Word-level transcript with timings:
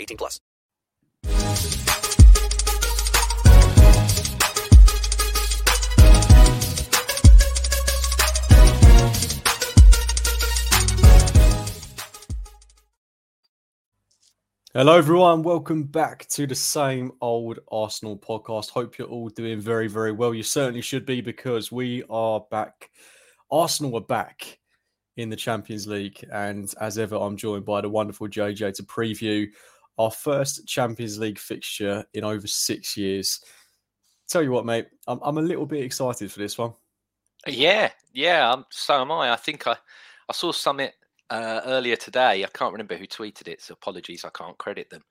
18 0.00 0.16
plus. 0.16 0.40
Hello, 14.76 14.98
everyone. 14.98 15.42
Welcome 15.42 15.84
back 15.84 16.28
to 16.28 16.46
the 16.46 16.54
same 16.54 17.10
old 17.22 17.60
Arsenal 17.72 18.18
podcast. 18.18 18.68
Hope 18.68 18.98
you're 18.98 19.08
all 19.08 19.30
doing 19.30 19.58
very, 19.58 19.88
very 19.88 20.12
well. 20.12 20.34
You 20.34 20.42
certainly 20.42 20.82
should 20.82 21.06
be 21.06 21.22
because 21.22 21.72
we 21.72 22.04
are 22.10 22.44
back. 22.50 22.90
Arsenal 23.50 23.96
are 23.96 24.02
back 24.02 24.58
in 25.16 25.30
the 25.30 25.36
Champions 25.36 25.86
League. 25.86 26.22
And 26.30 26.70
as 26.78 26.98
ever, 26.98 27.16
I'm 27.16 27.38
joined 27.38 27.64
by 27.64 27.80
the 27.80 27.88
wonderful 27.88 28.28
JJ 28.28 28.74
to 28.74 28.82
preview 28.82 29.48
our 29.98 30.10
first 30.10 30.66
Champions 30.66 31.18
League 31.18 31.38
fixture 31.38 32.04
in 32.14 32.24
over 32.24 32.46
six 32.46 32.96
years. 32.96 33.40
Tell 34.28 34.42
you 34.42 34.50
what, 34.50 34.66
mate, 34.66 34.88
I'm, 35.06 35.20
I'm 35.22 35.38
a 35.38 35.42
little 35.42 35.66
bit 35.66 35.84
excited 35.84 36.30
for 36.30 36.38
this 36.38 36.58
one. 36.58 36.72
Yeah, 37.46 37.90
yeah. 38.12 38.50
Um, 38.50 38.66
so 38.70 39.00
am 39.00 39.12
I. 39.12 39.32
I 39.32 39.36
think 39.36 39.66
I, 39.66 39.76
I 40.28 40.32
saw 40.32 40.52
something 40.52 40.90
uh, 41.30 41.60
earlier 41.64 41.96
today. 41.96 42.44
I 42.44 42.48
can't 42.52 42.72
remember 42.72 42.96
who 42.96 43.06
tweeted 43.06 43.48
it, 43.48 43.62
so 43.62 43.74
apologies. 43.74 44.24
I 44.24 44.30
can't 44.30 44.58
credit 44.58 44.90
them, 44.90 45.04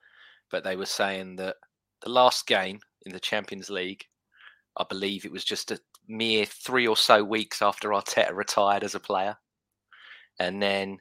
but 0.51 0.63
they 0.63 0.75
were 0.75 0.85
saying 0.85 1.37
that 1.37 1.55
the 2.01 2.09
last 2.09 2.45
game 2.47 2.79
in 3.05 3.11
the 3.11 3.19
Champions 3.19 3.69
League, 3.69 4.05
I 4.77 4.85
believe 4.87 5.25
it 5.25 5.31
was 5.31 5.45
just 5.45 5.71
a 5.71 5.79
mere 6.07 6.45
three 6.45 6.87
or 6.87 6.97
so 6.97 7.23
weeks 7.23 7.61
after 7.61 7.89
Arteta 7.89 8.33
retired 8.35 8.83
as 8.83 8.95
a 8.95 8.99
player, 8.99 9.37
and 10.39 10.61
then 10.61 10.99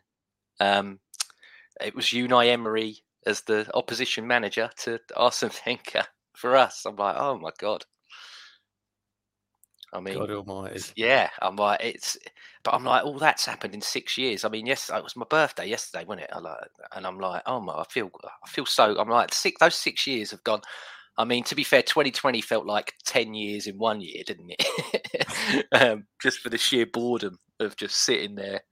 um, 0.60 1.00
it 1.80 1.94
was 1.94 2.06
Unai 2.06 2.48
Emery 2.48 3.03
as 3.26 3.42
the 3.42 3.68
opposition 3.74 4.26
manager 4.26 4.70
to 4.78 5.00
Arsene 5.16 5.50
Wenger 5.66 6.06
for 6.34 6.56
us. 6.56 6.84
I'm 6.86 6.96
like, 6.96 7.16
oh 7.18 7.38
my 7.38 7.50
god. 7.58 7.84
I 9.92 10.00
mean, 10.00 10.18
God 10.18 10.30
almighty. 10.30 10.82
yeah, 10.96 11.30
I'm 11.40 11.54
like 11.54 11.80
it's, 11.80 12.16
but 12.64 12.74
I'm 12.74 12.82
like, 12.82 13.02
oh, 13.04 13.16
that's 13.16 13.46
happened 13.46 13.74
in 13.74 13.80
six 13.80 14.18
years. 14.18 14.44
I 14.44 14.48
mean, 14.48 14.66
yes, 14.66 14.90
it 14.92 15.02
was 15.02 15.14
my 15.14 15.26
birthday 15.30 15.68
yesterday, 15.68 16.04
wasn't 16.04 16.24
it? 16.24 16.30
I 16.32 16.40
like, 16.40 16.58
and 16.96 17.06
I'm 17.06 17.20
like, 17.20 17.42
oh 17.46 17.60
my, 17.60 17.74
I 17.74 17.84
feel, 17.84 18.10
I 18.24 18.48
feel 18.48 18.66
so. 18.66 18.98
I'm 18.98 19.08
like, 19.08 19.32
six, 19.32 19.56
those 19.60 19.76
six 19.76 20.04
years 20.04 20.32
have 20.32 20.42
gone. 20.42 20.62
I 21.16 21.24
mean, 21.24 21.44
to 21.44 21.54
be 21.54 21.62
fair, 21.62 21.82
2020 21.82 22.40
felt 22.40 22.66
like 22.66 22.94
10 23.04 23.34
years 23.34 23.68
in 23.68 23.78
one 23.78 24.00
year, 24.00 24.24
didn't 24.26 24.52
it? 24.58 25.66
um, 25.72 26.06
just 26.20 26.40
for 26.40 26.50
the 26.50 26.58
sheer 26.58 26.86
boredom 26.86 27.38
of 27.60 27.76
just 27.76 27.98
sitting 27.98 28.34
there, 28.34 28.62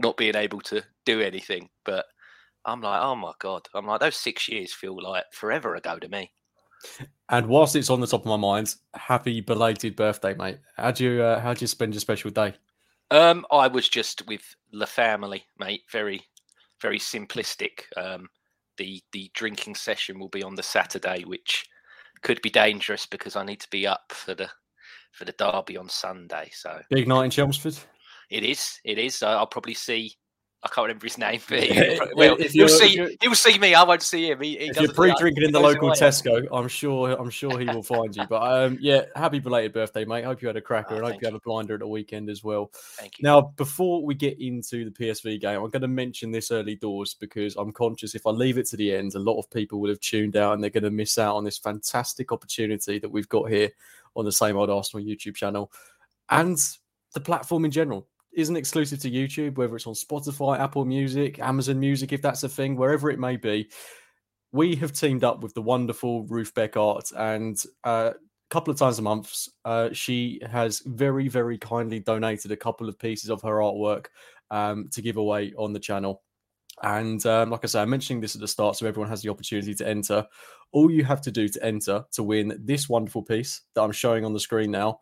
not 0.00 0.16
being 0.16 0.34
able 0.34 0.60
to 0.62 0.82
do 1.06 1.20
anything. 1.20 1.68
But 1.84 2.06
I'm 2.64 2.80
like, 2.80 3.00
oh 3.02 3.14
my 3.14 3.32
god, 3.38 3.66
I'm 3.74 3.86
like, 3.86 4.00
those 4.00 4.16
six 4.16 4.48
years 4.48 4.72
feel 4.72 5.00
like 5.02 5.24
forever 5.32 5.74
ago 5.74 5.98
to 5.98 6.08
me. 6.08 6.30
And 7.30 7.46
whilst 7.46 7.76
it's 7.76 7.90
on 7.90 8.00
the 8.00 8.06
top 8.06 8.20
of 8.22 8.26
my 8.26 8.36
mind, 8.36 8.74
happy 8.94 9.40
belated 9.40 9.96
birthday, 9.96 10.34
mate. 10.34 10.58
How 10.76 10.90
do 10.90 11.04
you, 11.04 11.22
uh, 11.22 11.40
how 11.40 11.52
do 11.52 11.60
you 11.62 11.66
spend 11.66 11.92
your 11.92 12.00
special 12.00 12.30
day? 12.30 12.54
Um, 13.10 13.44
I 13.50 13.66
was 13.68 13.88
just 13.88 14.26
with 14.26 14.42
the 14.72 14.86
family, 14.86 15.44
mate. 15.58 15.82
Very, 15.90 16.22
very 16.80 16.98
simplistic. 16.98 17.82
Um, 17.96 18.28
the 18.76 19.02
the 19.12 19.30
drinking 19.34 19.74
session 19.74 20.18
will 20.18 20.28
be 20.28 20.42
on 20.42 20.54
the 20.54 20.62
Saturday, 20.62 21.24
which 21.24 21.66
could 22.22 22.40
be 22.42 22.50
dangerous 22.50 23.06
because 23.06 23.36
I 23.36 23.44
need 23.44 23.60
to 23.60 23.70
be 23.70 23.86
up 23.86 24.12
for 24.12 24.34
the 24.34 24.48
for 25.12 25.24
the 25.24 25.32
derby 25.32 25.76
on 25.76 25.88
Sunday. 25.88 26.50
So 26.52 26.80
Big 26.90 27.08
night 27.08 27.24
in 27.24 27.30
Chelmsford? 27.30 27.76
it 28.30 28.44
is, 28.44 28.78
it 28.84 28.98
is. 28.98 29.22
I'll 29.22 29.46
probably 29.46 29.74
see. 29.74 30.14
I 30.60 30.68
can't 30.68 30.88
remember 30.88 31.06
his 31.06 31.18
name, 31.18 31.40
but 31.48 31.62
he'll, 31.62 32.08
well, 32.16 32.36
he'll 32.36 32.68
see. 32.68 33.16
He'll 33.20 33.34
see 33.36 33.58
me. 33.58 33.74
I 33.74 33.84
won't 33.84 34.02
see 34.02 34.28
him. 34.28 34.40
He, 34.40 34.58
he 34.58 34.66
if 34.66 34.80
you're 34.80 34.92
pre-drinking 34.92 35.44
in 35.44 35.52
the 35.52 35.60
local. 35.60 35.90
Tesco, 35.90 36.48
I'm 36.50 36.66
sure 36.66 37.12
I'm 37.12 37.30
sure 37.30 37.60
he 37.60 37.66
will 37.66 37.82
find 37.82 38.14
you. 38.14 38.24
But 38.28 38.42
um, 38.42 38.78
yeah, 38.80 39.02
happy 39.14 39.38
belated 39.38 39.72
birthday, 39.72 40.04
mate. 40.04 40.24
Hope 40.24 40.42
you 40.42 40.48
had 40.48 40.56
a 40.56 40.60
cracker, 40.60 40.94
Oh, 40.94 40.96
and 40.96 41.04
hope 41.04 41.12
thank 41.12 41.22
you 41.22 41.28
have 41.28 41.34
a 41.36 41.40
blinder 41.40 41.74
at 41.74 41.80
the 41.80 41.86
weekend 41.86 42.28
as 42.28 42.42
well. 42.42 42.70
Thank 42.72 43.18
you. 43.18 43.22
Now, 43.22 43.52
before 43.56 44.04
we 44.04 44.16
get 44.16 44.40
into 44.40 44.84
the 44.84 44.90
PSV 44.90 45.40
game, 45.40 45.62
I'm 45.62 45.70
going 45.70 45.82
to 45.82 45.88
mention 45.88 46.32
this 46.32 46.50
early 46.50 46.74
doors 46.74 47.14
because 47.14 47.54
I'm 47.54 47.70
conscious 47.70 48.16
if 48.16 48.26
I 48.26 48.30
leave 48.30 48.58
it 48.58 48.66
to 48.66 48.76
the 48.76 48.92
end, 48.94 49.14
a 49.14 49.20
lot 49.20 49.38
of 49.38 49.48
people 49.50 49.80
will 49.80 49.90
have 49.90 50.00
tuned 50.00 50.36
out 50.36 50.54
and 50.54 50.62
they're 50.62 50.70
going 50.70 50.82
to 50.82 50.90
miss 50.90 51.18
out 51.18 51.36
on 51.36 51.44
this 51.44 51.58
fantastic 51.58 52.32
opportunity 52.32 52.98
that 52.98 53.10
we've 53.10 53.28
got 53.28 53.48
here 53.48 53.70
on 54.16 54.24
the 54.24 54.32
same 54.32 54.56
old 54.56 54.70
Arsenal 54.70 55.04
YouTube 55.04 55.36
channel 55.36 55.70
and 56.30 56.58
the 57.14 57.20
platform 57.20 57.64
in 57.64 57.70
general 57.70 58.06
isn't 58.38 58.56
exclusive 58.56 59.00
to 59.00 59.10
YouTube, 59.10 59.56
whether 59.56 59.74
it's 59.74 59.86
on 59.86 59.94
Spotify, 59.94 60.58
Apple 60.58 60.84
Music, 60.84 61.40
Amazon 61.40 61.80
Music, 61.80 62.12
if 62.12 62.22
that's 62.22 62.44
a 62.44 62.48
thing, 62.48 62.76
wherever 62.76 63.10
it 63.10 63.18
may 63.18 63.36
be. 63.36 63.68
We 64.52 64.76
have 64.76 64.92
teamed 64.92 65.24
up 65.24 65.42
with 65.42 65.54
the 65.54 65.62
wonderful 65.62 66.24
Ruth 66.26 66.54
Beck 66.54 66.76
Art, 66.76 67.10
and 67.16 67.60
uh, 67.84 68.12
a 68.14 68.54
couple 68.54 68.72
of 68.72 68.78
times 68.78 68.98
a 68.98 69.02
month, 69.02 69.48
uh, 69.64 69.90
she 69.92 70.40
has 70.50 70.80
very, 70.86 71.28
very 71.28 71.58
kindly 71.58 71.98
donated 71.98 72.52
a 72.52 72.56
couple 72.56 72.88
of 72.88 72.98
pieces 72.98 73.28
of 73.28 73.42
her 73.42 73.56
artwork 73.56 74.06
um, 74.50 74.88
to 74.92 75.02
give 75.02 75.16
away 75.16 75.52
on 75.58 75.72
the 75.72 75.80
channel. 75.80 76.22
And 76.82 77.24
um, 77.26 77.50
like 77.50 77.64
I 77.64 77.66
say, 77.66 77.82
I'm 77.82 77.90
mentioning 77.90 78.20
this 78.20 78.36
at 78.36 78.40
the 78.40 78.48
start 78.48 78.76
so 78.76 78.86
everyone 78.86 79.10
has 79.10 79.22
the 79.22 79.30
opportunity 79.30 79.74
to 79.74 79.88
enter. 79.88 80.24
All 80.72 80.90
you 80.90 81.04
have 81.04 81.20
to 81.22 81.30
do 81.30 81.48
to 81.48 81.64
enter 81.64 82.04
to 82.12 82.22
win 82.22 82.58
this 82.62 82.88
wonderful 82.88 83.22
piece 83.22 83.62
that 83.74 83.82
I'm 83.82 83.92
showing 83.92 84.24
on 84.24 84.32
the 84.32 84.40
screen 84.40 84.70
now, 84.70 85.00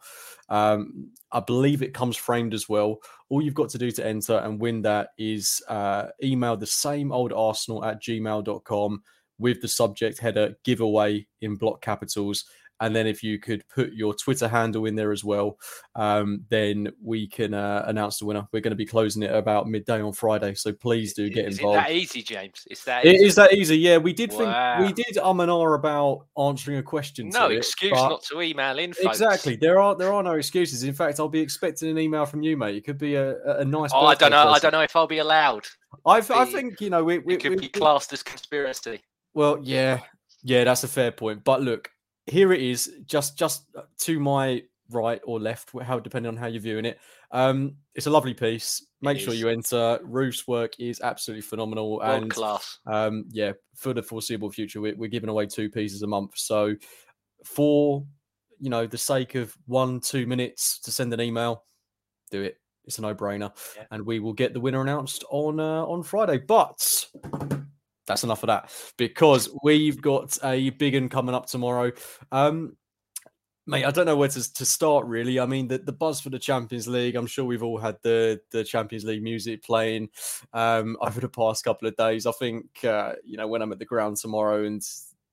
um, 0.49 1.11
I 1.33 1.41
believe 1.41 1.83
it 1.83 1.95
comes 1.95 2.17
framed 2.17 2.55
as 2.55 2.69
well. 2.69 2.99
All 3.29 3.43
you've 3.43 3.55
got 3.55 3.71
to 3.71 3.79
do 3.79 3.91
to 3.91 4.07
enter 4.07 4.39
and 4.39 4.61
win 4.61 4.83
that 4.83 5.09
is 5.19 5.63
uh, 5.69 6.09
email 6.23 6.57
the 6.57 6.67
same 6.67 7.11
old 7.13 7.33
arsenal 7.33 7.85
at 7.85 8.03
gmail.com 8.03 9.03
with 9.39 9.61
the 9.61 9.69
subject 9.69 10.19
header 10.19 10.57
giveaway 10.65 11.27
in 11.41 11.57
block 11.57 11.83
capitals. 11.83 12.45
And 12.81 12.95
then 12.95 13.07
if 13.07 13.23
you 13.23 13.39
could 13.39 13.67
put 13.69 13.93
your 13.93 14.15
Twitter 14.15 14.49
handle 14.49 14.85
in 14.87 14.95
there 14.95 15.13
as 15.13 15.25
well, 15.25 15.59
um, 15.95 16.45
then 16.51 16.89
we 17.03 17.27
can 17.27 17.55
uh, 17.55 17.85
announce 17.87 18.19
the 18.19 18.27
winner. 18.27 18.47
We're 18.53 18.61
going 18.61 18.73
to 18.73 18.77
be 18.77 18.87
closing 18.87 19.23
it 19.23 19.35
about 19.35 19.69
midday 19.69 20.01
on 20.03 20.13
Friday, 20.13 20.55
so 20.55 20.73
please 20.73 21.15
do 21.15 21.31
get 21.31 21.47
Is 21.47 21.59
it 21.59 21.61
involved. 21.63 21.79
that 21.79 21.91
easy, 21.93 22.23
James? 22.23 22.67
It's 22.71 22.85
that. 22.85 23.05
It 23.05 23.15
easy? 23.15 23.25
is 23.25 23.35
that 23.37 23.53
easy, 23.55 23.79
yeah. 23.79 23.97
We 23.97 24.13
did 24.13 24.31
think 24.31 24.55
we 24.81 24.93
did 24.93 25.19
um 25.19 25.41
and 25.41 25.51
ah 25.51 25.75
about 25.75 26.27
answering 26.39 26.79
a 26.79 26.83
question. 26.83 27.29
No 27.31 27.49
to 27.49 27.55
it, 27.55 27.59
excuse 27.59 27.93
but- 27.93 28.09
not 28.09 28.23
to 28.25 28.43
email 28.43 28.79
in. 28.79 28.93
Folks. 28.93 29.21
Exactly. 29.21 29.57
There 29.57 29.81
are 29.81 29.95
there 29.95 30.13
are 30.13 30.23
no 30.23 30.33
excuses. 30.33 30.83
In 30.83 30.95
fact, 30.95 31.19
I'll 31.19 31.29
be 31.29 31.41
expecting 31.41 31.91
an 31.91 31.99
email 31.99 32.27
from 32.27 32.43
you, 32.43 32.57
mate. 32.57 32.77
It 32.77 32.85
could 32.85 32.99
be 32.99 33.15
a, 33.15 33.43
a 33.59 33.65
nice. 33.65 33.91
Oh, 33.95 34.07
I 34.07 34.15
don't 34.15 34.31
know. 34.31 34.49
I 34.49 34.59
don't 34.59 34.73
know 34.73 34.83
if 34.83 34.95
I'll 34.95 35.07
be 35.07 35.19
allowed. 35.19 35.67
I, 36.05 36.19
I 36.19 36.45
think 36.45 36.81
you 36.81 36.91
know 36.91 37.03
we, 37.03 37.19
we, 37.19 37.35
It 37.35 37.43
could 37.43 37.51
we, 37.51 37.57
be 37.57 37.69
classed 37.69 38.13
as 38.13 38.23
conspiracy. 38.23 39.01
Well, 39.35 39.59
yeah, 39.63 40.01
yeah, 40.43 40.65
that's 40.65 40.85
a 40.85 40.89
fair 40.89 41.11
point. 41.11 41.45
But 41.45 41.63
look, 41.63 41.91
here 42.27 42.53
it 42.53 42.61
is, 42.63 42.93
just 43.07 43.39
just 43.39 43.65
to 44.01 44.21
my 44.21 44.63
right 44.91 45.21
or 45.25 45.41
left, 45.41 45.71
how 45.83 45.99
depending 45.99 46.29
on 46.29 46.37
how 46.37 46.47
you're 46.47 46.61
viewing 46.63 46.85
it. 46.85 46.99
Um, 47.33 47.77
it's 47.95 48.07
a 48.07 48.11
lovely 48.11 48.35
piece. 48.35 48.87
Make 49.03 49.19
It 49.19 49.21
sure 49.23 49.35
is. 49.35 49.41
you 49.41 49.49
enter. 49.49 49.99
Ruth's 50.05 50.47
work 50.47 50.75
is 50.79 51.01
absolutely 51.01 51.43
phenomenal, 51.43 51.99
World 51.99 52.23
and 52.23 52.31
class. 52.31 52.79
um, 52.87 53.25
yeah, 53.31 53.53
for 53.75 53.93
the 53.93 54.03
foreseeable 54.03 54.51
future, 54.51 54.81
we're, 54.81 54.95
we're 54.97 55.09
giving 55.11 55.29
away 55.29 55.47
two 55.47 55.69
pieces 55.69 56.03
a 56.03 56.07
month. 56.07 56.33
So, 56.37 56.75
for 57.45 58.05
you 58.61 58.71
know 58.71 58.87
the 58.87 58.97
sake 58.99 59.35
of 59.35 59.55
one 59.67 60.01
two 60.01 60.27
minutes 60.27 60.79
to 60.81 60.91
send 60.93 61.13
an 61.13 61.21
email, 61.21 61.65
do 62.31 62.43
it. 62.43 62.59
It's 62.85 62.99
a 62.99 63.03
no-brainer, 63.03 63.51
Yeah. 63.77 63.85
and 63.91 64.07
we 64.07 64.21
will 64.21 64.33
get 64.33 64.55
the 64.55 64.61
winner 64.61 64.81
announced 64.81 65.25
on 65.31 65.59
uh, 65.59 65.85
on 65.85 66.05
Friday. 66.05 66.39
But 66.39 67.07
that's 68.07 68.25
enough 68.25 68.43
of 68.43 68.49
that 68.49 68.71
because 68.97 69.49
we've 69.63 70.01
got 70.01 70.39
a 70.45 70.71
big 70.71 70.95
one 70.95 71.09
coming 71.09 71.35
up 71.35 71.47
tomorrow. 71.47 71.93
Um, 72.33 72.77
mate, 73.67 73.85
I 73.85 73.91
don't 73.91 74.07
know 74.07 74.17
where 74.17 74.29
to, 74.29 74.53
to 74.55 74.65
start 74.65 75.07
really. 75.07 75.41
I 75.41 75.47
mean, 75.47 75.69
the, 75.69 75.79
the 75.79 75.93
buzz 75.93 76.21
for 76.21 76.31
the 76.31 76.39
Champions 76.39 76.87
League. 76.87 77.17
I'm 77.17 77.27
sure 77.27 77.45
we've 77.45 77.63
all 77.63 77.79
had 77.79 77.97
the 78.03 78.41
the 78.51 78.65
Champions 78.65 79.05
League 79.05 79.23
music 79.23 79.63
playing 79.63 80.09
um, 80.53 80.97
over 81.01 81.21
the 81.21 81.29
past 81.29 81.65
couple 81.65 81.89
of 81.89 81.97
days. 81.97 82.27
I 82.27 82.33
think 82.33 82.85
uh, 82.85 83.15
you 83.25 83.37
know 83.37 83.49
when 83.49 83.63
I'm 83.63 83.73
at 83.73 83.79
the 83.79 83.85
ground 83.85 84.17
tomorrow 84.17 84.65
and 84.65 84.83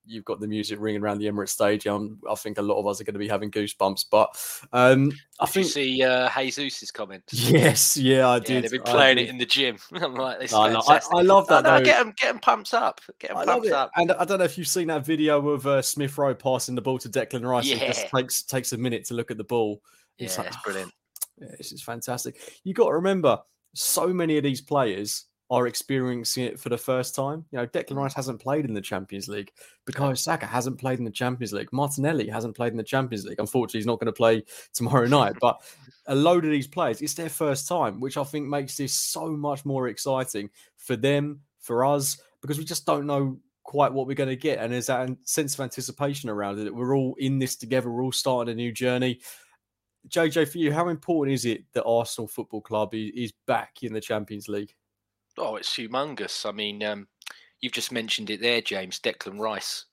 you've 0.05 0.25
got 0.25 0.39
the 0.39 0.47
music 0.47 0.79
ringing 0.81 1.01
around 1.01 1.19
the 1.19 1.25
Emirates 1.25 1.49
Stadium. 1.49 2.19
I 2.29 2.35
think 2.35 2.57
a 2.57 2.61
lot 2.61 2.79
of 2.79 2.87
us 2.87 2.99
are 2.99 3.03
going 3.03 3.13
to 3.13 3.19
be 3.19 3.27
having 3.27 3.49
goosebumps. 3.51 4.05
But 4.11 4.29
um, 4.73 5.11
I 5.39 5.45
Did 5.45 5.55
you 5.55 5.63
see 5.63 6.03
uh, 6.03 6.29
Jesus' 6.41 6.91
comments? 6.91 7.33
yes, 7.49 7.95
yeah, 7.97 8.27
I 8.27 8.35
Yeah, 8.37 8.61
they've 8.61 8.71
been 8.71 8.81
playing 8.83 9.17
did. 9.17 9.27
it 9.27 9.29
in 9.29 9.37
the 9.37 9.45
gym. 9.45 9.77
I'm 9.93 10.15
like, 10.15 10.39
this 10.39 10.51
No, 10.51 10.69
no, 10.71 10.81
I- 10.87 11.01
I 11.13 11.21
love 11.21 11.47
that, 11.47 11.63
No, 11.63 11.77
no, 11.77 11.85
get 11.85 11.99
them, 12.03 12.13
get 12.17 12.27
them 12.27 12.39
pumped 12.39 12.73
up. 12.73 13.01
Get 13.19 13.29
them 13.29 13.37
I 13.37 13.45
pumped 13.45 13.69
up. 13.71 13.91
And 13.95 14.11
I 14.11 14.25
don't 14.25 14.39
know 14.39 14.45
if 14.45 14.57
you've 14.57 14.67
seen 14.67 14.87
that 14.87 15.05
video 15.05 15.47
of 15.49 15.65
uh, 15.65 15.81
Smith 15.81 16.17
Rowe 16.17 16.35
passing 16.35 16.75
the 16.75 16.81
ball 16.81 16.97
to 16.99 17.09
Declan 17.09 17.47
Rice. 17.47 17.69
It 17.71 17.79
just 17.79 18.03
Yeah. 18.03 18.19
takes 18.19 18.43
takes 18.43 18.73
a 18.73 18.77
minute 18.77 19.05
to 19.05 19.13
look 19.13 19.31
at 19.31 19.37
the 19.37 19.43
ball. 19.43 19.81
Yeah, 20.17 20.25
It's 20.25 20.37
like, 20.37 20.47
it's 20.47 20.57
brilliant. 20.63 20.91
Yeah, 21.39 21.47
this 21.57 21.71
is 21.71 21.81
fantastic. 21.81 22.39
You 22.63 22.73
got 22.73 22.87
to 22.89 22.93
remember, 22.93 23.39
so 23.73 24.07
many 24.09 24.37
of 24.37 24.43
these 24.43 24.61
players 24.61 25.25
are 25.53 25.67
experiencing 25.67 26.45
it 26.45 26.59
for 26.59 26.69
the 26.69 26.77
first 26.77 27.13
time. 27.13 27.45
You 27.51 27.59
know, 27.59 27.67
Declan 27.67 27.95
Rice 27.95 28.15
hasn't 28.15 28.41
played 28.41 28.65
in 28.65 28.73
the 28.73 28.81
Champions 28.81 29.27
League. 29.27 29.51
Bukayo 29.85 30.17
Saka 30.17 30.47
hasn't 30.47 30.79
played 30.79 30.97
in 30.97 31.05
the 31.05 31.11
Champions 31.11 31.53
League. 31.53 31.71
Martinelli 31.71 32.27
hasn't 32.27 32.55
played 32.55 32.71
in 32.71 32.77
the 32.77 32.83
Champions 32.83 33.23
League. 33.23 33.39
Unfortunately, 33.39 33.77
he's 33.77 33.85
not 33.85 33.99
going 33.99 34.07
to 34.07 34.13
play 34.13 34.43
tomorrow 34.73 35.05
night. 35.05 35.35
But 35.39 35.61
a 36.07 36.15
load 36.15 36.43
of 36.43 36.49
these 36.49 36.65
players, 36.65 37.03
it's 37.03 37.13
their 37.13 37.29
first 37.29 37.67
time, 37.67 37.99
which 37.99 38.17
I 38.17 38.23
think 38.23 38.47
makes 38.47 38.77
this 38.77 38.93
so 38.93 39.29
much 39.29 39.63
more 39.63 39.89
exciting 39.89 40.49
for 40.75 40.95
them, 40.95 41.41
for 41.59 41.85
us, 41.85 42.17
because 42.41 42.57
we 42.57 42.65
just 42.65 42.87
don't 42.87 43.05
know 43.05 43.37
quite 43.61 43.93
what 43.93 44.07
we're 44.07 44.15
going 44.15 44.29
to 44.29 44.35
get. 44.35 44.57
And 44.57 44.73
there's 44.73 44.87
that 44.87 45.07
sense 45.23 45.53
of 45.53 45.59
anticipation 45.59 46.31
around 46.31 46.57
it. 46.57 46.73
We're 46.73 46.97
all 46.97 47.13
in 47.19 47.37
this 47.37 47.55
together. 47.55 47.91
We're 47.91 48.03
all 48.03 48.11
starting 48.11 48.51
a 48.51 48.55
new 48.55 48.71
journey. 48.71 49.19
JJ, 50.09 50.47
for 50.47 50.57
you, 50.57 50.73
how 50.73 50.89
important 50.89 51.35
is 51.35 51.45
it 51.45 51.65
that 51.73 51.83
Arsenal 51.83 52.27
Football 52.27 52.61
Club 52.61 52.95
is, 52.95 53.11
is 53.13 53.33
back 53.45 53.83
in 53.83 53.93
the 53.93 54.01
Champions 54.01 54.47
League? 54.47 54.73
Oh, 55.37 55.55
it's 55.55 55.75
humongous. 55.75 56.45
I 56.47 56.51
mean, 56.51 56.83
um, 56.83 57.07
you've 57.61 57.73
just 57.73 57.91
mentioned 57.91 58.29
it 58.29 58.41
there, 58.41 58.61
James. 58.61 58.99
Declan 58.99 59.39
Rice. 59.39 59.85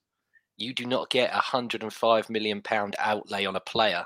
You 0.56 0.75
do 0.75 0.87
not 0.87 1.10
get 1.10 1.32
a 1.34 1.38
hundred 1.38 1.82
and 1.82 1.92
five 1.92 2.31
million 2.31 2.62
pound 2.62 2.96
outlay 2.98 3.46
on 3.46 3.56
a 3.56 3.60
player 3.60 4.04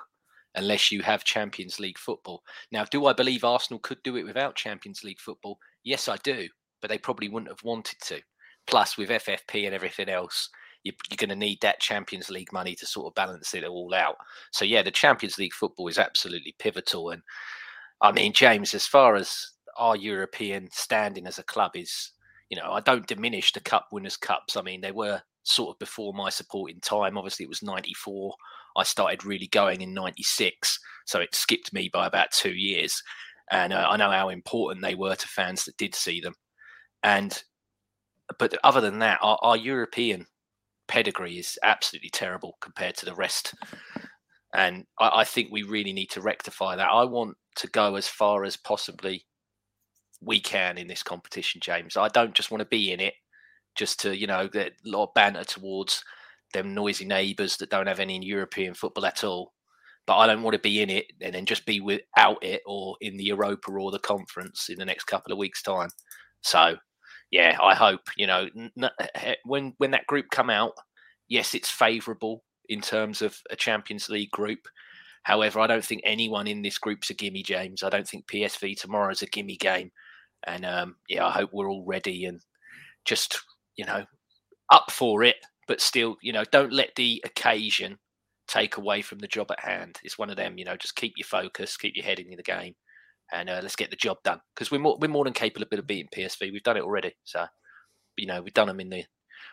unless 0.54 0.92
you 0.92 1.02
have 1.02 1.24
Champions 1.24 1.80
League 1.80 1.98
football. 1.98 2.42
Now, 2.72 2.84
do 2.84 3.06
I 3.06 3.12
believe 3.12 3.44
Arsenal 3.44 3.80
could 3.80 4.02
do 4.04 4.16
it 4.16 4.24
without 4.24 4.56
Champions 4.56 5.04
League 5.04 5.20
football? 5.20 5.58
Yes, 5.84 6.08
I 6.08 6.16
do, 6.18 6.48
but 6.80 6.90
they 6.90 6.98
probably 6.98 7.28
wouldn't 7.28 7.50
have 7.50 7.64
wanted 7.64 7.98
to. 8.06 8.20
Plus, 8.66 8.96
with 8.96 9.10
FFP 9.10 9.66
and 9.66 9.74
everything 9.74 10.08
else, 10.08 10.48
you- 10.84 10.92
you're 11.10 11.16
going 11.16 11.30
to 11.30 11.36
need 11.36 11.60
that 11.62 11.80
Champions 11.80 12.30
League 12.30 12.52
money 12.52 12.76
to 12.76 12.86
sort 12.86 13.08
of 13.08 13.14
balance 13.16 13.54
it 13.54 13.64
all 13.64 13.92
out. 13.94 14.16
So, 14.52 14.64
yeah, 14.64 14.82
the 14.82 14.90
Champions 14.92 15.38
League 15.38 15.54
football 15.54 15.88
is 15.88 15.98
absolutely 15.98 16.54
pivotal. 16.58 17.10
And 17.10 17.22
I 18.00 18.12
mean, 18.12 18.32
James, 18.32 18.74
as 18.74 18.86
far 18.86 19.16
as 19.16 19.52
our 19.76 19.96
European 19.96 20.68
standing 20.72 21.26
as 21.26 21.38
a 21.38 21.44
club 21.44 21.72
is, 21.74 22.12
you 22.48 22.56
know, 22.56 22.72
I 22.72 22.80
don't 22.80 23.06
diminish 23.06 23.52
the 23.52 23.60
Cup 23.60 23.88
Winners' 23.92 24.16
Cups. 24.16 24.56
I 24.56 24.62
mean, 24.62 24.80
they 24.80 24.92
were 24.92 25.22
sort 25.44 25.74
of 25.74 25.78
before 25.78 26.12
my 26.14 26.30
supporting 26.30 26.80
time. 26.80 27.16
Obviously, 27.16 27.44
it 27.44 27.48
was 27.48 27.62
94. 27.62 28.34
I 28.76 28.82
started 28.82 29.24
really 29.24 29.46
going 29.48 29.80
in 29.80 29.94
96. 29.94 30.78
So 31.06 31.20
it 31.20 31.34
skipped 31.34 31.72
me 31.72 31.90
by 31.92 32.06
about 32.06 32.32
two 32.32 32.54
years. 32.54 33.02
And 33.50 33.72
uh, 33.72 33.86
I 33.88 33.96
know 33.96 34.10
how 34.10 34.30
important 34.30 34.82
they 34.82 34.94
were 34.94 35.14
to 35.14 35.28
fans 35.28 35.64
that 35.64 35.76
did 35.76 35.94
see 35.94 36.20
them. 36.20 36.34
And, 37.02 37.42
but 38.38 38.56
other 38.64 38.80
than 38.80 38.98
that, 39.00 39.18
our, 39.22 39.38
our 39.42 39.56
European 39.56 40.26
pedigree 40.88 41.38
is 41.38 41.58
absolutely 41.62 42.10
terrible 42.10 42.56
compared 42.60 42.96
to 42.96 43.04
the 43.04 43.14
rest. 43.14 43.54
And 44.54 44.86
I, 44.98 45.10
I 45.16 45.24
think 45.24 45.50
we 45.50 45.62
really 45.62 45.92
need 45.92 46.10
to 46.10 46.20
rectify 46.20 46.76
that. 46.76 46.90
I 46.90 47.04
want 47.04 47.36
to 47.56 47.68
go 47.68 47.96
as 47.96 48.08
far 48.08 48.44
as 48.44 48.56
possibly 48.56 49.26
we 50.26 50.40
can 50.40 50.78
in 50.78 50.88
this 50.88 51.02
competition, 51.02 51.60
James. 51.62 51.96
I 51.96 52.08
don't 52.08 52.34
just 52.34 52.50
want 52.50 52.60
to 52.60 52.66
be 52.66 52.92
in 52.92 53.00
it 53.00 53.14
just 53.76 54.00
to, 54.00 54.16
you 54.16 54.26
know, 54.26 54.48
get 54.48 54.72
a 54.86 54.88
lot 54.88 55.04
of 55.04 55.14
banter 55.14 55.44
towards 55.44 56.02
them 56.52 56.74
noisy 56.74 57.04
neighbours 57.04 57.56
that 57.58 57.70
don't 57.70 57.88
have 57.88 58.00
any 58.00 58.24
European 58.24 58.74
football 58.74 59.06
at 59.06 59.24
all. 59.24 59.52
But 60.06 60.18
I 60.18 60.26
don't 60.26 60.42
want 60.42 60.54
to 60.54 60.60
be 60.60 60.82
in 60.82 60.90
it 60.90 61.06
and 61.20 61.34
then 61.34 61.46
just 61.46 61.66
be 61.66 61.80
without 61.80 62.42
it 62.44 62.62
or 62.66 62.96
in 63.00 63.16
the 63.16 63.24
Europa 63.24 63.72
or 63.72 63.90
the 63.90 63.98
conference 63.98 64.68
in 64.68 64.78
the 64.78 64.84
next 64.84 65.04
couple 65.04 65.32
of 65.32 65.38
weeks' 65.38 65.62
time. 65.62 65.88
So, 66.42 66.76
yeah, 67.30 67.56
I 67.62 67.74
hope 67.74 68.02
you 68.16 68.26
know 68.26 68.48
n- 68.56 68.70
n- 68.80 68.90
eh, 69.00 69.06
eh, 69.14 69.34
when 69.44 69.74
when 69.78 69.92
that 69.92 70.06
group 70.06 70.26
come 70.30 70.50
out. 70.50 70.72
Yes, 71.28 71.54
it's 71.54 71.70
favourable 71.70 72.44
in 72.68 72.82
terms 72.82 73.22
of 73.22 73.38
a 73.50 73.56
Champions 73.56 74.10
League 74.10 74.30
group. 74.30 74.60
However, 75.24 75.60
I 75.60 75.66
don't 75.66 75.84
think 75.84 76.02
anyone 76.04 76.46
in 76.46 76.60
this 76.62 76.78
group's 76.78 77.10
a 77.10 77.14
gimme, 77.14 77.42
James. 77.42 77.82
I 77.82 77.88
don't 77.90 78.06
think 78.06 78.26
PSV 78.28 78.78
tomorrow 78.78 79.10
is 79.10 79.22
a 79.22 79.26
gimme 79.26 79.56
game. 79.56 79.90
And 80.46 80.64
um, 80.64 80.96
yeah, 81.08 81.26
I 81.26 81.30
hope 81.30 81.50
we're 81.52 81.70
all 81.70 81.84
ready 81.86 82.24
and 82.24 82.40
just, 83.04 83.40
you 83.76 83.84
know, 83.84 84.04
up 84.70 84.90
for 84.90 85.22
it, 85.22 85.36
but 85.66 85.80
still, 85.80 86.16
you 86.22 86.32
know, 86.32 86.44
don't 86.50 86.72
let 86.72 86.94
the 86.96 87.22
occasion 87.24 87.98
take 88.46 88.76
away 88.76 89.02
from 89.02 89.18
the 89.18 89.26
job 89.26 89.50
at 89.50 89.60
hand. 89.60 89.98
It's 90.02 90.18
one 90.18 90.30
of 90.30 90.36
them, 90.36 90.58
you 90.58 90.64
know, 90.64 90.76
just 90.76 90.96
keep 90.96 91.14
your 91.16 91.26
focus, 91.26 91.76
keep 91.76 91.96
your 91.96 92.04
head 92.04 92.18
in 92.18 92.36
the 92.36 92.42
game, 92.42 92.74
and 93.32 93.48
uh, 93.48 93.60
let's 93.62 93.76
get 93.76 93.90
the 93.90 93.96
job 93.96 94.18
done. 94.24 94.40
Because 94.54 94.70
we're 94.70 94.80
more, 94.80 94.98
we're 95.00 95.08
more 95.08 95.24
than 95.24 95.32
capable 95.32 95.78
of 95.78 95.86
beating 95.86 96.08
PSV. 96.14 96.52
We've 96.52 96.62
done 96.62 96.76
it 96.76 96.82
already. 96.82 97.14
So, 97.24 97.46
you 98.16 98.26
know, 98.26 98.42
we've 98.42 98.54
done 98.54 98.68
them 98.68 98.80
in 98.80 98.90
the, 98.90 99.04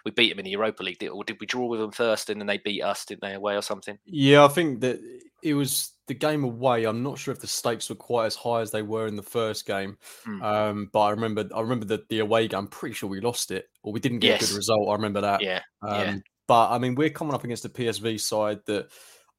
we 0.06 0.12
beat 0.12 0.30
them 0.30 0.40
in 0.40 0.46
the 0.46 0.52
Europa 0.52 0.84
League. 0.84 1.04
Or 1.12 1.24
did 1.24 1.38
we 1.40 1.48
draw 1.48 1.68
with 1.68 1.80
them 1.80 1.92
first 1.92 2.30
and 2.30 2.40
then 2.40 2.48
they 2.48 2.58
beat 2.58 2.82
us, 2.82 3.06
didn't 3.06 3.22
they, 3.22 3.34
away 3.34 3.56
or 3.56 3.62
something? 3.62 3.98
Yeah, 4.06 4.44
I 4.44 4.50
think 4.50 4.82
that 4.82 5.00
it 5.42 5.54
was 5.54 5.94
the 6.12 6.16
game 6.16 6.44
away. 6.44 6.84
I'm 6.84 7.04
not 7.04 7.18
sure 7.18 7.32
if 7.32 7.40
the 7.40 7.48
stakes 7.48 7.90
were 7.90 7.96
quite 7.96 8.26
as 8.26 8.36
high 8.36 8.60
as 8.60 8.70
they 8.70 8.82
were 8.82 9.08
in 9.08 9.16
the 9.16 9.24
first 9.24 9.66
game. 9.66 9.98
Mm. 10.28 10.44
Um, 10.44 10.90
but 10.92 11.00
I 11.04 11.12
remember, 11.12 11.48
I 11.56 11.62
remember 11.62 11.86
that 11.86 12.10
the 12.10 12.20
away 12.20 12.50
game. 12.50 12.60
I'm 12.60 12.68
pretty 12.68 12.94
sure 12.96 13.10
we 13.10 13.22
lost 13.22 13.50
it, 13.50 13.70
or 13.82 13.94
we 13.94 14.02
didn't 14.02 14.20
get 14.20 14.42
a 14.44 14.46
good 14.46 14.54
result. 14.56 14.90
I 14.90 14.94
remember 14.94 15.22
that. 15.22 15.42
Yeah. 15.42 15.62
Um, 15.82 16.00
yeah. 16.02 16.16
But 16.50 16.72
I 16.72 16.80
mean, 16.80 16.96
we're 16.96 17.12
coming 17.12 17.34
up 17.34 17.46
against 17.46 17.64
a 17.64 17.70
PSV 17.70 18.20
side 18.20 18.60
that 18.66 18.90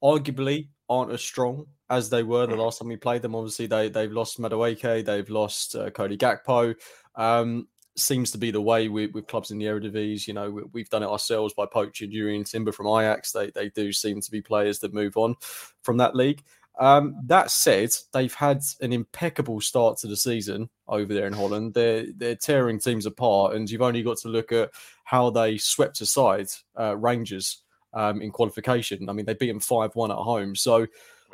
arguably 0.03 0.69
aren't 0.89 1.13
as 1.13 1.21
strong 1.21 1.67
as 1.91 2.09
they 2.09 2.23
were 2.23 2.47
the 2.47 2.55
Mhm. 2.55 2.59
last 2.59 2.79
time 2.79 2.89
we 2.89 2.97
played 2.97 3.21
them. 3.21 3.35
Obviously, 3.35 3.67
they 3.67 3.91
they've 3.91 4.11
lost 4.11 4.41
Madueke, 4.41 5.05
they've 5.05 5.29
lost 5.29 5.77
uh, 5.77 5.91
Cody 5.91 6.17
Gakpo. 6.17 6.75
Um, 7.17 7.69
seems 7.95 8.31
to 8.31 8.39
be 8.39 8.51
the 8.51 8.61
way 8.61 8.89
with, 8.89 9.13
with 9.13 9.27
clubs 9.27 9.51
in 9.51 9.59
the 9.59 9.67
Eredivisie. 9.67 10.29
You 10.29 10.33
know, 10.33 10.51
we, 10.51 10.63
we've 10.73 10.89
done 10.89 11.03
it 11.03 11.11
ourselves 11.11 11.53
by 11.53 11.67
poaching 11.67 12.11
Jurrien 12.11 12.51
Timber 12.51 12.73
from 12.73 12.87
Ajax. 12.87 13.33
They 13.33 13.51
they 13.51 13.69
do 13.69 13.93
seem 13.93 14.21
to 14.23 14.31
be 14.31 14.41
players 14.41 14.79
that 14.79 14.95
move 14.95 15.17
on 15.19 15.35
from 15.83 15.99
that 15.99 16.17
league. 16.17 16.43
Um, 16.79 17.17
that 17.27 17.51
said, 17.51 17.91
they've 18.13 18.33
had 18.33 18.63
an 18.81 18.93
impeccable 18.93 19.61
start 19.61 19.99
to 19.99 20.07
the 20.07 20.17
season 20.17 20.71
over 20.89 21.13
there 21.13 21.27
in 21.27 21.33
Holland. 21.33 21.75
They're 21.75 22.07
they're 22.17 22.37
tearing 22.37 22.79
teams 22.79 23.07
apart, 23.07 23.55
and 23.55 23.71
you've 23.71 23.83
only 23.83 24.03
got 24.03 24.19
to 24.19 24.29
look 24.29 24.53
at 24.53 24.71
how 25.05 25.31
they 25.31 25.59
swept 25.59 26.01
aside 26.01 26.49
uh, 26.79 26.97
Rangers 26.97 27.63
um, 27.93 28.23
in 28.23 28.31
qualification. 28.31 29.09
I 29.09 29.13
mean, 29.13 29.27
they 29.27 29.35
beat 29.35 29.49
them 29.49 29.61
five 29.61 29.95
one 29.95 30.11
at 30.11 30.17
home. 30.17 30.57
So, 30.57 30.87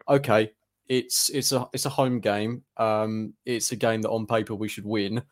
okay, 0.09 0.51
it's 0.89 1.29
it's 1.31 1.53
a 1.53 1.69
it's 1.73 1.87
a 1.87 1.91
home 1.91 2.21
game. 2.21 2.65
Um, 2.77 3.35
it's 3.45 3.73
a 3.73 3.77
game 3.77 4.03
that 4.03 4.11
on 4.11 4.27
paper 4.27 4.55
we 4.55 4.69
should 4.69 4.87
win. 4.87 5.23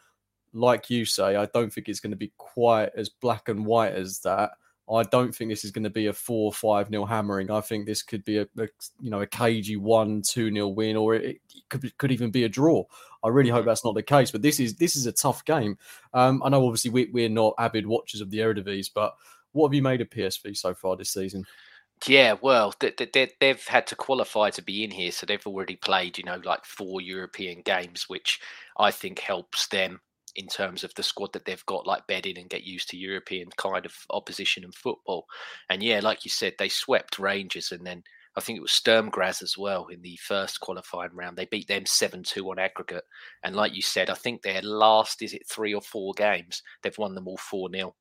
Like 0.53 0.89
you 0.89 1.05
say, 1.05 1.37
I 1.37 1.47
don't 1.47 1.73
think 1.73 1.89
it's 1.89 2.01
going 2.01 2.13
to 2.13 2.17
be 2.17 2.33
quite 2.37 2.91
as 2.97 3.09
black 3.09 3.49
and 3.49 3.67
white 3.67 3.93
as 3.93 4.21
that. 4.21 4.53
I 4.93 5.03
don't 5.05 5.35
think 5.35 5.51
this 5.51 5.65
is 5.65 5.73
going 5.73 5.85
to 5.85 5.91
be 5.91 6.07
a 6.07 6.13
four 6.13 6.47
or 6.47 6.53
five 6.53 6.91
nil 6.91 7.05
hammering. 7.05 7.51
I 7.51 7.61
think 7.61 7.87
this 7.87 8.03
could 8.03 8.25
be 8.25 8.39
a, 8.39 8.43
a 8.59 8.69
you 9.01 9.11
know 9.11 9.21
a 9.21 9.27
cagey 9.27 9.77
one 9.77 10.23
two 10.23 10.51
nil 10.51 10.75
win, 10.75 10.97
or 10.97 11.15
it, 11.15 11.25
it 11.25 11.41
could 11.69 11.81
be- 11.81 11.91
could 11.99 12.13
even 12.13 12.31
be 12.31 12.45
a 12.45 12.49
draw. 12.49 12.85
I 13.25 13.29
really 13.29 13.51
hope 13.51 13.65
that's 13.65 13.85
not 13.85 13.95
the 13.95 14.03
case. 14.03 14.31
But 14.31 14.43
this 14.43 14.61
is 14.61 14.77
this 14.77 14.95
is 14.95 15.07
a 15.07 15.13
tough 15.13 15.45
game. 15.45 15.77
Um, 16.15 16.43
I 16.45 16.49
know 16.49 16.65
obviously 16.65 16.91
we, 16.91 17.07
we're 17.13 17.29
not 17.29 17.55
avid 17.59 17.87
watchers 17.87 18.21
of 18.21 18.31
the 18.31 18.39
Eredivisie, 18.39 18.91
but 18.95 19.15
what 19.53 19.69
have 19.69 19.75
you 19.75 19.83
made 19.83 20.01
of 20.01 20.11
PSV 20.11 20.57
so 20.57 20.75
far 20.75 20.97
this 20.97 21.11
season? 21.11 21.45
Yeah, 22.07 22.37
well, 22.43 22.75
they, 22.79 23.31
they've 23.41 23.67
had 23.67 23.87
to 23.87 23.97
qualify 23.97 24.51
to 24.51 24.63
be 24.63 24.85
in 24.85 24.91
here, 24.91 25.11
so 25.11 25.25
they've 25.25 25.47
already 25.47 25.77
played, 25.77 26.19
you 26.19 26.25
know, 26.25 26.41
like 26.45 26.67
four 26.67 27.01
European 27.01 27.63
games, 27.63 28.05
which 28.07 28.39
I 28.79 28.91
think 28.91 29.19
helps 29.19 29.69
them 29.69 30.01
in 30.37 30.47
terms 30.47 30.85
of 30.85 30.95
the 30.95 31.03
squad 31.03 31.33
that 31.33 31.45
they've 31.45 31.67
got, 31.67 31.87
like 31.87 32.07
bedding 32.07 32.39
and 32.39 32.51
get 32.51 32.65
used 32.65 32.89
to 32.91 32.97
European 32.97 33.49
kind 33.57 33.85
of 33.85 33.95
opposition 34.11 34.65
and 34.65 34.75
football. 34.75 35.27
And 35.71 35.83
yeah, 35.83 36.01
like 36.03 36.25
you 36.25 36.31
said, 36.31 36.55
they 36.59 36.69
swept 36.69 37.19
Rangers 37.19 37.73
and 37.73 37.87
then 37.87 38.03
I 38.37 38.43
think 38.43 38.59
it 38.59 38.63
was 38.63 38.73
Sturm 38.73 39.09
Graz 39.09 39.41
as 39.41 39.57
well 39.57 39.87
in 39.87 40.03
the 40.03 40.17
first 40.17 40.61
qualifying 40.61 41.15
round. 41.15 41.39
They 41.39 41.47
beat 41.47 41.69
them 41.69 41.87
7 41.87 42.23
2 42.23 42.51
on 42.51 42.59
aggregate. 42.59 43.05
And 43.43 43.57
like 43.57 43.75
you 43.75 43.81
said, 43.81 44.11
I 44.11 44.15
think 44.15 44.43
their 44.43 44.61
last, 44.61 45.23
is 45.23 45.33
it 45.33 45.49
three 45.49 45.73
or 45.73 45.81
four 45.81 46.13
games, 46.15 46.63
they've 46.83 46.97
won 46.99 47.15
them 47.15 47.29
all 47.29 47.39
4 47.39 47.71
0. 47.75 47.95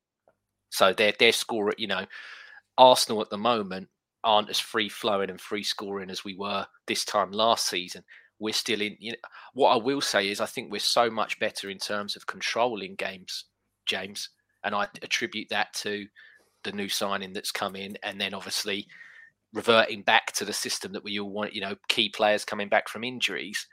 So 0.68 0.92
their, 0.92 1.14
their 1.18 1.32
score, 1.32 1.72
you 1.78 1.86
know, 1.86 2.04
Arsenal 2.76 3.22
at 3.22 3.30
the 3.30 3.38
moment 3.38 3.88
aren't 4.24 4.50
as 4.50 4.58
free 4.60 4.90
flowing 4.90 5.30
and 5.30 5.40
free 5.40 5.62
scoring 5.62 6.10
as 6.10 6.24
we 6.24 6.34
were 6.34 6.66
this 6.86 7.04
time 7.06 7.30
last 7.30 7.68
season. 7.68 8.02
We're 8.38 8.52
still 8.52 8.80
in, 8.80 8.96
you 9.00 9.12
know, 9.12 9.18
what 9.54 9.70
I 9.70 9.76
will 9.76 10.00
say 10.00 10.28
is 10.28 10.40
I 10.40 10.46
think 10.46 10.70
we're 10.70 10.78
so 10.78 11.10
much 11.10 11.38
better 11.38 11.70
in 11.70 11.78
terms 11.78 12.16
of 12.16 12.26
controlling 12.26 12.94
games, 12.96 13.44
James. 13.86 14.30
And 14.64 14.74
I 14.74 14.88
attribute 15.02 15.48
that 15.50 15.72
to 15.74 16.06
the 16.64 16.72
new 16.72 16.88
signing 16.88 17.32
that's 17.32 17.52
come 17.52 17.76
in. 17.76 17.96
And 18.02 18.20
then 18.20 18.34
obviously, 18.34 18.86
reverting 19.52 20.02
back 20.02 20.32
to 20.32 20.44
the 20.44 20.52
system 20.52 20.92
that 20.92 21.04
we 21.04 21.18
all 21.18 21.30
want, 21.30 21.54
you 21.54 21.60
know, 21.60 21.76
key 21.88 22.08
players 22.10 22.44
coming 22.44 22.68
back 22.68 22.88
from 22.88 23.04
injuries. 23.04 23.66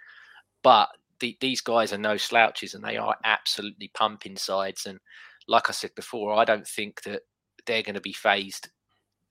But 0.62 0.89
the, 1.20 1.38
these 1.41 1.62
guys 1.62 1.91
are 1.91 1.98
no 1.98 2.17
slouches 2.17 2.74
and 2.74 2.84
they 2.84 2.98
are 2.98 3.15
absolutely 3.24 3.91
pumping 3.93 4.38
sides. 4.38 4.86
And 4.86 5.00
like 5.48 5.70
I 5.70 5.74
said 5.74 5.91
before, 5.96 6.34
I 6.34 6.46
don't 6.46 6.67
think 6.67 7.01
that 7.03 7.24
they're 7.65 7.84
going 7.84 7.96
to 7.96 8.01
be 8.01 8.13
phased 8.13 8.70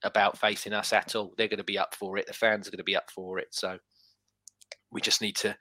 about 0.03 0.37
facing 0.37 0.73
us 0.73 0.93
at 0.93 1.15
all. 1.15 1.33
They're 1.37 1.47
going 1.47 1.57
to 1.57 1.63
be 1.63 1.77
up 1.77 1.95
for 1.95 2.17
it. 2.17 2.27
The 2.27 2.33
fans 2.33 2.67
are 2.67 2.71
going 2.71 2.77
to 2.77 2.83
be 2.83 2.95
up 2.95 3.09
for 3.09 3.39
it. 3.39 3.47
So 3.51 3.79
we 4.93 5.01
just 5.01 5.21
need 5.21 5.35
to 5.37 5.55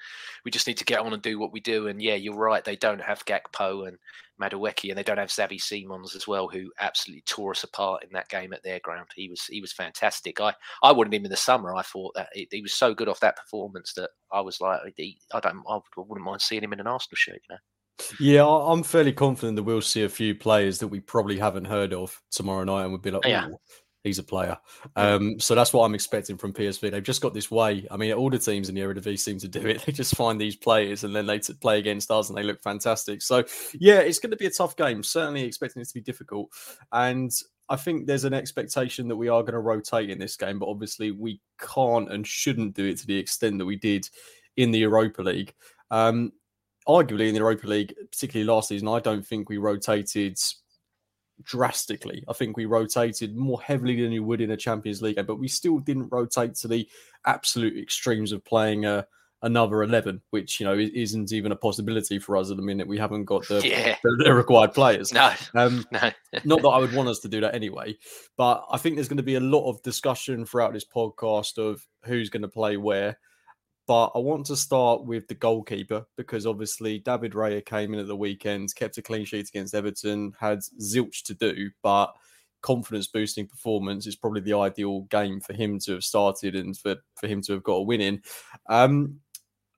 we 0.45 0.51
just 0.51 0.67
need 0.67 0.77
to 0.79 0.85
get 0.85 1.01
on 1.01 1.13
and 1.13 1.23
do 1.23 1.39
what 1.39 1.53
we 1.53 1.61
do. 1.61 1.89
And 1.89 2.01
yeah, 2.01 2.15
you're 2.15 2.37
right. 2.37 2.65
They 2.65 2.77
don't 2.77 3.01
have 3.01 3.25
Gakpo 3.25 3.89
and 3.89 3.99
Madueke, 4.41 4.91
and 4.91 4.99
they 4.99 5.03
don't 5.03 5.19
have 5.19 5.29
Xavi 5.29 5.61
Simons 5.61 6.15
as 6.15 6.27
well, 6.27 6.49
who 6.49 6.71
absolutely 6.81 7.23
tore 7.23 7.53
us 7.53 7.65
apart 7.65 8.05
in 8.05 8.11
that 8.13 8.29
game 8.29 8.53
at 8.53 8.63
their 8.63 8.81
ground. 8.81 9.07
He 9.15 9.29
was 9.29 9.45
he 9.47 9.61
was 9.61 9.73
fantastic. 9.73 10.41
I 10.41 10.55
I 10.83 10.93
wanted 10.93 11.15
him 11.15 11.25
in 11.25 11.31
the 11.31 11.37
summer. 11.37 11.75
I 11.75 11.83
thought 11.83 12.15
that 12.15 12.29
he, 12.33 12.47
he 12.51 12.63
was 12.63 12.75
so 12.75 12.95
good 12.95 13.09
off 13.09 13.21
that 13.21 13.37
performance 13.37 13.95
that 13.95 14.11
I 14.31 14.41
was 14.41 14.61
like, 14.61 14.81
he, 14.97 15.19
I 15.33 15.41
don't 15.41 15.63
I 15.69 15.79
wouldn't 15.97 16.25
mind 16.27 16.43
seeing 16.43 16.63
him 16.63 16.73
in 16.73 16.81
an 16.81 16.87
Arsenal 16.87 17.17
shirt. 17.17 17.41
You 17.49 17.55
know. 17.55 17.59
Yeah, 18.19 18.47
I'm 18.47 18.83
fairly 18.83 19.13
confident 19.13 19.57
that 19.57 19.63
we'll 19.63 19.83
see 19.83 20.03
a 20.05 20.09
few 20.09 20.35
players 20.35 20.79
that 20.79 20.89
we 20.89 21.01
probably 21.01 21.39
haven't 21.39 21.67
heard 21.67 21.93
of 21.93 22.21
tomorrow 22.31 22.65
night, 22.65 22.83
and 22.83 22.91
we'll 22.91 23.01
be 23.01 23.11
like, 23.11 23.27
Yeah. 23.27 23.49
"Ooh, 24.05 24.09
he's 24.09 24.19
a 24.19 24.23
player. 24.23 24.57
Um, 24.97 25.39
so 25.39 25.55
that's 25.55 25.73
what 25.73 25.85
I'm 25.85 25.95
expecting 25.95 26.37
from 26.37 26.53
PSV. 26.53 26.91
They've 26.91 27.03
just 27.03 27.21
got 27.21 27.35
this 27.35 27.51
way. 27.51 27.87
I 27.91 27.97
mean, 27.97 28.13
all 28.13 28.31
the 28.31 28.39
teams 28.39 28.69
in 28.69 28.75
the 28.75 28.81
Eredivisie 28.81 29.19
seem 29.19 29.39
to 29.39 29.49
do 29.49 29.67
it. 29.67 29.83
They 29.87 29.93
just 29.93 30.17
find 30.17 30.41
these 30.41 30.57
players 30.57 31.05
and 31.05 31.15
then 31.15 31.27
they 31.27 31.39
t- 31.39 31.55
play 31.55 31.79
against 31.79 32.11
us 32.11 32.29
and 32.29 32.39
they 32.39 32.43
look 32.43 32.63
fantastic. 32.63 33.23
So 33.23 33.45
yeah, 33.75 33.99
it's 33.99 34.19
going 34.19 34.31
to 34.31 34.37
be 34.37 34.47
a 34.47 34.51
tough 34.51 34.77
game. 34.77 35.03
Certainly 35.03 35.43
expecting 35.43 35.83
it 35.83 35.89
to 35.89 35.95
be 35.95 36.01
difficult. 36.01 36.51
And 36.93 37.33
I 37.69 37.77
think 37.77 38.07
there's 38.07 38.25
an 38.25 38.35
expectation 38.35 39.09
that 39.09 39.17
we 39.17 39.29
are 39.29 39.43
going 39.43 39.55
to 39.55 39.61
rotate 39.61 40.11
in 40.11 40.19
this 40.19 40.37
game, 40.37 40.59
but 40.59 40.69
obviously 40.69 41.11
we 41.11 41.41
can't 41.59 42.13
and 42.13 42.27
shouldn't 42.27 42.75
do 42.75 42.85
it 42.87 42.99
to 42.99 43.07
the 43.07 43.17
extent 43.17 43.59
that 43.59 43.67
we 43.67 43.77
did 43.77 44.09
in 44.57 44.71
the 44.71 44.81
Europa 44.81 45.23
League. 45.23 45.55
Um, 45.91 46.33
arguably 46.89 47.29
in 47.29 47.35
the 47.35 47.41
Europa 47.41 47.67
League, 47.67 47.95
particularly 48.11 48.47
last 48.47 48.69
season, 48.69 48.89
I 48.89 49.01
don't 49.01 49.27
think 49.27 49.49
we 49.49 49.59
rotated 49.59 50.39
drastically. 51.45 52.25
I 52.29 52.33
think 52.33 52.57
we 52.57 52.65
rotated 52.67 53.37
more 53.37 53.61
heavily 53.63 54.01
than 54.03 54.13
you 54.13 54.23
would 54.25 54.41
in 54.41 54.51
a 54.51 54.57
Champions 54.57 55.03
League 55.03 55.17
game, 55.17 55.27
but 55.27 55.39
we 55.39 55.49
still 55.49 55.79
didn't 55.79 56.09
rotate 56.11 56.55
to 56.57 56.69
the 56.69 56.89
absolute 57.27 57.77
extremes 57.81 58.33
of 58.33 58.45
playing 58.45 58.85
a, 58.85 59.07
another 59.43 59.83
11, 59.83 60.23
which, 60.31 60.61
you 60.61 60.67
know, 60.67 60.79
isn't 60.79 61.33
even 61.33 61.51
a 61.53 61.57
possibility 61.57 62.19
for 62.19 62.37
us 62.37 62.51
at 62.51 62.57
the 62.57 62.63
minute. 62.63 62.87
We 62.87 62.99
haven't 62.99 63.25
got 63.25 63.47
the, 63.49 63.61
Yeah. 63.67 63.97
the, 64.03 64.23
the 64.25 64.35
required 64.35 64.73
players. 64.73 65.13
No, 65.13 65.33
Um, 65.55 65.85
no. 65.93 66.11
not 66.45 66.63
that 66.63 66.69
I 66.69 66.79
would 66.79 66.95
want 66.95 67.09
us 67.09 67.19
to 67.21 67.29
do 67.29 67.41
that 67.41 67.55
anyway, 67.55 67.97
but 68.37 68.65
I 68.71 68.79
think 68.79 68.97
there's 68.97 69.09
going 69.09 69.17
to 69.17 69.23
be 69.23 69.35
a 69.35 69.41
lot 69.41 69.69
of 69.69 69.83
discussion 69.83 70.47
throughout 70.47 70.73
this 70.73 70.85
podcast 70.85 71.59
of 71.59 71.87
who's 72.05 72.31
going 72.31 72.43
to 72.43 72.49
play 72.49 72.77
where. 72.77 73.19
But 73.87 74.13
I 74.15 74.19
want 74.19 74.47
to 74.47 74.57
start 74.57 75.05
with 75.05 75.27
the 75.27 75.35
goalkeeper 75.35 76.05
because 76.17 76.47
obviously 76.47 77.01
David 77.01 77.33
Raya 77.33 77.65
came 77.65 77.93
in 77.93 78.01
at 78.01 78.07
the 78.07 78.17
weekend, 78.17 78.75
kept 78.75 78.99
a 78.99 79.03
clean 79.03 79.25
sheet 79.25 79.49
against 79.49 79.75
Everton, 79.75 80.33
had 80.39 80.61
zilch 80.81 81.23
to 81.25 81.35
do, 81.35 81.71
but 81.83 82.15
confidence 82.63 83.09
boosting 83.09 83.47
performance 83.47 84.07
is 84.07 84.17
probably 84.17 84.41
the 84.41 84.57
ideal 84.57 85.01
game 85.03 85.41
for 85.41 85.53
him 85.53 85.79
to 85.81 85.93
have 85.93 86.05
started 86.05 86.55
and 86.55 86.79
for, 86.79 86.97
for 87.21 87.27
him 87.27 87.43
to 87.43 87.53
have 87.53 87.65
got 87.65 87.75
a 87.75 87.83
win 87.83 88.01
in. 88.01 88.23
Um, 88.69 89.17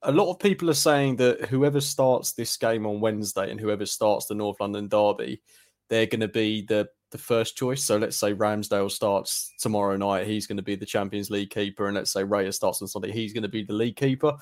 a 0.03 0.13
lot 0.13 0.31
of 0.31 0.39
people 0.39 0.69
are 0.69 0.75
saying 0.75 1.17
that 1.17 1.47
whoever 1.47 1.81
starts 1.81 2.33
this 2.33 2.57
game 2.59 2.87
on 2.87 3.01
Wednesday 3.01 3.51
and 3.51 3.59
whoever 3.59 3.87
starts 3.87 4.27
the 4.27 4.35
North 4.35 4.61
London 4.61 4.87
Derby, 4.87 5.43
they're 5.89 6.07
going 6.07 6.21
to 6.21 6.29
be 6.29 6.63
the 6.63 6.89
the 7.15 7.19
first 7.19 7.57
choice. 7.57 7.85
So 7.85 7.97
let's 7.97 8.17
say 8.17 8.35
Ramsdale 8.35 8.91
starts 8.91 9.55
tomorrow 9.61 9.97
night, 9.97 10.27
he's 10.27 10.49
going 10.49 10.57
to 10.57 10.65
be 10.65 10.75
the 10.75 10.85
Champions 10.85 11.31
League 11.31 11.51
keeper, 11.51 11.87
and 11.87 11.95
let's 11.95 12.11
say 12.11 12.25
Raya 12.25 12.53
starts 12.53 12.83
on 12.83 12.89
Sunday, 12.89 13.13
he's 13.13 13.33
going 13.33 13.45
to 13.45 13.49
be 13.49 13.63
the 13.63 13.73
league 13.73 13.95
keeper. 13.95 14.33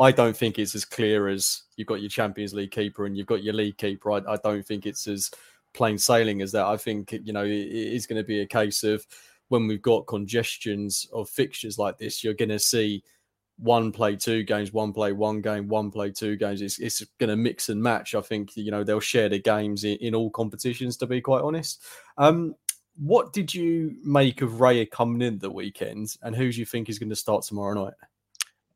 I 0.00 0.10
don't 0.10 0.34
think 0.34 0.58
it's 0.58 0.74
as 0.74 0.86
clear 0.86 1.28
as 1.28 1.64
you've 1.76 1.86
got 1.86 2.00
your 2.00 2.08
Champions 2.08 2.54
League 2.54 2.70
keeper 2.70 3.04
and 3.04 3.14
you've 3.14 3.26
got 3.26 3.42
your 3.42 3.52
league 3.52 3.76
keeper. 3.76 4.10
I, 4.10 4.22
I 4.26 4.36
don't 4.42 4.66
think 4.66 4.86
it's 4.86 5.06
as 5.06 5.30
plain 5.74 5.98
sailing 5.98 6.40
as 6.40 6.50
that. 6.52 6.64
I 6.64 6.78
think 6.78 7.12
you 7.12 7.34
know 7.34 7.44
it 7.44 7.50
is 7.52 8.06
going 8.06 8.20
to 8.20 8.26
be 8.26 8.40
a 8.40 8.46
case 8.46 8.84
of 8.84 9.06
when 9.48 9.68
we've 9.68 9.82
got 9.82 10.06
congestions 10.06 11.06
of 11.12 11.28
fixtures 11.28 11.78
like 11.78 11.98
this, 11.98 12.24
you're 12.24 12.32
going 12.32 12.48
to 12.48 12.58
see 12.58 13.04
one 13.58 13.92
play 13.92 14.16
two 14.16 14.42
games, 14.42 14.72
one 14.72 14.92
play 14.92 15.12
one 15.12 15.40
game, 15.40 15.68
one 15.68 15.90
play 15.90 16.10
two 16.10 16.36
games. 16.36 16.60
It's, 16.60 16.78
it's 16.78 17.04
going 17.18 17.30
to 17.30 17.36
mix 17.36 17.68
and 17.68 17.82
match. 17.82 18.14
I 18.14 18.20
think 18.20 18.56
you 18.56 18.70
know 18.70 18.84
they'll 18.84 19.00
share 19.00 19.28
the 19.28 19.38
games 19.38 19.84
in, 19.84 19.96
in 19.98 20.14
all 20.14 20.30
competitions. 20.30 20.96
To 20.98 21.06
be 21.06 21.20
quite 21.20 21.42
honest, 21.42 21.82
um, 22.18 22.54
what 22.96 23.32
did 23.32 23.54
you 23.54 23.96
make 24.04 24.42
of 24.42 24.52
Raya 24.52 24.90
coming 24.90 25.22
in 25.22 25.38
the 25.38 25.50
weekend, 25.50 26.16
and 26.22 26.34
who 26.34 26.50
do 26.50 26.58
you 26.58 26.66
think 26.66 26.88
is 26.88 26.98
going 26.98 27.10
to 27.10 27.16
start 27.16 27.44
tomorrow 27.44 27.84
night? 27.84 27.94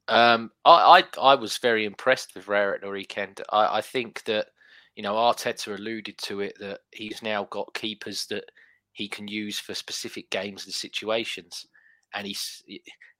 Um, 0.08 0.50
I, 0.64 1.02
I 1.20 1.32
I 1.32 1.34
was 1.34 1.58
very 1.58 1.84
impressed 1.84 2.34
with 2.34 2.46
Raya 2.46 2.74
at 2.74 2.80
the 2.82 2.90
weekend. 2.90 3.42
I, 3.50 3.78
I 3.78 3.80
think 3.80 4.24
that 4.24 4.48
you 4.94 5.02
know 5.02 5.14
Arteta 5.14 5.76
alluded 5.76 6.18
to 6.18 6.40
it 6.40 6.56
that 6.60 6.80
he's 6.92 7.22
now 7.22 7.44
got 7.50 7.74
keepers 7.74 8.26
that 8.26 8.44
he 8.92 9.08
can 9.08 9.28
use 9.28 9.58
for 9.58 9.74
specific 9.74 10.30
games 10.30 10.64
and 10.64 10.74
situations, 10.74 11.66
and 12.14 12.26
he's 12.26 12.62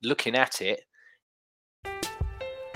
looking 0.03 0.35
at 0.35 0.63
it. 0.63 0.83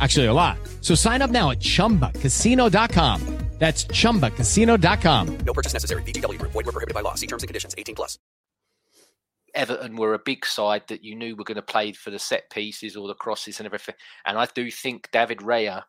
Actually, 0.00 0.26
a 0.26 0.32
lot. 0.32 0.58
So 0.80 0.94
sign 0.94 1.22
up 1.22 1.30
now 1.30 1.50
at 1.50 1.60
chumbacasino.com. 1.60 3.40
That's 3.60 3.84
chumbacasino.com. 3.84 5.38
No 5.44 5.52
purchase 5.52 5.74
necessary. 5.74 6.02
VGW 6.02 6.38
Group. 6.38 6.52
Void 6.52 6.64
were 6.64 6.72
prohibited 6.72 6.94
by 6.94 7.02
law. 7.02 7.14
See 7.14 7.26
terms 7.26 7.42
and 7.42 7.48
conditions. 7.48 7.74
18 7.76 7.94
plus. 7.94 8.18
Everton 9.54 9.96
were 9.96 10.14
a 10.14 10.18
big 10.18 10.46
side 10.46 10.84
that 10.88 11.04
you 11.04 11.14
knew 11.14 11.36
were 11.36 11.44
going 11.44 11.56
to 11.56 11.62
play 11.62 11.92
for 11.92 12.10
the 12.10 12.18
set 12.18 12.48
pieces 12.50 12.96
or 12.96 13.06
the 13.06 13.14
crosses 13.14 13.60
and 13.60 13.66
everything. 13.66 13.96
And 14.24 14.38
I 14.38 14.46
do 14.54 14.70
think 14.70 15.10
David 15.10 15.40
Raya, 15.40 15.82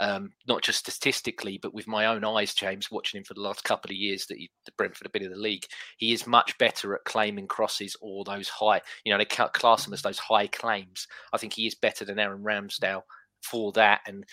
um, 0.00 0.30
not 0.46 0.62
just 0.62 0.78
statistically, 0.78 1.58
but 1.60 1.74
with 1.74 1.86
my 1.86 2.06
own 2.06 2.24
eyes, 2.24 2.54
James, 2.54 2.90
watching 2.90 3.18
him 3.18 3.24
for 3.24 3.34
the 3.34 3.42
last 3.42 3.64
couple 3.64 3.90
of 3.90 3.96
years 3.96 4.24
that 4.26 4.38
he, 4.38 4.50
the 4.64 4.72
Brentford 4.78 5.06
have 5.06 5.12
been 5.12 5.24
in 5.24 5.32
the 5.32 5.36
league, 5.36 5.66
he 5.98 6.14
is 6.14 6.26
much 6.26 6.56
better 6.56 6.94
at 6.94 7.04
claiming 7.04 7.46
crosses 7.48 7.94
or 8.00 8.24
those 8.24 8.48
high, 8.48 8.80
you 9.04 9.12
know, 9.12 9.18
they 9.18 9.26
class 9.26 9.84
them 9.84 9.92
as 9.92 10.00
those 10.00 10.20
high 10.20 10.46
claims. 10.46 11.08
I 11.34 11.36
think 11.36 11.52
he 11.52 11.66
is 11.66 11.74
better 11.74 12.06
than 12.06 12.18
Aaron 12.18 12.42
Ramsdale 12.42 13.02
for 13.42 13.72
that. 13.72 14.00
And 14.06 14.24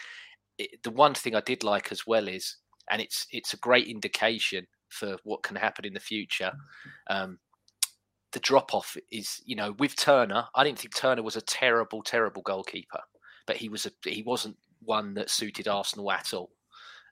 it, 0.57 0.81
the 0.83 0.91
one 0.91 1.13
thing 1.13 1.35
I 1.35 1.41
did 1.41 1.63
like 1.63 1.91
as 1.91 2.05
well 2.07 2.27
is, 2.27 2.57
and 2.89 3.01
it's 3.01 3.27
it's 3.31 3.53
a 3.53 3.57
great 3.57 3.88
indication 3.88 4.67
for 4.89 5.17
what 5.24 5.43
can 5.43 5.55
happen 5.55 5.85
in 5.85 5.93
the 5.93 6.00
future. 6.00 6.51
Um, 7.09 7.39
the 8.31 8.39
drop 8.41 8.74
off 8.74 8.97
is, 9.12 9.41
you 9.45 9.55
know, 9.55 9.74
with 9.79 9.95
Turner, 9.95 10.45
I 10.55 10.63
didn't 10.63 10.79
think 10.79 10.95
Turner 10.95 11.24
was 11.24 11.38
a 11.38 11.41
terrible, 11.41 12.03
terrible 12.03 12.41
goalkeeper, 12.41 13.00
but 13.47 13.55
he 13.55 13.69
was 13.69 13.85
a 13.85 13.91
he 14.09 14.24
wasn't 14.24 14.57
one 14.81 15.13
that 15.15 15.29
suited 15.29 15.67
Arsenal 15.67 16.12
at 16.12 16.33
all 16.33 16.51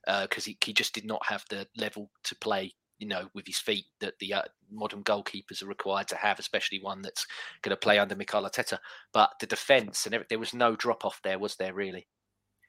because 0.05 0.45
uh, 0.45 0.49
he, 0.49 0.57
he 0.63 0.73
just 0.73 0.93
did 0.93 1.05
not 1.05 1.25
have 1.25 1.45
the 1.49 1.65
level 1.77 2.11
to 2.25 2.35
play 2.35 2.73
you 3.03 3.09
know, 3.09 3.27
with 3.33 3.45
his 3.45 3.59
feet 3.59 3.83
that 3.99 4.17
the 4.19 4.33
uh, 4.33 4.41
modern 4.71 5.03
goalkeepers 5.03 5.61
are 5.61 5.67
required 5.67 6.07
to 6.07 6.15
have, 6.15 6.39
especially 6.39 6.79
one 6.81 7.01
that's 7.01 7.27
going 7.61 7.71
to 7.71 7.75
play 7.75 7.99
under 7.99 8.15
Mikel 8.15 8.43
Arteta. 8.43 8.77
But 9.11 9.31
the 9.41 9.45
defence 9.45 10.05
and 10.05 10.23
there 10.29 10.39
was 10.39 10.53
no 10.53 10.77
drop 10.77 11.03
off 11.03 11.19
there, 11.21 11.37
was 11.37 11.57
there 11.57 11.73
really? 11.73 12.07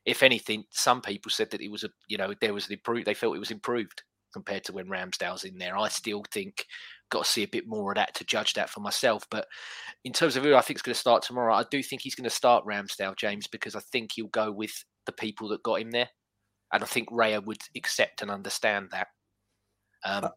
If 0.04 0.24
anything, 0.24 0.64
some 0.70 1.00
people 1.00 1.30
said 1.30 1.52
that 1.52 1.60
it 1.60 1.70
was 1.70 1.84
a, 1.84 1.88
you 2.08 2.18
know, 2.18 2.34
there 2.40 2.52
was 2.52 2.66
an 2.66 2.72
improved. 2.72 3.06
They 3.06 3.14
felt 3.14 3.36
it 3.36 3.38
was 3.38 3.52
improved 3.52 4.02
compared 4.32 4.64
to 4.64 4.72
when 4.72 4.88
Ramsdale's 4.88 5.44
in 5.44 5.56
there. 5.56 5.78
I 5.78 5.86
still 5.86 6.24
think 6.32 6.66
got 7.10 7.26
to 7.26 7.30
see 7.30 7.44
a 7.44 7.48
bit 7.48 7.68
more 7.68 7.92
of 7.92 7.96
that 7.96 8.12
to 8.16 8.24
judge 8.24 8.54
that 8.54 8.70
for 8.70 8.80
myself. 8.80 9.24
But 9.30 9.46
in 10.02 10.12
terms 10.12 10.34
of 10.34 10.42
who 10.42 10.56
I 10.56 10.62
think 10.62 10.78
is 10.78 10.82
going 10.82 10.94
to 10.94 11.00
start 11.00 11.22
tomorrow, 11.22 11.54
I 11.54 11.64
do 11.70 11.80
think 11.80 12.02
he's 12.02 12.16
going 12.16 12.28
to 12.28 12.34
start 12.34 12.66
Ramsdale, 12.66 13.16
James, 13.16 13.46
because 13.46 13.76
I 13.76 13.80
think 13.92 14.10
he'll 14.12 14.26
go 14.26 14.50
with 14.50 14.84
the 15.06 15.12
people 15.12 15.46
that 15.50 15.62
got 15.62 15.80
him 15.80 15.92
there. 15.92 16.08
And 16.72 16.82
I 16.82 16.86
think 16.86 17.08
Raya 17.10 17.44
would 17.44 17.62
accept 17.76 18.20
and 18.20 18.32
understand 18.32 18.88
that. 18.90 19.06
Um, 20.04 20.28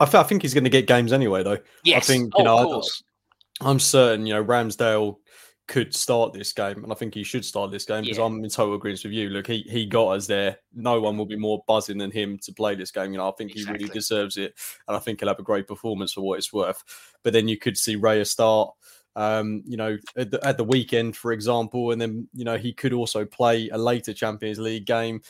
I, 0.00 0.04
th- 0.04 0.14
I 0.14 0.22
think 0.24 0.42
he's 0.42 0.54
going 0.54 0.64
to 0.64 0.70
get 0.70 0.86
games 0.86 1.12
anyway, 1.12 1.42
though. 1.42 1.58
Yes, 1.84 2.04
I 2.04 2.12
think 2.12 2.32
you 2.36 2.44
oh, 2.44 2.44
know. 2.44 2.82
I, 2.82 3.70
I'm 3.70 3.80
certain 3.80 4.26
you 4.26 4.34
know 4.34 4.44
Ramsdale 4.44 5.16
could 5.68 5.94
start 5.94 6.32
this 6.32 6.52
game, 6.52 6.84
and 6.84 6.92
I 6.92 6.94
think 6.94 7.14
he 7.14 7.24
should 7.24 7.44
start 7.44 7.70
this 7.70 7.84
game 7.84 8.02
because 8.02 8.18
yeah. 8.18 8.24
I'm 8.24 8.42
in 8.44 8.50
total 8.50 8.74
agreement 8.74 9.02
with 9.02 9.12
you. 9.12 9.30
Look, 9.30 9.46
he 9.46 9.62
he 9.68 9.86
got 9.86 10.08
us 10.08 10.26
there. 10.26 10.58
No 10.74 11.00
one 11.00 11.16
will 11.16 11.26
be 11.26 11.36
more 11.36 11.64
buzzing 11.66 11.98
than 11.98 12.10
him 12.10 12.38
to 12.42 12.52
play 12.52 12.74
this 12.74 12.90
game. 12.90 13.12
You 13.12 13.18
know, 13.18 13.28
I 13.28 13.32
think 13.32 13.52
exactly. 13.52 13.78
he 13.78 13.84
really 13.84 13.94
deserves 13.94 14.36
it, 14.36 14.54
and 14.86 14.96
I 14.96 15.00
think 15.00 15.20
he'll 15.20 15.28
have 15.28 15.38
a 15.38 15.44
great 15.44 15.66
performance 15.66 16.12
for 16.12 16.20
what 16.20 16.38
it's 16.38 16.52
worth. 16.52 16.82
But 17.22 17.32
then 17.32 17.48
you 17.48 17.58
could 17.58 17.76
see 17.76 17.96
Raya 17.96 18.26
start. 18.26 18.70
Um, 19.16 19.62
you 19.66 19.78
know, 19.78 19.96
at 20.18 20.30
the, 20.30 20.46
at 20.46 20.58
the 20.58 20.64
weekend, 20.64 21.16
for 21.16 21.32
example, 21.32 21.90
and 21.90 22.00
then 22.00 22.28
you 22.34 22.44
know 22.44 22.58
he 22.58 22.72
could 22.72 22.92
also 22.92 23.24
play 23.24 23.70
a 23.70 23.78
later 23.78 24.12
Champions 24.12 24.58
League 24.58 24.84
game 24.84 25.22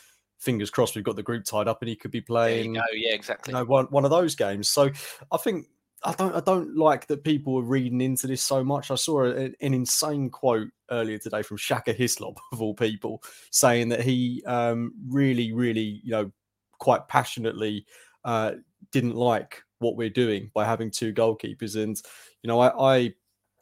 fingers 0.47 0.71
crossed 0.71 0.95
we've 0.95 1.05
got 1.05 1.17
the 1.17 1.23
group 1.23 1.45
tied 1.45 1.69
up 1.69 1.83
and 1.83 1.88
he 1.88 1.97
could 1.97 2.12
be 2.12 2.23
playing. 2.23 2.76
Yeah, 2.76 3.12
exactly. 3.12 3.53
You 3.53 3.59
know, 3.59 3.65
one 3.67 3.87
one 3.87 4.05
of 4.05 4.11
those 4.11 4.35
games. 4.35 4.71
So 4.71 4.88
I 5.31 5.37
think 5.37 5.67
I 6.05 6.12
don't 6.12 6.35
I 6.35 6.41
don't 6.41 6.76
like 6.76 7.09
that 7.09 7.25
people 7.25 7.59
are 7.59 7.62
reading 7.62 8.00
into 8.00 8.29
this 8.29 8.43
so 8.43 8.62
much. 8.62 8.91
I 8.91 8.95
saw 8.95 9.25
a, 9.25 9.47
an 9.61 9.75
insane 9.75 10.31
quote 10.31 10.69
earlier 10.91 11.19
today 11.19 11.43
from 11.43 11.57
Shaka 11.57 11.93
Hislop 11.93 12.38
of 12.53 12.62
all 12.62 12.75
people 12.75 13.23
saying 13.50 13.91
that 13.91 14.00
he 14.00 14.43
um, 14.47 14.93
really 15.09 15.53
really 15.53 16.00
you 16.05 16.12
know 16.12 16.31
quite 16.79 17.09
passionately 17.09 17.85
uh, 18.25 18.53
didn't 18.93 19.17
like 19.17 19.62
what 19.81 19.97
we're 19.97 20.09
doing 20.09 20.50
by 20.55 20.65
having 20.65 20.91
two 20.91 21.12
goalkeepers 21.12 21.83
and 21.83 22.00
you 22.43 22.49
know 22.49 22.61
I, 22.61 22.97
I 22.97 23.15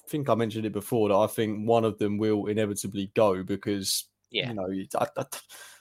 think 0.08 0.28
I 0.28 0.34
mentioned 0.34 0.66
it 0.66 0.72
before 0.72 1.08
that 1.08 1.16
I 1.16 1.26
think 1.26 1.66
one 1.66 1.84
of 1.84 1.98
them 1.98 2.18
will 2.18 2.46
inevitably 2.46 3.10
go 3.14 3.42
because 3.42 4.04
yeah. 4.30 4.48
you 4.48 4.54
know 4.54 4.68
I, 5.00 5.06
I, 5.16 5.24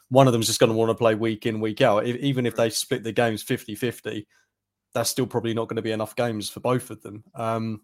one 0.10 0.28
of 0.28 0.34
them 0.34 0.42
is 0.42 0.48
just 0.48 0.60
going 0.60 0.72
to 0.72 0.78
want 0.78 0.90
to 0.90 0.96
play 0.96 1.16
week 1.16 1.46
in, 1.46 1.60
week 1.60 1.82
out. 1.82 2.06
If, 2.06 2.18
even 2.18 2.46
if 2.46 2.56
they 2.56 2.70
split 2.70 3.04
the 3.04 3.12
games 3.12 3.44
50 3.44 3.76
50, 3.76 4.28
that's 4.94 5.10
still 5.10 5.28
probably 5.28 5.54
not 5.54 5.68
going 5.68 5.78
to 5.78 5.82
be 5.82 5.92
enough 5.92 6.16
games 6.16 6.50
for 6.50 6.60
both 6.60 6.90
of 6.92 7.02
them. 7.02 7.24
Um, 7.36 7.82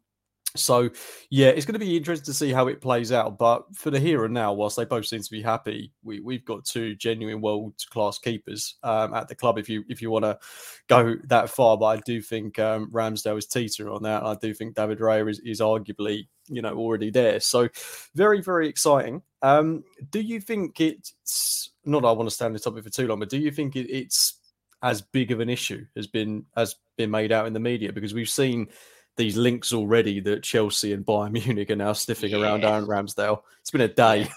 so, 0.55 0.89
yeah, 1.29 1.49
it's 1.49 1.65
going 1.65 1.79
to 1.79 1.79
be 1.79 1.95
interesting 1.95 2.25
to 2.25 2.33
see 2.33 2.51
how 2.51 2.67
it 2.67 2.81
plays 2.81 3.12
out. 3.12 3.38
But 3.38 3.63
for 3.75 3.91
the 3.91 3.99
here 3.99 4.25
and 4.25 4.33
now, 4.33 4.51
whilst 4.53 4.77
they 4.77 4.85
both 4.85 5.05
seem 5.05 5.21
to 5.21 5.31
be 5.31 5.41
happy, 5.41 5.91
we, 6.03 6.21
we've 6.21 6.45
got 6.45 6.65
two 6.65 6.95
genuine 6.95 7.41
world 7.41 7.73
class 7.91 8.17
keepers 8.17 8.75
um, 8.83 9.13
at 9.13 9.27
the 9.27 9.35
club. 9.35 9.59
If 9.59 9.69
you 9.69 9.83
if 9.89 10.01
you 10.01 10.09
want 10.09 10.25
to 10.25 10.39
go 10.88 11.15
that 11.25 11.49
far, 11.49 11.77
but 11.77 11.85
I 11.85 11.97
do 11.97 12.21
think 12.21 12.57
um, 12.57 12.89
Ramsdale 12.91 13.38
is 13.38 13.45
teetering 13.45 13.93
on 13.93 14.03
that. 14.03 14.23
I 14.23 14.35
do 14.35 14.53
think 14.53 14.75
David 14.75 14.99
Raya 14.99 15.29
is, 15.29 15.39
is 15.39 15.59
arguably 15.59 16.27
you 16.47 16.62
know 16.63 16.75
already 16.75 17.12
there. 17.12 17.39
So, 17.39 17.69
very 18.15 18.41
very 18.41 18.67
exciting. 18.67 19.21
Um, 19.43 19.83
do 20.09 20.19
you 20.19 20.41
think 20.41 20.81
it's 20.81 21.69
not? 21.85 22.05
I 22.05 22.12
want 22.12 22.27
to 22.27 22.35
stand 22.35 22.47
on 22.47 22.53
the 22.53 22.59
topic 22.59 22.83
for 22.83 22.89
too 22.89 23.07
long, 23.07 23.19
but 23.19 23.29
do 23.29 23.38
you 23.38 23.51
think 23.51 23.75
it, 23.75 23.89
it's 23.89 24.35
as 24.81 25.01
big 25.01 25.31
of 25.31 25.41
an 25.41 25.49
issue 25.49 25.85
has 25.95 26.07
been 26.07 26.45
has 26.55 26.75
been 26.97 27.12
made 27.12 27.31
out 27.31 27.45
in 27.45 27.53
the 27.53 27.59
media 27.59 27.91
because 27.91 28.13
we've 28.13 28.29
seen 28.29 28.67
these 29.19 29.38
links 29.38 29.73
already 29.73 30.19
that 30.21 30.41
Chelsea 30.41 30.93
and 30.93 31.05
Bayern 31.05 31.32
Munich 31.45 31.69
are 31.69 31.75
now 31.75 31.93
sniffing 31.93 32.32
yeah. 32.32 32.41
around 32.41 32.63
Aaron 32.63 32.88
Ramsdale. 32.88 33.43
It's 33.62 33.69
been 33.69 33.82
a 33.82 33.88
day. 33.88 34.27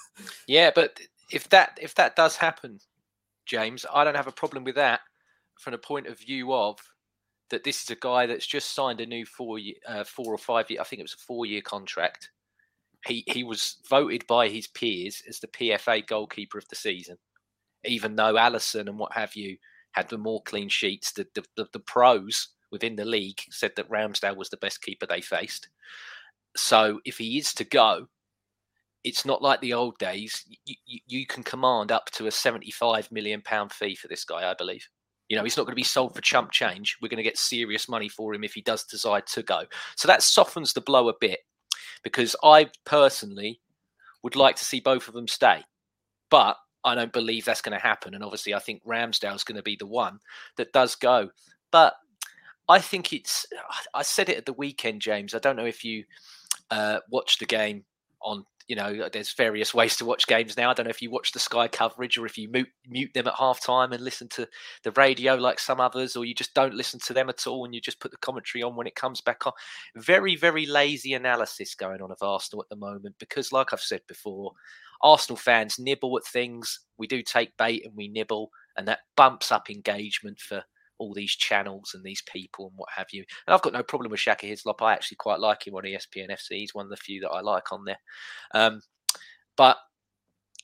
Yeah. 0.46 0.72
but 0.74 1.00
if 1.30 1.48
that 1.48 1.78
if 1.80 1.94
that 1.94 2.16
does 2.16 2.36
happen, 2.36 2.80
James, 3.46 3.86
I 3.92 4.04
don't 4.04 4.16
have 4.16 4.26
a 4.26 4.32
problem 4.32 4.64
with 4.64 4.74
that 4.74 5.00
from 5.58 5.72
the 5.72 5.78
point 5.78 6.06
of 6.06 6.18
view 6.18 6.52
of 6.52 6.78
that 7.50 7.64
this 7.64 7.82
is 7.82 7.90
a 7.90 7.96
guy 7.96 8.26
that's 8.26 8.46
just 8.46 8.74
signed 8.74 9.00
a 9.00 9.06
new 9.06 9.24
four 9.24 9.58
year, 9.58 9.74
uh, 9.86 10.04
four 10.04 10.34
or 10.34 10.38
five 10.38 10.70
year, 10.70 10.80
I 10.80 10.84
think 10.84 11.00
it 11.00 11.04
was 11.04 11.14
a 11.14 11.24
four 11.24 11.46
year 11.46 11.62
contract. 11.62 12.30
He 13.06 13.24
he 13.26 13.44
was 13.44 13.76
voted 13.88 14.26
by 14.26 14.48
his 14.48 14.66
peers 14.66 15.22
as 15.28 15.38
the 15.38 15.48
PFA 15.48 16.06
goalkeeper 16.06 16.58
of 16.58 16.68
the 16.68 16.76
season, 16.76 17.16
even 17.84 18.16
though 18.16 18.34
Alisson 18.34 18.88
and 18.88 18.98
what 18.98 19.12
have 19.12 19.34
you 19.34 19.56
had 19.92 20.08
the 20.08 20.18
more 20.18 20.42
clean 20.42 20.68
sheets. 20.68 21.12
The 21.12 21.26
the, 21.34 21.44
the, 21.56 21.66
the 21.72 21.80
pros 21.80 22.48
within 22.72 22.96
the 22.96 23.04
league 23.04 23.40
said 23.50 23.72
that 23.76 23.88
Ramsdale 23.88 24.36
was 24.36 24.48
the 24.48 24.56
best 24.56 24.82
keeper 24.82 25.06
they 25.06 25.20
faced. 25.20 25.68
So 26.56 27.00
if 27.04 27.18
he 27.18 27.38
is 27.38 27.54
to 27.54 27.64
go, 27.64 28.08
it's 29.04 29.24
not 29.24 29.42
like 29.42 29.60
the 29.60 29.72
old 29.72 29.98
days. 29.98 30.44
You, 30.64 30.74
you, 30.86 31.00
you, 31.06 31.26
can 31.26 31.42
command 31.42 31.92
up 31.92 32.10
to 32.12 32.26
a 32.26 32.30
75 32.30 33.10
million 33.10 33.42
pound 33.42 33.72
fee 33.72 33.94
for 33.94 34.08
this 34.08 34.24
guy, 34.24 34.48
I 34.50 34.54
believe. 34.54 34.86
You 35.28 35.36
know, 35.36 35.44
he's 35.44 35.56
not 35.56 35.64
going 35.64 35.72
to 35.72 35.76
be 35.76 35.82
sold 35.82 36.14
for 36.14 36.20
chump 36.20 36.50
change. 36.50 36.96
We're 37.00 37.08
going 37.08 37.16
to 37.16 37.22
get 37.22 37.38
serious 37.38 37.88
money 37.88 38.08
for 38.08 38.34
him 38.34 38.44
if 38.44 38.54
he 38.54 38.60
does 38.60 38.84
decide 38.84 39.26
to 39.28 39.42
go. 39.42 39.62
So 39.96 40.08
that 40.08 40.22
softens 40.22 40.72
the 40.72 40.80
blow 40.80 41.08
a 41.08 41.14
bit 41.20 41.40
because 42.04 42.36
I 42.42 42.68
personally 42.84 43.60
would 44.22 44.36
like 44.36 44.56
to 44.56 44.64
see 44.64 44.80
both 44.80 45.08
of 45.08 45.14
them 45.14 45.26
stay. 45.26 45.62
But 46.30 46.56
I 46.84 46.94
don't 46.94 47.12
believe 47.12 47.44
that's 47.44 47.62
going 47.62 47.76
to 47.76 47.82
happen. 47.84 48.14
And 48.14 48.24
obviously, 48.24 48.54
I 48.54 48.58
think 48.58 48.84
Ramsdale's 48.84 49.44
going 49.44 49.56
to 49.56 49.62
be 49.62 49.76
the 49.76 49.86
one 49.86 50.18
that 50.56 50.72
does 50.72 50.94
go. 50.94 51.30
But 51.70 51.94
I 52.72 52.78
think 52.78 53.12
it's. 53.12 53.46
I 53.92 54.02
said 54.02 54.30
it 54.30 54.38
at 54.38 54.46
the 54.46 54.54
weekend, 54.54 55.02
James. 55.02 55.34
I 55.34 55.38
don't 55.40 55.56
know 55.56 55.66
if 55.66 55.84
you 55.84 56.04
uh, 56.70 57.00
watched 57.10 57.40
the 57.40 57.46
game 57.46 57.84
on. 58.22 58.46
You 58.66 58.76
know, 58.76 59.10
there's 59.12 59.34
various 59.34 59.74
ways 59.80 59.96
to 59.98 60.06
watch 60.06 60.26
games 60.26 60.56
now. 60.56 60.70
I 60.70 60.72
don't 60.72 60.84
know 60.84 60.90
if 60.90 61.02
you 61.02 61.10
watch 61.10 61.32
the 61.32 61.38
Sky 61.38 61.68
coverage 61.68 62.16
or 62.16 62.24
if 62.24 62.38
you 62.38 62.48
mute, 62.48 62.70
mute 62.88 63.10
them 63.12 63.26
at 63.26 63.34
half 63.34 63.62
time 63.62 63.92
and 63.92 64.02
listen 64.02 64.26
to 64.30 64.48
the 64.84 64.92
radio 64.92 65.34
like 65.34 65.58
some 65.58 65.80
others, 65.80 66.16
or 66.16 66.24
you 66.24 66.34
just 66.34 66.54
don't 66.54 66.72
listen 66.72 66.98
to 67.00 67.12
them 67.12 67.28
at 67.28 67.46
all 67.46 67.66
and 67.66 67.74
you 67.74 67.80
just 67.82 68.00
put 68.00 68.10
the 68.10 68.16
commentary 68.16 68.62
on 68.62 68.74
when 68.74 68.86
it 68.86 68.94
comes 68.94 69.20
back 69.20 69.46
on. 69.46 69.52
Very, 69.96 70.34
very 70.34 70.64
lazy 70.64 71.12
analysis 71.12 71.74
going 71.74 72.00
on 72.00 72.10
of 72.10 72.22
Arsenal 72.22 72.62
at 72.62 72.70
the 72.70 72.76
moment 72.76 73.16
because, 73.18 73.52
like 73.52 73.74
I've 73.74 73.80
said 73.80 74.00
before, 74.08 74.52
Arsenal 75.02 75.36
fans 75.36 75.78
nibble 75.78 76.16
at 76.16 76.24
things. 76.24 76.80
We 76.96 77.06
do 77.06 77.22
take 77.22 77.54
bait 77.58 77.84
and 77.84 77.94
we 77.94 78.08
nibble, 78.08 78.50
and 78.78 78.88
that 78.88 79.00
bumps 79.14 79.52
up 79.52 79.68
engagement 79.68 80.40
for 80.40 80.64
all 81.02 81.14
these 81.14 81.34
channels 81.34 81.92
and 81.94 82.04
these 82.04 82.22
people 82.22 82.66
and 82.66 82.74
what 82.76 82.88
have 82.96 83.08
you. 83.12 83.24
And 83.46 83.54
I've 83.54 83.62
got 83.62 83.72
no 83.72 83.82
problem 83.82 84.10
with 84.10 84.20
Shaka 84.20 84.46
Hislop. 84.46 84.80
I 84.82 84.92
actually 84.92 85.16
quite 85.16 85.40
like 85.40 85.66
him 85.66 85.74
on 85.74 85.82
ESPN 85.82 86.30
FC. 86.30 86.50
He's 86.50 86.74
one 86.74 86.86
of 86.86 86.90
the 86.90 86.96
few 86.96 87.20
that 87.20 87.30
I 87.30 87.40
like 87.40 87.72
on 87.72 87.84
there. 87.84 87.98
Um, 88.54 88.80
but 89.56 89.76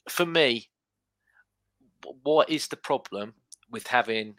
for 0.09 0.25
me, 0.25 0.69
what 2.23 2.49
is 2.49 2.69
the 2.69 2.77
problem 2.77 3.35
with 3.71 3.87
having 3.87 4.37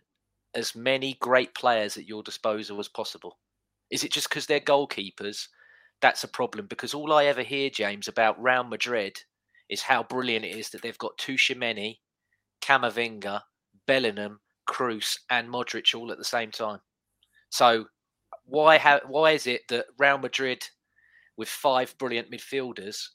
as 0.56 0.76
many 0.76 1.18
great 1.20 1.54
players 1.54 1.98
at 1.98 2.08
your 2.08 2.24
disposal 2.24 2.80
as 2.80 2.88
possible? 2.88 3.38
Is 3.92 4.04
it 4.04 4.12
just 4.12 4.30
because 4.30 4.46
they're 4.46 4.60
goalkeepers? 4.60 5.48
That's 6.02 6.24
a 6.24 6.30
problem 6.30 6.68
because 6.68 6.94
all 6.94 7.12
I 7.12 7.26
ever 7.26 7.44
hear, 7.44 7.70
James, 7.70 8.08
about 8.08 8.42
Real 8.42 8.64
Madrid 8.64 9.20
is 9.70 9.82
how 9.82 10.04
brilliant 10.04 10.46
it 10.46 10.58
is 10.58 10.70
that 10.70 10.82
they've 10.82 10.98
got 10.98 11.18
Tchouameni, 11.18 11.98
Camavinga, 12.62 13.42
Bellingham, 13.86 14.40
Kroos, 14.69 15.17
and 15.29 15.47
Modric 15.47 15.95
all 15.95 16.12
at 16.12 16.17
the 16.17 16.23
same 16.23 16.51
time. 16.51 16.79
So 17.49 17.86
why 18.45 18.77
ha- 18.77 19.01
why 19.08 19.32
is 19.32 19.47
it 19.47 19.62
that 19.69 19.86
Real 19.97 20.17
Madrid, 20.17 20.63
with 21.38 21.49
five 21.49 21.95
brilliant 21.97 22.32
midfielders, 22.32 23.08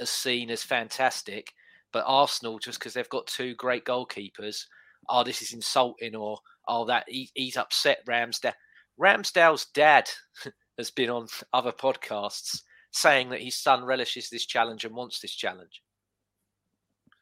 are 0.00 0.06
seen 0.06 0.50
as 0.50 0.62
fantastic, 0.62 1.52
but 1.92 2.04
Arsenal, 2.06 2.58
just 2.58 2.78
because 2.78 2.94
they've 2.94 3.08
got 3.08 3.26
two 3.26 3.54
great 3.54 3.84
goalkeepers, 3.84 4.64
oh, 5.08 5.22
this 5.24 5.42
is 5.42 5.52
insulting, 5.52 6.14
or 6.16 6.38
oh, 6.68 6.84
that 6.86 7.04
he, 7.08 7.30
he's 7.34 7.56
upset 7.56 8.04
Ramsdale. 8.06 8.54
Ramsdale's 9.00 9.66
dad 9.74 10.08
has 10.78 10.90
been 10.90 11.10
on 11.10 11.28
other 11.52 11.72
podcasts 11.72 12.62
saying 12.92 13.30
that 13.30 13.40
his 13.40 13.56
son 13.56 13.84
relishes 13.84 14.28
this 14.28 14.46
challenge 14.46 14.84
and 14.84 14.94
wants 14.94 15.20
this 15.20 15.34
challenge. 15.34 15.82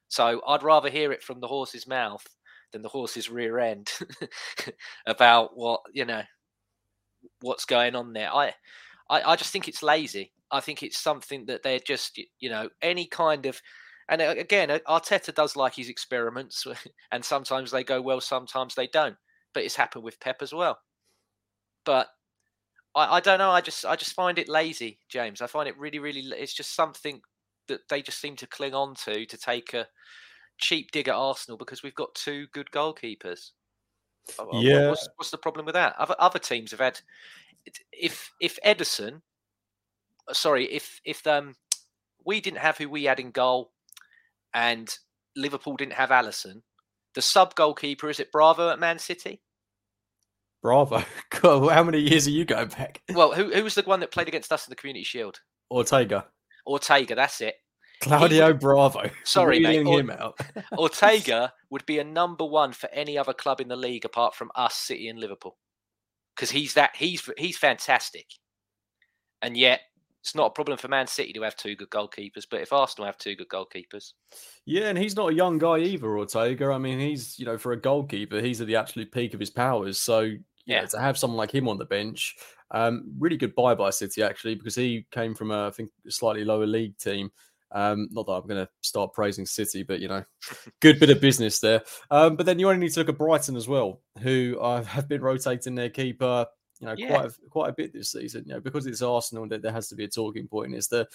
So 0.09 0.42
I'd 0.46 0.64
rather 0.64 0.90
hear 0.90 1.12
it 1.12 1.22
from 1.22 1.40
the 1.40 1.46
horse's 1.46 1.87
mouth 1.87 2.26
than 2.73 2.83
the 2.83 2.89
horse's 2.89 3.31
rear 3.31 3.59
end 3.59 3.93
about 5.07 5.57
what 5.57 5.81
you 5.93 6.05
know 6.05 6.23
what's 7.41 7.65
going 7.65 7.95
on 7.95 8.13
there. 8.13 8.33
I, 8.33 8.55
I 9.09 9.23
I 9.33 9.37
just 9.37 9.53
think 9.53 9.69
it's 9.69 9.83
lazy. 9.83 10.33
I 10.51 10.61
think 10.61 10.83
it's 10.83 10.99
something 10.99 11.47
that 11.47 11.63
they're 11.63 11.79
just 11.81 12.21
you 12.39 12.51
know 12.51 12.69
any 12.83 13.07
kind 13.07 13.47
of 13.47 13.61
and 14.09 14.21
uh, 14.23 14.35
again 14.37 14.69
Arteta 14.89 15.35
does 15.35 15.57
like 15.57 15.75
his 15.75 15.89
experiments 15.89 16.67
and 17.13 17.25
sometimes 17.25 17.71
they 17.71 17.85
go 17.85 18.01
well, 18.01 18.21
sometimes 18.21 18.75
they 18.75 18.87
don't. 18.89 19.17
But 19.53 19.65
it's 19.65 19.77
happened 19.77 20.05
with 20.05 20.21
Pep 20.21 20.43
as 20.43 20.53
well. 20.53 20.79
But 21.85 22.09
I, 22.95 23.17
I 23.17 23.21
don't 23.21 23.39
know. 23.39 23.51
I 23.51 23.61
just 23.61 23.85
I 23.85 23.97
just 23.97 24.15
find 24.15 24.39
it 24.39 24.49
lazy, 24.49 24.99
James. 25.09 25.41
I 25.43 25.47
find 25.47 25.69
it 25.69 25.79
really 25.79 25.99
really. 25.99 26.21
It's 26.21 26.55
just 26.55 26.75
something 26.75 27.21
that 27.69 27.89
they 27.89 28.03
just 28.03 28.21
seem 28.21 28.37
to 28.37 28.47
cling 28.47 28.75
on 28.75 28.95
to 29.07 29.27
to 29.27 29.37
take 29.39 29.75
a 29.75 29.87
cheap 30.61 30.90
dig 30.92 31.09
at 31.09 31.14
Arsenal 31.14 31.57
because 31.57 31.83
we've 31.83 31.94
got 31.94 32.14
two 32.14 32.46
good 32.53 32.70
goalkeepers. 32.70 33.51
Yeah. 34.53 34.90
What's, 34.90 35.09
what's 35.16 35.31
the 35.31 35.38
problem 35.38 35.66
with 35.66 35.75
that? 35.75 35.94
Other 35.99 36.14
other 36.18 36.38
teams 36.38 36.70
have 36.70 36.81
had. 36.81 37.01
If 37.92 38.33
if 38.40 38.59
Ederson, 38.64 39.20
uh, 40.29 40.33
sorry, 40.33 40.64
if 40.66 41.01
if 41.05 41.27
um 41.27 41.57
we 42.25 42.40
didn't 42.40 42.59
have 42.59 42.79
who 42.79 42.88
we 42.88 43.05
had 43.05 43.20
in 43.20 43.31
goal, 43.31 43.73
and 44.55 44.94
Liverpool 45.37 45.77
didn't 45.77 45.94
have 45.94 46.11
Alisson, 46.11 46.62
the 47.14 47.23
sub 47.23 47.55
goalkeeper 47.55 48.09
is 48.09 48.20
it 48.20 48.33
Bravo 48.33 48.70
at 48.70 48.79
Man 48.79 48.99
City? 48.99 49.40
Bravo. 50.62 51.03
God, 51.40 51.73
how 51.73 51.83
many 51.83 51.99
years 51.99 52.27
are 52.27 52.31
you 52.31 52.44
going 52.44 52.68
back? 52.68 53.03
Well, 53.12 53.33
who 53.33 53.53
who 53.53 53.64
was 53.64 53.75
the 53.75 53.83
one 53.83 54.01
that 54.01 54.12
played 54.12 54.29
against 54.29 54.53
us 54.53 54.66
in 54.66 54.70
the 54.70 54.77
Community 54.77 55.05
Shield? 55.05 55.40
Ortega. 55.70 56.27
Ortega, 56.66 57.14
that's 57.14 57.40
it. 57.40 57.57
Claudio 58.01 58.53
Bravo. 58.55 59.11
Sorry, 59.25 59.61
mate. 59.61 59.87
Or. 59.87 60.35
Ortega 60.79 61.53
would 61.71 61.85
be 61.87 61.99
a 61.99 62.05
number 62.05 62.45
one 62.45 62.73
for 62.73 62.89
any 62.93 63.19
other 63.19 63.35
club 63.35 63.61
in 63.61 63.69
the 63.69 63.77
league 63.77 64.05
apart 64.05 64.35
from 64.35 64.51
us, 64.55 64.75
City 64.75 65.09
and 65.09 65.19
Liverpool, 65.19 65.57
because 66.35 66.51
he's 66.51 66.75
that 66.75 66.97
he's 66.97 67.29
he's 67.37 67.59
fantastic, 67.59 68.27
and 69.43 69.57
yet 69.57 69.83
it's 70.23 70.35
not 70.35 70.47
a 70.47 70.51
problem 70.51 70.79
for 70.79 70.89
Man 70.89 71.07
City 71.07 71.33
to 71.35 71.43
have 71.43 71.57
two 71.57 71.77
good 71.77 71.91
goalkeepers. 71.91 72.47
But 72.51 72.63
if 72.63 72.73
Arsenal 72.73 73.07
have 73.07 73.19
two 73.19 73.37
good 73.37 73.49
goalkeepers, 73.49 74.13
yeah, 74.65 74.89
and 74.89 74.99
he's 74.99 75.17
not 75.17 75.31
a 75.31 75.35
young 75.35 75.59
guy 75.59 75.79
either, 75.79 76.19
Ortega. 76.19 76.71
I 76.71 76.79
mean, 76.79 76.99
he's 76.99 77.39
you 77.39 77.45
know 77.45 77.59
for 77.59 77.73
a 77.73 77.81
goalkeeper, 77.81 78.41
he's 78.41 78.61
at 78.61 78.67
the 78.67 78.77
absolute 78.77 79.13
peak 79.13 79.35
of 79.35 79.41
his 79.41 79.51
powers. 79.51 79.99
So 79.99 80.31
yeah, 80.65 80.85
to 80.87 80.99
have 80.99 81.19
someone 81.19 81.39
like 81.39 81.55
him 81.55 81.69
on 81.69 81.79
the 81.79 81.85
bench, 81.85 82.37
um, 82.71 83.13
really 83.19 83.37
good 83.37 83.55
buy 83.55 83.75
by 83.75 83.91
City 83.91 84.23
actually 84.23 84.55
because 84.55 84.75
he 84.75 85.07
came 85.11 85.35
from 85.35 85.51
a 85.51 85.69
I 85.69 85.71
think 85.71 85.91
a 86.07 86.11
slightly 86.11 86.45
lower 86.45 86.67
league 86.67 86.97
team. 86.99 87.31
Um, 87.73 88.09
not 88.11 88.27
that 88.27 88.33
I'm 88.33 88.47
going 88.47 88.65
to 88.65 88.71
start 88.81 89.13
praising 89.13 89.47
City, 89.47 89.83
but 89.83 90.01
you 90.01 90.09
know, 90.09 90.25
good 90.81 90.99
bit 90.99 91.11
of 91.11 91.21
business 91.21 91.61
there. 91.61 91.83
Um, 92.11 92.37
but 92.37 92.47
then 92.47 92.59
you 92.59 92.69
only 92.69 92.81
need 92.81 92.93
to 92.93 93.01
look 93.01 93.09
at 93.09 93.19
Brighton 93.19 93.57
as 93.57 93.69
well, 93.69 94.01
who 94.21 94.59
uh, 94.61 94.83
have 94.85 95.09
been 95.09 95.23
rotating 95.23 95.75
their 95.75 95.91
keeper, 95.91 96.47
you 96.81 96.87
know, 96.87 96.95
yeah. 96.97 97.09
quite 97.09 97.25
a, 97.27 97.33
quite 97.51 97.69
a 97.71 97.75
bit 97.75 97.93
this 97.93 98.13
season. 98.13 98.45
You 98.47 98.55
know, 98.55 98.61
because 98.61 98.87
it's 98.87 99.03
Arsenal, 99.03 99.49
that 99.49 99.63
there 99.63 99.73
has 99.73 99.89
to 99.89 99.95
be 99.95 100.05
a 100.05 100.09
talking 100.09 100.49
point. 100.49 100.75
It's 100.75 100.89
the 100.89 101.09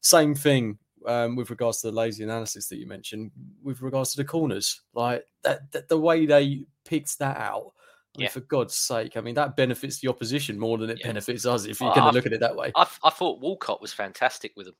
same 0.00 0.34
thing 0.34 0.78
um, 1.06 1.36
with 1.36 1.50
regards 1.50 1.80
to 1.80 1.88
the 1.88 1.96
lazy 1.96 2.22
analysis 2.24 2.68
that 2.68 2.78
you 2.78 2.86
mentioned, 2.86 3.30
with 3.62 3.82
regards 3.82 4.12
to 4.12 4.16
the 4.18 4.24
corners, 4.24 4.82
like 4.94 5.24
that, 5.42 5.70
that 5.72 5.88
the 5.88 5.98
way 5.98 6.26
they 6.26 6.64
picked 6.84 7.18
that 7.18 7.36
out. 7.36 7.72
I 8.14 8.18
mean, 8.18 8.24
yeah. 8.24 8.30
for 8.30 8.40
God's 8.40 8.74
sake, 8.74 9.18
I 9.18 9.20
mean 9.20 9.34
that 9.34 9.56
benefits 9.56 9.98
the 10.00 10.08
opposition 10.08 10.58
more 10.58 10.78
than 10.78 10.88
it 10.88 11.00
yeah. 11.00 11.08
benefits 11.08 11.44
us 11.44 11.66
if 11.66 11.80
you're 11.80 11.92
going 11.92 12.06
to 12.08 12.12
look 12.12 12.24
at 12.24 12.32
it 12.32 12.40
that 12.40 12.56
way. 12.56 12.72
I, 12.74 12.86
I 13.04 13.10
thought 13.10 13.40
Walcott 13.40 13.82
was 13.82 13.92
fantastic 13.92 14.52
with 14.56 14.66
them. 14.66 14.74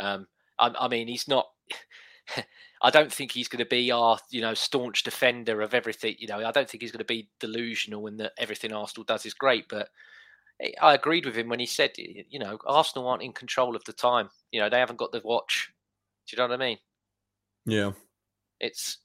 Um, 0.00 0.26
I, 0.58 0.72
I 0.78 0.88
mean, 0.88 1.08
he's 1.08 1.28
not. 1.28 1.48
I 2.82 2.90
don't 2.90 3.12
think 3.12 3.32
he's 3.32 3.48
going 3.48 3.64
to 3.64 3.68
be 3.68 3.90
our, 3.90 4.18
you 4.30 4.40
know, 4.40 4.54
staunch 4.54 5.02
defender 5.02 5.62
of 5.62 5.74
everything. 5.74 6.14
You 6.18 6.28
know, 6.28 6.38
I 6.46 6.52
don't 6.52 6.70
think 6.70 6.82
he's 6.82 6.92
going 6.92 7.00
to 7.00 7.04
be 7.04 7.28
delusional 7.40 8.06
in 8.06 8.18
that 8.18 8.32
everything 8.38 8.72
Arsenal 8.72 9.04
does 9.04 9.26
is 9.26 9.34
great. 9.34 9.68
But 9.68 9.88
I 10.80 10.94
agreed 10.94 11.26
with 11.26 11.36
him 11.36 11.48
when 11.48 11.58
he 11.58 11.66
said, 11.66 11.92
you 11.96 12.38
know, 12.38 12.58
Arsenal 12.66 13.08
aren't 13.08 13.22
in 13.22 13.32
control 13.32 13.74
of 13.74 13.84
the 13.84 13.92
time. 13.92 14.28
You 14.52 14.60
know, 14.60 14.68
they 14.68 14.78
haven't 14.78 14.98
got 14.98 15.10
the 15.10 15.20
watch. 15.24 15.72
Do 16.26 16.36
you 16.36 16.42
know 16.42 16.48
what 16.48 16.60
I 16.60 16.66
mean? 16.66 16.78
Yeah. 17.66 17.92
It's 18.60 18.98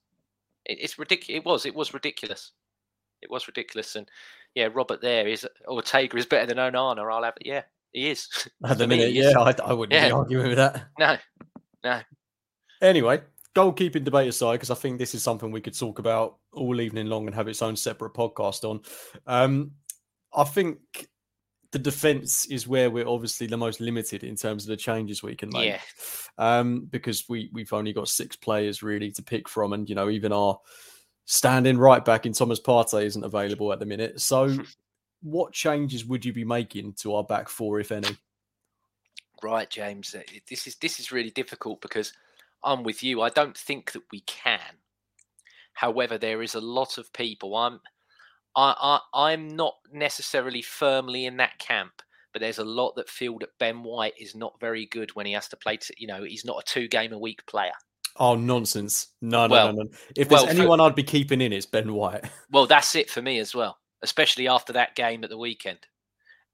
it's 0.65 0.97
ridiculous. 0.97 1.37
It 1.37 1.45
was 1.45 1.65
it 1.65 1.75
was 1.75 1.93
ridiculous. 1.93 2.51
It 3.21 3.29
was 3.29 3.47
ridiculous. 3.47 3.95
And 3.95 4.09
yeah, 4.55 4.69
Robert 4.73 5.01
there 5.01 5.27
is 5.27 5.47
Ortega 5.67 6.17
is 6.17 6.25
better 6.25 6.47
than 6.47 6.57
Onana. 6.57 7.11
I'll 7.11 7.23
have 7.23 7.35
it. 7.39 7.47
Yeah, 7.47 7.63
he 7.93 8.09
is. 8.09 8.27
At 8.65 8.77
the 8.77 8.87
minute, 8.87 9.13
yeah, 9.13 9.39
I, 9.39 9.55
I, 9.63 9.73
wouldn't 9.73 9.93
yeah. 9.93 10.07
be 10.07 10.11
arguing 10.11 10.47
with 10.49 10.57
that. 10.57 10.85
No, 10.99 11.17
no. 11.83 12.01
Anyway, 12.81 13.21
goalkeeping 13.55 14.03
debate 14.03 14.27
aside, 14.27 14.53
because 14.53 14.71
I 14.71 14.75
think 14.75 14.97
this 14.97 15.15
is 15.15 15.23
something 15.23 15.51
we 15.51 15.61
could 15.61 15.77
talk 15.77 15.99
about 15.99 16.37
all 16.51 16.81
evening 16.81 17.07
long 17.07 17.25
and 17.27 17.35
have 17.35 17.47
its 17.47 17.61
own 17.61 17.75
separate 17.75 18.13
podcast 18.13 18.69
on. 18.69 18.81
Um, 19.27 19.71
I 20.35 20.43
think 20.43 20.79
the 21.71 21.79
defense 21.79 22.45
is 22.47 22.67
where 22.67 22.91
we're 22.91 23.07
obviously 23.07 23.47
the 23.47 23.57
most 23.57 23.79
limited 23.79 24.23
in 24.23 24.35
terms 24.35 24.63
of 24.63 24.69
the 24.69 24.77
changes 24.77 25.23
we 25.23 25.35
can 25.35 25.49
make. 25.49 25.69
Yeah. 25.69 25.79
Um, 26.37 26.87
because 26.89 27.25
we 27.29 27.49
we've 27.53 27.73
only 27.73 27.93
got 27.93 28.07
six 28.07 28.35
players 28.35 28.83
really 28.83 29.11
to 29.11 29.23
pick 29.23 29.47
from, 29.49 29.73
and 29.73 29.87
you 29.87 29.95
know 29.95 30.09
even 30.09 30.31
our 30.31 30.59
standing 31.25 31.77
right 31.77 32.03
back 32.03 32.25
in 32.25 32.33
Thomas 32.33 32.59
Partey 32.59 33.05
isn't 33.05 33.23
available 33.23 33.71
at 33.71 33.79
the 33.79 33.85
minute. 33.85 34.19
So 34.21 34.55
what 35.23 35.53
changes 35.53 36.05
would 36.05 36.25
you 36.25 36.33
be 36.33 36.43
making 36.43 36.93
to 36.93 37.15
our 37.15 37.23
back 37.23 37.49
four, 37.49 37.79
if 37.79 37.91
any? 37.91 38.15
Right, 39.41 39.69
James. 39.69 40.15
This 40.49 40.67
is 40.67 40.75
this 40.75 40.99
is 40.99 41.11
really 41.11 41.31
difficult 41.31 41.81
because 41.81 42.13
I'm 42.63 42.83
with 42.83 43.03
you. 43.03 43.21
I 43.21 43.29
don't 43.29 43.57
think 43.57 43.93
that 43.93 44.03
we 44.11 44.21
can. 44.21 44.59
However, 45.73 46.17
there 46.17 46.43
is 46.43 46.55
a 46.55 46.61
lot 46.61 46.97
of 46.97 47.11
people. 47.13 47.55
I'm 47.55 47.79
I, 48.55 48.99
I 49.13 49.31
I'm 49.31 49.55
not 49.55 49.75
necessarily 49.91 50.61
firmly 50.61 51.25
in 51.25 51.37
that 51.37 51.57
camp, 51.57 52.01
but 52.31 52.41
there's 52.41 52.59
a 52.59 52.65
lot 52.65 52.95
that 52.95 53.09
feel 53.09 53.39
that 53.39 53.57
Ben 53.59 53.83
White 53.83 54.13
is 54.19 54.35
not 54.35 54.59
very 54.59 54.85
good 54.87 55.11
when 55.15 55.25
he 55.25 55.31
has 55.33 55.47
to 55.49 55.57
play. 55.57 55.77
To, 55.77 55.93
you 55.97 56.07
know, 56.07 56.23
he's 56.23 56.45
not 56.45 56.59
a 56.59 56.65
two 56.65 56.87
game 56.87 57.13
a 57.13 57.19
week 57.19 57.45
player. 57.47 57.73
Oh 58.17 58.35
nonsense! 58.35 59.07
No, 59.21 59.47
no, 59.47 59.51
well, 59.51 59.73
no, 59.73 59.83
no. 59.83 59.89
If 60.15 60.29
there's 60.29 60.43
well, 60.43 60.51
anyone 60.51 60.79
for, 60.79 60.85
I'd 60.85 60.95
be 60.95 61.03
keeping 61.03 61.41
in, 61.41 61.51
it's 61.51 61.65
Ben 61.65 61.93
White. 61.93 62.25
Well, 62.51 62.67
that's 62.67 62.95
it 62.95 63.09
for 63.09 63.21
me 63.21 63.39
as 63.39 63.55
well 63.55 63.77
especially 64.03 64.47
after 64.47 64.73
that 64.73 64.95
game 64.95 65.23
at 65.23 65.29
the 65.29 65.37
weekend. 65.37 65.79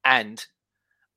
And 0.06 0.44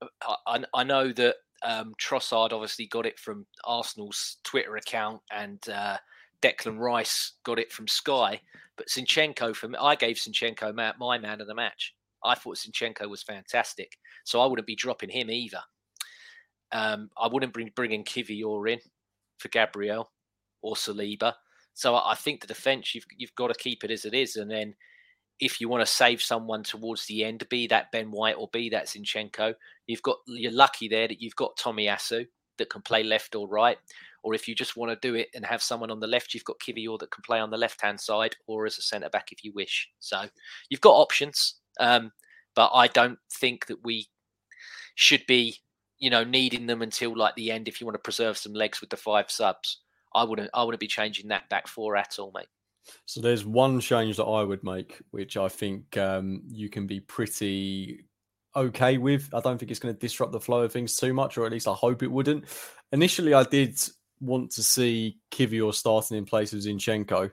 uh, 0.00 0.34
I, 0.46 0.64
I 0.74 0.84
know 0.84 1.12
that 1.12 1.36
um, 1.62 1.94
Trossard 2.00 2.52
obviously 2.52 2.86
got 2.86 3.06
it 3.06 3.18
from 3.18 3.46
Arsenal's 3.64 4.38
Twitter 4.42 4.76
account, 4.76 5.20
and 5.30 5.60
uh, 5.68 5.98
Declan 6.42 6.78
Rice 6.78 7.32
got 7.44 7.58
it 7.58 7.72
from 7.72 7.86
Sky. 7.86 8.40
But 8.76 8.88
Zinchenko, 8.88 9.54
from 9.54 9.76
I 9.80 9.94
gave 9.94 10.16
Zinchenko 10.16 10.74
my 10.98 11.18
man 11.18 11.40
of 11.40 11.46
the 11.46 11.54
match. 11.54 11.94
I 12.24 12.34
thought 12.34 12.56
Zinchenko 12.56 13.08
was 13.08 13.22
fantastic, 13.22 13.96
so 14.24 14.40
I 14.40 14.46
wouldn't 14.46 14.66
be 14.66 14.74
dropping 14.76 15.10
him 15.10 15.30
either. 15.30 15.60
Um, 16.72 17.10
I 17.18 17.28
wouldn't 17.28 17.52
bring 17.52 17.70
bringing 17.76 18.04
Kiwior 18.04 18.72
in 18.72 18.80
for 19.38 19.48
Gabriel 19.48 20.10
or 20.62 20.74
Saliba. 20.74 21.34
So 21.74 21.96
I 21.96 22.14
think 22.14 22.40
the 22.40 22.46
defence 22.46 22.94
you've 22.94 23.06
you've 23.16 23.34
got 23.34 23.48
to 23.48 23.54
keep 23.54 23.84
it 23.84 23.90
as 23.90 24.04
it 24.04 24.14
is, 24.14 24.36
and 24.36 24.50
then 24.50 24.74
if 25.40 25.60
you 25.60 25.68
want 25.68 25.84
to 25.84 25.92
save 25.92 26.22
someone 26.22 26.62
towards 26.62 27.06
the 27.06 27.24
end, 27.24 27.48
be 27.48 27.66
that 27.66 27.90
Ben 27.92 28.10
White 28.10 28.36
or 28.38 28.48
be 28.52 28.68
that 28.70 28.86
Zinchenko, 28.86 29.54
you've 29.86 30.02
got 30.02 30.18
you're 30.26 30.52
lucky 30.52 30.88
there 30.88 31.08
that 31.08 31.20
you've 31.20 31.36
got 31.36 31.56
Tomiyasu 31.56 32.26
that 32.58 32.70
can 32.70 32.82
play 32.82 33.02
left 33.02 33.34
or 33.34 33.48
right. 33.48 33.78
Or 34.22 34.34
if 34.34 34.46
you 34.46 34.54
just 34.54 34.76
want 34.76 34.92
to 34.92 35.08
do 35.08 35.16
it 35.16 35.28
and 35.34 35.44
have 35.44 35.62
someone 35.62 35.90
on 35.90 35.98
the 35.98 36.06
left, 36.06 36.32
you've 36.32 36.44
got 36.44 36.60
Kiwior 36.60 36.98
that 37.00 37.10
can 37.10 37.22
play 37.26 37.40
on 37.40 37.50
the 37.50 37.56
left 37.56 37.82
hand 37.82 38.00
side 38.00 38.36
or 38.46 38.66
as 38.66 38.78
a 38.78 38.82
centre 38.82 39.08
back 39.08 39.32
if 39.32 39.42
you 39.42 39.52
wish. 39.52 39.88
So 39.98 40.26
you've 40.68 40.80
got 40.80 40.94
options, 40.94 41.56
um, 41.80 42.12
but 42.54 42.70
I 42.72 42.86
don't 42.86 43.18
think 43.32 43.66
that 43.66 43.82
we 43.82 44.08
should 44.94 45.26
be, 45.26 45.56
you 45.98 46.10
know, 46.10 46.22
needing 46.22 46.66
them 46.66 46.82
until 46.82 47.16
like 47.16 47.34
the 47.34 47.50
end 47.50 47.66
if 47.66 47.80
you 47.80 47.86
want 47.86 47.96
to 47.96 48.02
preserve 48.02 48.38
some 48.38 48.54
legs 48.54 48.80
with 48.80 48.90
the 48.90 48.96
five 48.96 49.28
subs. 49.28 49.80
I 50.14 50.24
wouldn't. 50.24 50.50
I 50.54 50.62
wouldn't 50.62 50.80
be 50.80 50.86
changing 50.86 51.28
that 51.28 51.48
back 51.48 51.66
four 51.66 51.96
at 51.96 52.16
all, 52.18 52.32
mate. 52.34 52.46
So 53.06 53.20
there's 53.20 53.44
one 53.44 53.80
change 53.80 54.16
that 54.16 54.24
I 54.24 54.42
would 54.42 54.64
make, 54.64 55.00
which 55.10 55.36
I 55.36 55.48
think 55.48 55.96
um, 55.96 56.42
you 56.48 56.68
can 56.68 56.86
be 56.86 57.00
pretty 57.00 58.06
okay 58.56 58.98
with. 58.98 59.28
I 59.32 59.40
don't 59.40 59.58
think 59.58 59.70
it's 59.70 59.80
going 59.80 59.94
to 59.94 60.00
disrupt 60.00 60.32
the 60.32 60.40
flow 60.40 60.62
of 60.62 60.72
things 60.72 60.96
too 60.96 61.14
much, 61.14 61.38
or 61.38 61.46
at 61.46 61.52
least 61.52 61.68
I 61.68 61.74
hope 61.74 62.02
it 62.02 62.10
wouldn't. 62.10 62.44
Initially, 62.92 63.34
I 63.34 63.44
did 63.44 63.78
want 64.20 64.50
to 64.52 64.62
see 64.62 65.18
Kiwior 65.30 65.74
starting 65.74 66.16
in 66.16 66.24
place 66.24 66.52
of 66.52 66.60
Zinchenko, 66.60 67.30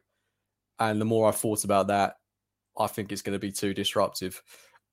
and 0.80 1.02
the 1.02 1.06
more 1.06 1.28
I 1.28 1.32
thought 1.32 1.64
about 1.64 1.88
that, 1.88 2.16
I 2.78 2.88
think 2.88 3.12
it's 3.12 3.22
going 3.22 3.34
to 3.34 3.40
be 3.40 3.52
too 3.52 3.74
disruptive 3.74 4.42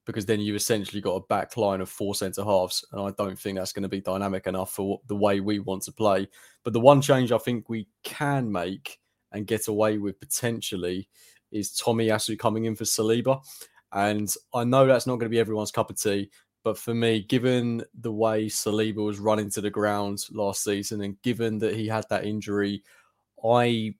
because 0.06 0.24
then 0.24 0.40
you 0.40 0.54
essentially 0.54 1.00
got 1.00 1.16
a 1.16 1.26
back 1.26 1.56
line 1.56 1.80
of 1.80 1.90
four 1.90 2.14
centre 2.14 2.44
halves, 2.44 2.84
and 2.92 3.00
I 3.00 3.10
don't 3.18 3.38
think 3.38 3.58
that's 3.58 3.72
going 3.72 3.82
to 3.82 3.88
be 3.88 4.00
dynamic 4.00 4.46
enough 4.46 4.72
for 4.72 5.00
the 5.08 5.16
way 5.16 5.40
we 5.40 5.58
want 5.58 5.82
to 5.82 5.92
play. 5.92 6.28
But 6.64 6.72
the 6.72 6.80
one 6.80 7.02
change 7.02 7.32
I 7.32 7.38
think 7.38 7.68
we 7.68 7.88
can 8.04 8.50
make 8.50 8.98
and 9.32 9.46
get 9.46 9.68
away 9.68 9.98
with 9.98 10.18
potentially 10.20 11.08
is 11.52 11.72
Tomiyasu 11.72 12.38
coming 12.38 12.64
in 12.64 12.74
for 12.74 12.84
Saliba. 12.84 13.40
And 13.92 14.32
I 14.52 14.64
know 14.64 14.86
that's 14.86 15.06
not 15.06 15.14
going 15.14 15.26
to 15.26 15.34
be 15.34 15.38
everyone's 15.38 15.70
cup 15.70 15.90
of 15.90 16.00
tea, 16.00 16.30
But 16.66 16.76
for 16.76 16.94
me, 16.94 17.20
given 17.20 17.84
the 18.00 18.10
way 18.10 18.46
Saliba 18.46 18.96
was 18.96 19.20
running 19.20 19.48
to 19.50 19.60
the 19.60 19.70
ground 19.70 20.24
last 20.32 20.64
season, 20.64 21.00
and 21.02 21.22
given 21.22 21.58
that 21.58 21.76
he 21.76 21.86
had 21.86 22.04
that 22.10 22.24
injury, 22.24 22.82
I 23.44 23.94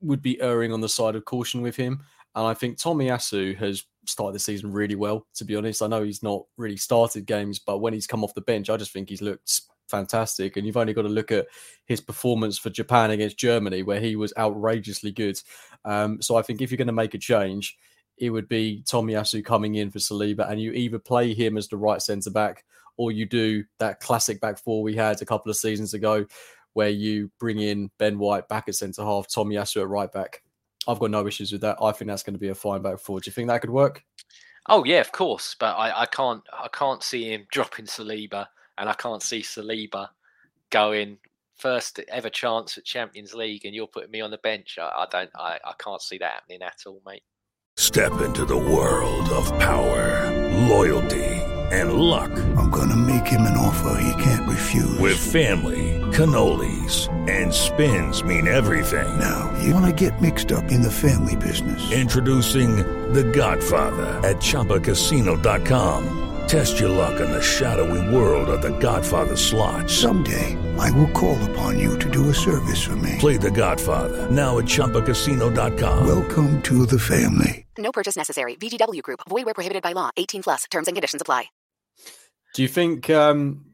would 0.00 0.22
be 0.22 0.40
erring 0.40 0.72
on 0.72 0.80
the 0.80 0.88
side 0.88 1.16
of 1.16 1.24
caution 1.24 1.62
with 1.62 1.74
him. 1.74 2.00
And 2.36 2.46
I 2.46 2.54
think 2.54 2.78
Tomiyasu 2.78 3.56
has 3.56 3.82
started 4.06 4.36
the 4.36 4.38
season 4.38 4.70
really 4.70 4.94
well, 4.94 5.26
to 5.34 5.44
be 5.44 5.56
honest. 5.56 5.82
I 5.82 5.88
know 5.88 6.04
he's 6.04 6.22
not 6.22 6.44
really 6.56 6.76
started 6.76 7.26
games, 7.26 7.58
but 7.58 7.78
when 7.78 7.92
he's 7.92 8.06
come 8.06 8.22
off 8.22 8.34
the 8.34 8.40
bench, 8.40 8.70
I 8.70 8.76
just 8.76 8.92
think 8.92 9.08
he's 9.08 9.20
looked 9.20 9.62
fantastic. 9.92 10.56
And 10.56 10.66
you've 10.66 10.76
only 10.76 10.94
got 10.94 11.02
to 11.02 11.08
look 11.08 11.30
at 11.30 11.46
his 11.86 12.00
performance 12.00 12.58
for 12.58 12.70
Japan 12.70 13.12
against 13.12 13.38
Germany, 13.38 13.84
where 13.84 14.00
he 14.00 14.16
was 14.16 14.32
outrageously 14.36 15.12
good. 15.12 15.38
Um, 15.84 16.20
so 16.20 16.36
I 16.36 16.42
think 16.42 16.60
if 16.60 16.70
you're 16.72 16.78
going 16.78 16.86
to 16.86 16.92
make 16.92 17.14
a 17.14 17.18
change, 17.18 17.76
it 18.18 18.30
would 18.30 18.48
be 18.48 18.82
Tomiyasu 18.86 19.44
coming 19.44 19.76
in 19.76 19.90
for 19.90 19.98
Saliba, 19.98 20.50
and 20.50 20.60
you 20.60 20.72
either 20.72 20.98
play 20.98 21.34
him 21.34 21.56
as 21.56 21.68
the 21.68 21.76
right 21.76 22.02
centre 22.02 22.30
back, 22.30 22.64
or 22.96 23.12
you 23.12 23.26
do 23.26 23.64
that 23.78 24.00
classic 24.00 24.40
back 24.40 24.58
four 24.58 24.82
we 24.82 24.96
had 24.96 25.22
a 25.22 25.26
couple 25.26 25.50
of 25.50 25.56
seasons 25.56 25.94
ago, 25.94 26.26
where 26.72 26.90
you 26.90 27.30
bring 27.38 27.60
in 27.60 27.90
Ben 27.98 28.18
White 28.18 28.48
back 28.48 28.64
at 28.68 28.74
centre 28.74 29.04
half, 29.04 29.28
Tomiyasu 29.28 29.82
at 29.82 29.88
right 29.88 30.10
back. 30.10 30.42
I've 30.88 30.98
got 30.98 31.10
no 31.10 31.26
issues 31.26 31.52
with 31.52 31.60
that. 31.60 31.76
I 31.80 31.92
think 31.92 32.08
that's 32.08 32.22
going 32.22 32.34
to 32.34 32.40
be 32.40 32.48
a 32.48 32.54
fine 32.54 32.82
back 32.82 32.98
four. 32.98 33.20
Do 33.20 33.28
you 33.28 33.32
think 33.32 33.48
that 33.48 33.60
could 33.60 33.70
work? 33.70 34.02
Oh 34.68 34.84
yeah, 34.84 35.00
of 35.00 35.12
course. 35.12 35.54
But 35.58 35.74
I, 35.74 36.02
I 36.02 36.06
can't 36.06 36.42
I 36.52 36.68
can't 36.72 37.02
see 37.02 37.32
him 37.32 37.46
dropping 37.52 37.86
Saliba, 37.86 38.46
and 38.78 38.88
I 38.88 38.94
can't 38.94 39.22
see 39.22 39.40
Saliba 39.40 40.08
going 40.70 41.18
first 41.56 42.00
ever 42.08 42.28
chance 42.28 42.76
at 42.78 42.84
Champions 42.84 43.34
League, 43.34 43.64
and 43.64 43.74
you're 43.74 43.86
putting 43.86 44.10
me 44.10 44.20
on 44.20 44.30
the 44.30 44.38
bench. 44.38 44.78
I, 44.80 44.88
I 44.88 45.06
don't 45.10 45.30
I, 45.36 45.58
I 45.64 45.72
can't 45.78 46.02
see 46.02 46.18
that 46.18 46.32
happening 46.32 46.62
at 46.62 46.82
all, 46.86 47.00
mate. 47.06 47.22
Step 47.76 48.20
into 48.20 48.44
the 48.44 48.56
world 48.56 49.28
of 49.30 49.46
power, 49.58 50.30
loyalty, 50.68 51.24
and 51.72 51.94
luck. 51.94 52.30
I'm 52.56 52.70
gonna 52.70 52.96
make 52.96 53.26
him 53.26 53.42
an 53.42 53.56
offer 53.56 53.98
he 54.02 54.22
can't 54.22 54.48
refuse. 54.48 54.98
With 54.98 55.16
family, 55.16 55.98
cannolis, 56.12 57.08
and 57.30 57.52
spins 57.52 58.22
mean 58.22 58.46
everything. 58.46 59.18
Now, 59.18 59.56
you 59.62 59.72
wanna 59.72 59.92
get 59.92 60.20
mixed 60.20 60.52
up 60.52 60.70
in 60.70 60.82
the 60.82 60.90
family 60.90 61.36
business. 61.36 61.90
Introducing 61.92 62.76
The 63.14 63.24
Godfather 63.24 64.20
at 64.28 64.36
ChumbaCasino.com. 64.36 66.31
Test 66.52 66.78
your 66.78 66.90
luck 66.90 67.18
in 67.18 67.30
the 67.30 67.40
shadowy 67.40 68.14
world 68.14 68.50
of 68.50 68.60
The 68.60 68.76
Godfather 68.78 69.36
slot. 69.36 69.88
Someday, 69.88 70.54
I 70.76 70.90
will 70.90 71.08
call 71.12 71.42
upon 71.50 71.78
you 71.78 71.98
to 71.98 72.10
do 72.10 72.28
a 72.28 72.34
service 72.34 72.84
for 72.84 72.94
me. 72.96 73.16
Play 73.18 73.38
The 73.38 73.50
Godfather 73.50 74.30
now 74.30 74.58
at 74.58 74.66
ChumbaCasino.com. 74.66 76.06
Welcome 76.06 76.60
to 76.64 76.84
the 76.84 76.98
family. 76.98 77.64
No 77.78 77.90
purchase 77.90 78.16
necessary. 78.16 78.56
VGW 78.56 79.02
Group. 79.02 79.20
Void 79.30 79.46
where 79.46 79.54
prohibited 79.54 79.82
by 79.82 79.92
law. 79.92 80.10
18 80.18 80.42
plus. 80.42 80.64
Terms 80.64 80.88
and 80.88 80.94
conditions 80.94 81.22
apply. 81.22 81.46
Do 82.52 82.60
you 82.60 82.68
think 82.68 83.08
um, 83.08 83.64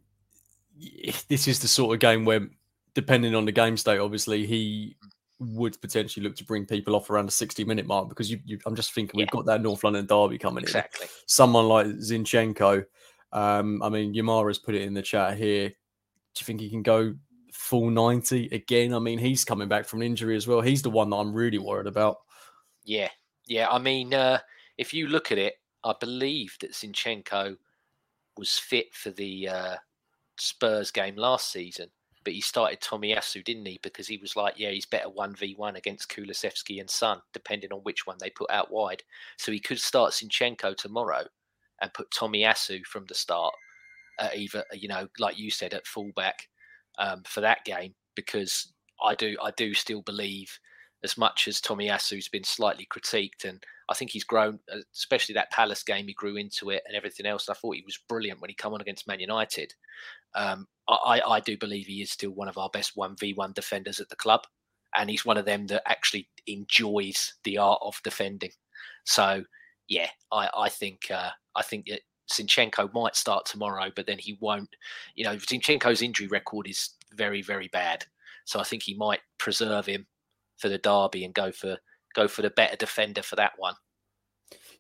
this 1.27 1.49
is 1.49 1.59
the 1.59 1.67
sort 1.67 1.95
of 1.95 1.99
game 1.99 2.25
where, 2.25 2.47
depending 2.95 3.35
on 3.35 3.45
the 3.45 3.51
game 3.51 3.77
state, 3.77 3.99
obviously 3.99 4.47
he 4.47 4.95
would 5.41 5.81
potentially 5.81 6.25
look 6.25 6.35
to 6.37 6.45
bring 6.45 6.67
people 6.67 6.97
off 6.97 7.11
around 7.11 7.27
the 7.27 7.33
60 7.33 7.65
minute 7.65 7.87
mark 7.87 8.09
because 8.09 8.31
you, 8.31 8.41
you 8.45 8.59
I'm 8.67 8.75
just 8.75 8.93
thinking 8.93 9.19
Yeah. 9.19 9.25
we've 9.25 9.31
got 9.31 9.47
that 9.47 9.63
North 9.63 9.85
London 9.85 10.07
derby 10.07 10.37
coming 10.39 10.65
Exactly. 10.65 11.05
in. 11.05 11.11
Someone 11.27 11.69
like 11.69 11.87
Zinchenko, 11.87 12.85
um, 13.33 13.83
I 13.83 13.89
mean, 13.89 14.15
Yamara's 14.15 14.59
put 14.59 14.75
it 14.75 14.83
in 14.83 14.95
the 14.95 15.03
chat 15.03 15.37
here. 15.39 15.69
Do 15.69 15.75
you 16.41 16.45
think 16.45 16.61
he 16.61 16.69
can 16.71 16.83
go 16.83 17.15
full 17.53 17.91
90 17.91 18.47
again? 18.49 18.93
I 18.95 18.99
mean, 18.99 19.19
he's 19.19 19.45
coming 19.45 19.69
back 19.69 19.87
from 19.87 20.01
an 20.01 20.07
injury 20.07 20.37
as 20.37 20.47
well. 20.47 20.61
He's 20.61 20.83
the 20.83 20.91
one 20.91 21.11
that 21.11 21.17
I'm 21.17 21.33
really 21.33 21.59
worried 21.59 21.87
about. 21.87 22.19
Yeah, 22.85 23.11
yeah. 23.47 23.69
I 23.71 23.79
mean, 23.79 24.15
uh, 24.15 24.39
if 24.77 24.93
you 24.95 25.07
look 25.09 25.31
at 25.31 25.39
it, 25.39 25.55
I 25.85 25.95
believe 26.01 26.57
that 26.61 26.73
Zinchenko 26.73 27.57
was 28.37 28.59
fit 28.59 28.93
for 28.95 29.11
the 29.11 29.49
uh, 29.49 29.77
Spurs 30.39 30.91
game 30.91 31.17
last 31.17 31.53
season, 31.53 31.91
but 32.25 32.33
he 32.33 32.41
started 32.41 32.81
Tomiyasu, 32.81 33.45
didn't 33.45 33.67
he? 33.67 33.79
Because 33.83 34.07
he 34.07 34.19
was 34.19 34.37
like, 34.37 34.55
yeah, 34.57 34.71
he's 34.71 34.87
better 34.87 35.09
one 35.09 35.35
v 35.35 35.55
one 35.57 35.77
against 35.77 36.11
Kulusevski 36.11 36.81
and 36.81 36.91
Son, 36.91 37.21
depending 37.33 37.73
on 37.73 37.81
which 37.81 38.07
one 38.07 38.17
they 38.21 38.31
put 38.31 38.51
out 38.51 38.71
wide. 38.71 39.03
So 39.37 39.53
he 39.53 39.61
could 39.61 39.81
start 39.81 40.13
Zinchenko 40.13 40.77
tomorrow 40.77 41.25
and 41.81 41.95
put 41.95 42.11
Tomiyasu 42.11 42.85
from 42.85 43.07
the 43.07 43.15
start, 43.15 43.55
either 44.35 44.65
you 44.73 44.89
know, 44.89 45.09
like 45.19 45.39
you 45.39 45.51
said, 45.51 45.75
at 45.75 45.87
fullback 45.87 46.49
um, 46.99 47.23
for 47.25 47.41
that 47.41 47.65
game, 47.65 47.95
because 48.15 48.73
I 49.03 49.15
do, 49.15 49.37
I 49.43 49.53
do 49.57 49.75
still 49.75 50.03
believe 50.03 50.59
as 51.05 51.17
much 51.17 51.47
as 51.47 51.61
Tomiyasu's 51.61 52.29
been 52.29 52.43
slightly 52.43 52.87
critiqued, 52.93 53.45
and 53.45 53.63
I 53.89 53.95
think 53.95 54.11
he's 54.11 54.25
grown, 54.25 54.59
especially 54.93 55.35
that 55.35 55.53
Palace 55.53 55.85
game, 55.85 56.09
he 56.09 56.13
grew 56.13 56.37
into 56.37 56.71
it 56.71 56.83
and 56.87 56.97
everything 56.97 57.25
else. 57.25 57.49
I 57.49 57.55
thought 57.55 57.77
he 57.77 57.85
was 57.87 58.01
brilliant 58.09 58.41
when 58.41 58.51
he 58.51 58.55
come 58.55 58.75
on 58.75 58.81
against 58.81 59.07
Man 59.07 59.21
United. 59.21 59.73
Um, 60.35 60.67
I, 60.89 61.21
I 61.27 61.41
do 61.41 61.57
believe 61.57 61.87
he 61.87 62.03
is 62.03 62.11
still 62.11 62.31
one 62.31 62.49
of 62.49 62.59
our 62.59 62.71
best 62.71 62.93
one 62.95 63.15
v 63.19 63.35
one 63.35 63.53
defenders 63.53 64.01
at 64.01 64.09
the 64.09 64.17
club, 64.17 64.47
and 64.97 65.11
he's 65.11 65.25
one 65.25 65.37
of 65.37 65.45
them 65.45 65.67
that 65.67 65.83
actually 65.87 66.29
enjoys 66.47 67.35
the 67.45 67.59
art 67.59 67.81
of 67.83 68.01
defending. 68.03 68.53
So, 69.05 69.45
yeah, 69.89 70.09
I, 70.33 70.49
I 70.57 70.69
think 70.69 71.11
uh, 71.11 71.31
I 71.55 71.63
think 71.63 71.87
that 71.89 72.01
Zinchenko 72.31 72.93
might 72.95 73.17
start 73.17 73.47
tomorrow, 73.47 73.91
but 73.95 74.07
then 74.07 74.19
he 74.19 74.39
won't. 74.41 74.75
You 75.15 75.25
know, 75.25 75.37
Zinchenko's 75.37 76.03
injury 76.03 76.27
record 76.27 76.69
is 76.69 76.91
very 77.15 77.43
very 77.43 77.69
bad, 77.69 78.07
so 78.45 78.61
I 78.61 78.65
think 78.65 78.83
he 78.83 78.95
might 78.95 79.21
preserve 79.39 79.87
him 79.87 80.07
for 80.59 80.69
the 80.69 80.79
derby 80.79 81.25
and 81.25 81.35
go 81.35 81.53
for 81.53 81.79
go 82.15 82.29
for 82.29 82.43
the 82.43 82.51
better 82.51 82.77
defender 82.77 83.23
for 83.23 83.37
that 83.37 83.53
one. 83.59 83.75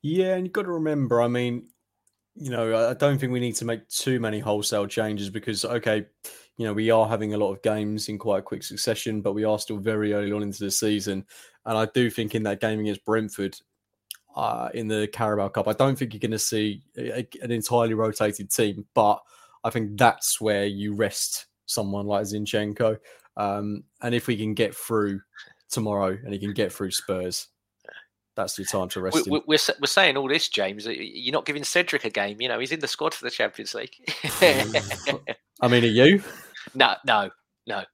Yeah, 0.03 0.35
and 0.35 0.47
you've 0.47 0.53
got 0.53 0.62
to 0.62 0.73
remember, 0.73 1.21
I 1.21 1.29
mean, 1.29 1.68
you 2.40 2.51
know, 2.51 2.88
I 2.88 2.94
don't 2.94 3.18
think 3.18 3.33
we 3.33 3.40
need 3.40 3.57
to 3.57 3.64
make 3.64 3.88
too 3.88 4.20
many 4.20 4.38
wholesale 4.38 4.87
changes 4.87 5.29
because, 5.29 5.64
okay, 5.64 6.07
you 6.57 6.66
know, 6.66 6.72
we 6.72 6.90
are 6.90 7.09
having 7.09 7.35
a 7.35 7.37
lot 7.38 7.53
of 7.53 7.62
games 7.62 8.09
in 8.09 8.18
quite 8.18 8.44
quick 8.44 8.62
succession, 8.62 9.20
but 9.20 9.33
we 9.33 9.44
are 9.44 9.59
still 9.59 9.79
very 9.79 10.12
early 10.12 10.33
on 10.33 10.42
into 10.42 10.64
the 10.64 10.70
season. 10.70 11.24
And 11.66 11.77
I 11.77 11.87
do 11.87 12.11
think 12.11 12.35
in 12.35 12.44
that 12.44 12.61
game 12.61 12.81
against 12.81 13.05
Brentford 13.05 13.57
uh, 14.37 14.68
in 14.72 14.87
the 14.87 15.09
Carabao 15.12 15.48
Cup, 15.48 15.68
I 15.68 15.72
don't 15.72 15.98
think 15.98 16.12
you're 16.12 16.20
going 16.20 16.31
to 16.31 16.38
see 16.38 16.83
a- 16.96 17.27
an 17.42 17.51
entirely 17.51 17.94
rotated 17.94 18.51
team, 18.51 18.87
but 18.94 19.20
I 19.64 19.70
think 19.70 19.98
that's 19.98 20.40
where 20.40 20.66
you 20.66 20.94
rest 20.94 21.46
someone 21.66 22.07
like 22.07 22.24
Zinchenko. 22.24 22.98
Um, 23.37 23.85
and 24.01 24.14
if 24.14 24.27
we 24.27 24.37
can 24.37 24.55
get 24.55 24.74
through 24.74 25.20
tomorrow 25.70 26.16
and 26.24 26.33
he 26.33 26.38
can 26.38 26.53
get 26.53 26.72
through 26.72 26.92
Spurs, 26.92 27.48
that's 28.38 28.55
the 28.55 28.64
time 28.64 28.88
to 28.90 29.01
rest 29.01 29.16
We, 29.16 29.20
him. 29.22 29.33
we, 29.33 29.38
we're 29.46 29.74
we're 29.81 29.87
saying 29.87 30.16
all 30.16 30.29
this, 30.29 30.48
James. 30.48 30.87
You're 30.87 31.33
not 31.33 31.44
giving 31.44 31.64
Cedric 31.64 32.05
a 32.05 32.11
game. 32.11 32.40
You 32.40 32.48
know, 32.48 32.61
he's 32.61 32.70
in 32.70 32.79
the 32.81 32.87
squad 32.87 33.12
for 33.12 33.24
the 33.24 33.31
Champions 33.33 33.74
League. 33.74 33.94
I 34.40 35.35
mean, 35.68 35.83
are 35.85 35.87
you? 35.88 36.22
no, 36.74 36.94
no, 37.05 37.31
no. 37.66 37.81
You 37.81 37.85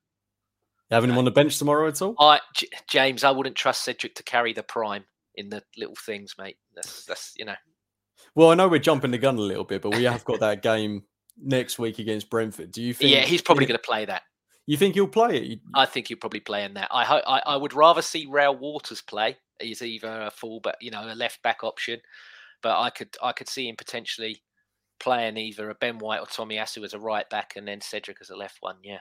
having 0.90 1.10
him 1.10 1.16
on 1.18 1.24
the 1.24 1.30
bench 1.30 1.58
tomorrow 1.58 1.88
at 1.88 2.02
all? 2.02 2.14
I, 2.20 2.40
J- 2.54 2.68
James, 2.88 3.24
I 3.24 3.30
wouldn't 3.30 3.56
trust 3.56 3.82
Cedric 3.84 4.14
to 4.16 4.22
carry 4.22 4.52
the 4.52 4.62
prime 4.62 5.04
in 5.34 5.48
the 5.48 5.62
little 5.78 5.96
things, 5.96 6.34
mate. 6.38 6.58
That's 6.74 7.06
that's 7.06 7.32
you 7.36 7.46
know. 7.46 7.54
Well, 8.34 8.50
I 8.50 8.54
know 8.54 8.68
we're 8.68 8.78
jumping 8.80 9.10
the 9.10 9.18
gun 9.18 9.36
a 9.36 9.40
little 9.40 9.64
bit, 9.64 9.80
but 9.80 9.96
we 9.96 10.04
have 10.04 10.24
got 10.24 10.40
that 10.40 10.62
game 10.62 11.04
next 11.42 11.78
week 11.78 11.98
against 11.98 12.28
Brentford. 12.28 12.70
Do 12.70 12.82
you 12.82 12.92
think? 12.92 13.10
Yeah, 13.10 13.22
he's 13.22 13.42
probably 13.42 13.64
going 13.66 13.78
to 13.78 13.82
play 13.82 14.04
that. 14.04 14.22
You 14.66 14.76
think 14.76 14.94
he'll 14.94 15.08
play 15.08 15.38
it? 15.38 15.60
I 15.74 15.86
think 15.86 16.08
he'll 16.08 16.16
probably 16.18 16.40
play 16.40 16.64
in 16.64 16.74
that. 16.74 16.88
I 16.90 17.04
ho- 17.04 17.22
I, 17.26 17.42
I 17.46 17.56
would 17.56 17.74
rather 17.74 18.02
see 18.02 18.26
Reuell 18.26 18.58
Walters 18.58 19.00
play. 19.02 19.36
He's 19.60 19.82
either 19.82 20.22
a 20.22 20.30
full, 20.30 20.60
but 20.60 20.76
you 20.80 20.90
know, 20.90 21.04
a 21.04 21.14
left 21.14 21.42
back 21.42 21.62
option. 21.62 22.00
But 22.62 22.80
I 22.80 22.90
could 22.90 23.16
I 23.22 23.32
could 23.32 23.48
see 23.48 23.68
him 23.68 23.76
potentially 23.76 24.42
playing 25.00 25.36
either 25.36 25.70
a 25.70 25.74
Ben 25.74 25.98
White 25.98 26.20
or 26.20 26.26
Tomiyasu 26.26 26.84
as 26.84 26.94
a 26.94 26.98
right 26.98 27.28
back, 27.30 27.54
and 27.56 27.66
then 27.66 27.80
Cedric 27.80 28.18
as 28.20 28.30
a 28.30 28.36
left 28.36 28.58
one. 28.60 28.76
Yeah. 28.82 29.00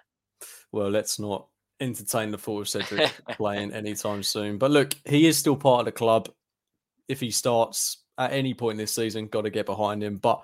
Well, 0.72 0.90
let's 0.90 1.20
not 1.20 1.48
entertain 1.80 2.32
the 2.32 2.38
thought 2.38 2.62
of 2.62 2.70
Cedric 2.70 3.12
playing 3.32 3.74
anytime 3.74 4.24
soon. 4.24 4.58
But 4.58 4.72
look, 4.72 4.94
he 5.06 5.28
is 5.28 5.38
still 5.38 5.56
part 5.56 5.82
of 5.82 5.86
the 5.86 5.92
club. 5.92 6.30
If 7.08 7.20
he 7.20 7.32
starts 7.32 8.04
at 8.18 8.32
any 8.32 8.54
point 8.54 8.78
this 8.78 8.94
season, 8.94 9.28
got 9.28 9.42
to 9.42 9.50
get 9.50 9.66
behind 9.66 10.04
him. 10.04 10.18
But 10.18 10.44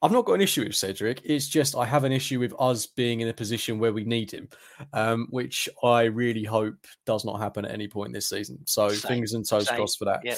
I've 0.00 0.12
not 0.12 0.26
got 0.26 0.34
an 0.34 0.40
issue 0.40 0.64
with 0.64 0.76
Cedric. 0.76 1.20
It's 1.24 1.48
just 1.48 1.76
I 1.76 1.84
have 1.84 2.04
an 2.04 2.12
issue 2.12 2.38
with 2.38 2.54
us 2.58 2.86
being 2.86 3.20
in 3.20 3.28
a 3.28 3.32
position 3.32 3.78
where 3.78 3.92
we 3.92 4.04
need 4.04 4.30
him, 4.30 4.48
um, 4.92 5.26
which 5.30 5.68
I 5.82 6.04
really 6.04 6.44
hope 6.44 6.86
does 7.04 7.24
not 7.24 7.40
happen 7.40 7.64
at 7.64 7.72
any 7.72 7.88
point 7.88 8.12
this 8.12 8.28
season. 8.28 8.60
So 8.64 8.88
Same, 8.90 9.08
fingers 9.08 9.32
and 9.34 9.46
toes 9.48 9.66
same, 9.66 9.76
crossed 9.76 9.98
for 9.98 10.04
that. 10.04 10.20
yeah. 10.22 10.36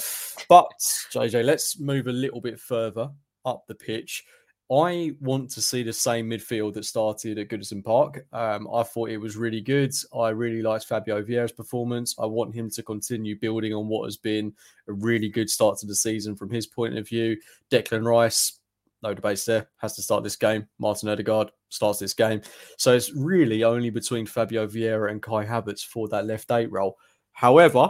But 0.49 0.71
JJ, 1.11 1.45
let's 1.45 1.79
move 1.79 2.07
a 2.07 2.11
little 2.11 2.41
bit 2.41 2.59
further 2.59 3.09
up 3.45 3.65
the 3.67 3.75
pitch. 3.75 4.23
I 4.71 5.11
want 5.19 5.49
to 5.51 5.61
see 5.61 5.83
the 5.83 5.91
same 5.91 6.29
midfield 6.29 6.75
that 6.75 6.85
started 6.85 7.37
at 7.37 7.49
Goodison 7.49 7.83
Park. 7.83 8.25
Um, 8.31 8.69
I 8.73 8.83
thought 8.83 9.09
it 9.09 9.17
was 9.17 9.35
really 9.35 9.59
good. 9.59 9.93
I 10.17 10.29
really 10.29 10.61
liked 10.61 10.85
Fabio 10.85 11.21
Vieira's 11.21 11.51
performance. 11.51 12.15
I 12.17 12.25
want 12.25 12.55
him 12.55 12.69
to 12.71 12.81
continue 12.81 13.37
building 13.37 13.73
on 13.73 13.89
what 13.89 14.05
has 14.05 14.15
been 14.15 14.53
a 14.87 14.93
really 14.93 15.27
good 15.27 15.49
start 15.49 15.77
to 15.79 15.87
the 15.87 15.95
season 15.95 16.37
from 16.37 16.49
his 16.49 16.67
point 16.67 16.97
of 16.97 17.05
view. 17.05 17.35
Declan 17.69 18.05
Rice, 18.05 18.60
no 19.03 19.13
debates 19.13 19.45
there, 19.45 19.67
has 19.77 19.95
to 19.95 20.01
start 20.01 20.23
this 20.23 20.35
game. 20.35 20.67
Martin 20.79 21.09
Odegaard 21.09 21.51
starts 21.69 21.99
this 21.99 22.13
game. 22.13 22.41
So 22.77 22.93
it's 22.93 23.11
really 23.13 23.63
only 23.63 23.89
between 23.89 24.25
Fabio 24.25 24.67
Vieira 24.67 25.11
and 25.11 25.21
Kai 25.21 25.45
Havertz 25.45 25.85
for 25.85 26.07
that 26.09 26.25
left 26.25 26.51
eight 26.51 26.71
role. 26.71 26.97
However, 27.33 27.89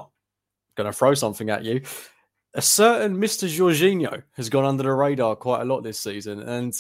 going 0.76 0.92
to 0.92 0.98
throw 0.98 1.14
something 1.14 1.50
at 1.50 1.64
you. 1.64 1.82
A 2.54 2.62
certain 2.62 3.16
Mr. 3.16 3.48
Jorginho 3.48 4.24
has 4.34 4.50
gone 4.50 4.66
under 4.66 4.84
the 4.84 4.94
radar 4.94 5.36
quite 5.36 5.62
a 5.62 5.66
lot 5.66 5.82
this 5.82 6.00
season. 6.00 6.42
And 6.42 6.74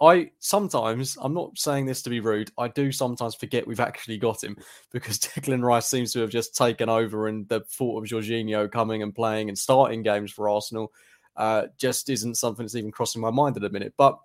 I 0.00 0.30
sometimes, 0.38 1.18
I'm 1.20 1.34
not 1.34 1.58
saying 1.58 1.84
this 1.84 2.02
to 2.02 2.10
be 2.10 2.20
rude, 2.20 2.50
I 2.56 2.68
do 2.68 2.90
sometimes 2.90 3.34
forget 3.34 3.66
we've 3.66 3.80
actually 3.80 4.16
got 4.16 4.42
him 4.42 4.56
because 4.92 5.18
Declan 5.18 5.62
Rice 5.62 5.86
seems 5.86 6.12
to 6.14 6.20
have 6.20 6.30
just 6.30 6.56
taken 6.56 6.88
over 6.88 7.28
and 7.28 7.46
the 7.48 7.60
thought 7.60 8.02
of 8.02 8.08
Jorginho 8.08 8.70
coming 8.70 9.02
and 9.02 9.14
playing 9.14 9.48
and 9.48 9.58
starting 9.58 10.02
games 10.02 10.32
for 10.32 10.48
Arsenal 10.48 10.90
uh, 11.36 11.66
just 11.78 12.08
isn't 12.08 12.36
something 12.36 12.64
that's 12.64 12.74
even 12.74 12.90
crossing 12.90 13.22
my 13.22 13.30
mind 13.30 13.56
at 13.56 13.62
the 13.62 13.70
minute. 13.70 13.94
But 13.96 14.18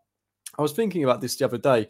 I 0.57 0.61
was 0.61 0.73
thinking 0.73 1.03
about 1.03 1.21
this 1.21 1.35
the 1.35 1.45
other 1.45 1.57
day. 1.57 1.87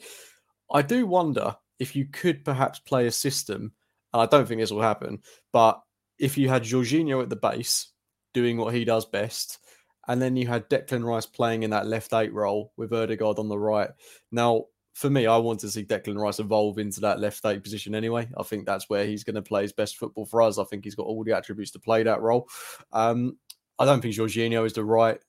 I 0.71 0.81
do 0.81 1.05
wonder 1.05 1.55
if 1.79 1.95
you 1.95 2.05
could 2.05 2.43
perhaps 2.43 2.79
play 2.79 3.07
a 3.07 3.11
system, 3.11 3.71
and 4.13 4.21
I 4.21 4.25
don't 4.25 4.47
think 4.47 4.61
this 4.61 4.71
will 4.71 4.81
happen, 4.81 5.21
but 5.51 5.81
if 6.17 6.37
you 6.37 6.47
had 6.47 6.63
Jorginho 6.63 7.21
at 7.21 7.29
the 7.29 7.35
base 7.35 7.87
doing 8.33 8.57
what 8.57 8.73
he 8.73 8.85
does 8.85 9.05
best, 9.05 9.59
and 10.07 10.21
then 10.21 10.35
you 10.35 10.47
had 10.47 10.69
Declan 10.69 11.05
Rice 11.05 11.25
playing 11.25 11.63
in 11.63 11.71
that 11.71 11.87
left 11.87 12.13
eight 12.13 12.33
role 12.33 12.71
with 12.77 12.93
Odegaard 12.93 13.39
on 13.39 13.49
the 13.49 13.57
right. 13.57 13.89
Now, 14.31 14.65
for 14.93 15.09
me, 15.09 15.27
I 15.27 15.37
want 15.37 15.59
to 15.61 15.69
see 15.69 15.83
Declan 15.83 16.17
Rice 16.17 16.39
evolve 16.39 16.77
into 16.77 17.01
that 17.01 17.19
left 17.19 17.45
eight 17.45 17.63
position 17.63 17.95
anyway. 17.95 18.29
I 18.37 18.43
think 18.43 18.65
that's 18.65 18.89
where 18.89 19.05
he's 19.05 19.23
going 19.23 19.35
to 19.35 19.41
play 19.41 19.63
his 19.63 19.73
best 19.73 19.97
football 19.97 20.25
for 20.25 20.41
us. 20.41 20.57
I 20.57 20.63
think 20.63 20.85
he's 20.85 20.95
got 20.95 21.07
all 21.07 21.23
the 21.23 21.35
attributes 21.35 21.71
to 21.71 21.79
play 21.79 22.03
that 22.03 22.21
role. 22.21 22.47
Um, 22.93 23.37
I 23.79 23.85
don't 23.85 24.01
think 24.01 24.15
Jorginho 24.15 24.65
is 24.65 24.73
the 24.73 24.83
right 24.83 25.19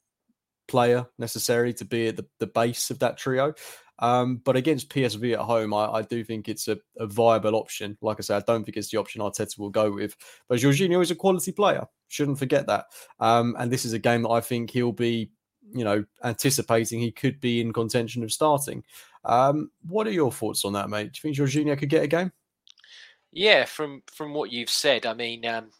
player 0.69 1.07
necessarily 1.19 1.73
to 1.75 1.85
be 1.85 2.09
at 2.09 2.17
the, 2.17 2.27
the 2.39 2.47
base 2.47 2.91
of 2.91 2.99
that 3.01 3.17
trio. 3.17 3.55
Um, 3.99 4.37
but 4.45 4.57
against 4.57 4.91
PSV 4.91 5.35
at 5.35 5.41
home, 5.41 5.73
I, 5.73 5.87
I 5.87 6.03
do 6.03 6.23
think 6.23 6.49
it's 6.49 6.69
a, 6.69 6.77
a, 6.99 7.07
viable 7.07 7.55
option. 7.55 7.97
Like 8.03 8.19
I 8.19 8.23
said, 8.23 8.37
I 8.37 8.45
don't 8.47 8.63
think 8.63 8.77
it's 8.77 8.91
the 8.91 8.99
option 8.99 9.23
Arteta 9.23 9.59
will 9.59 9.71
go 9.71 9.91
with. 9.91 10.17
But 10.49 10.59
Jorginho 10.59 11.01
is 11.01 11.11
a 11.11 11.15
quality 11.15 11.53
player. 11.53 11.87
Shouldn't 12.09 12.39
forget 12.39 12.67
that. 12.67 12.87
Um, 13.21 13.57
and 13.59 13.71
this 13.71 13.87
is 13.87 13.95
a 13.95 13.99
game 13.99 14.23
that 14.23 14.31
I 14.31 14.41
think 14.41 14.71
he'll 14.71 14.93
be, 14.93 15.31
you 15.73 15.83
know, 15.83 16.05
anticipating 16.23 17.01
he 17.01 17.11
could 17.11 17.41
be 17.41 17.61
in 17.61 17.73
contention 17.73 18.23
of 18.23 18.33
starting. 18.33 18.85
Um, 19.25 19.71
what 19.87 20.07
are 20.07 20.13
your 20.13 20.31
thoughts 20.31 20.65
on 20.67 20.75
that, 20.75 20.91
mate? 20.91 21.13
Do 21.13 21.29
you 21.29 21.35
think 21.35 21.51
Jorginho 21.51 21.79
could 21.79 21.89
get 21.89 22.05
a 22.05 22.07
game? 22.07 22.33
Yeah, 23.33 23.65
from 23.65 24.03
from 24.07 24.33
what 24.33 24.51
you've 24.51 24.71
said, 24.71 25.05
I 25.05 25.13
mean, 25.13 25.45
um, 25.45 25.71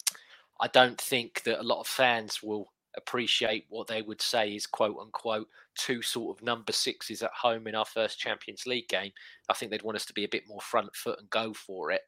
I 0.61 0.69
don't 0.69 1.01
think 1.01 1.43
that 1.45 1.61
a 1.61 1.63
lot 1.63 1.81
of 1.81 1.87
fans 1.87 2.43
will 2.43 2.73
appreciate 2.97 3.67
what 3.69 3.87
they 3.87 4.03
would 4.03 4.23
say 4.23 4.55
is 4.55 4.67
quote 4.67 4.97
unquote 4.99 5.49
two 5.79 6.01
sort 6.01 6.37
of 6.37 6.43
number 6.43 6.73
sixes 6.73 7.23
at 7.23 7.31
home 7.39 7.67
in 7.67 7.75
our 7.75 7.85
first 7.85 8.19
Champions 8.19 8.65
League 8.67 8.89
game. 8.89 9.13
I 9.49 9.55
think 9.55 9.71
they'd 9.71 9.83
want 9.83 9.97
us 9.97 10.07
to 10.07 10.15
be 10.15 10.25
a 10.25 10.29
bit 10.29 10.45
more 10.49 10.61
front 10.61 10.95
foot 10.97 11.19
and 11.19 11.29
go 11.31 11.53
for 11.53 11.91
it. 11.91 12.01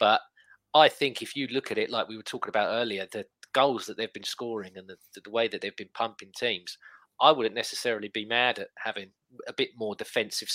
But 0.00 0.20
I 0.74 0.88
think 0.88 1.22
if 1.22 1.36
you 1.36 1.46
look 1.48 1.70
at 1.70 1.78
it 1.78 1.90
like 1.90 2.08
we 2.08 2.16
were 2.16 2.22
talking 2.24 2.48
about 2.48 2.72
earlier, 2.74 3.06
the 3.12 3.26
goals 3.52 3.86
that 3.86 3.96
they've 3.96 4.12
been 4.12 4.24
scoring 4.24 4.72
and 4.76 4.88
the, 4.88 4.96
the 5.22 5.30
way 5.30 5.46
that 5.46 5.60
they've 5.60 5.76
been 5.76 5.88
pumping 5.94 6.30
teams, 6.36 6.76
I 7.20 7.30
wouldn't 7.30 7.54
necessarily 7.54 8.08
be 8.08 8.24
mad 8.24 8.58
at 8.58 8.68
having 8.76 9.10
a 9.46 9.52
bit 9.52 9.70
more 9.76 9.94
defensive, 9.94 10.48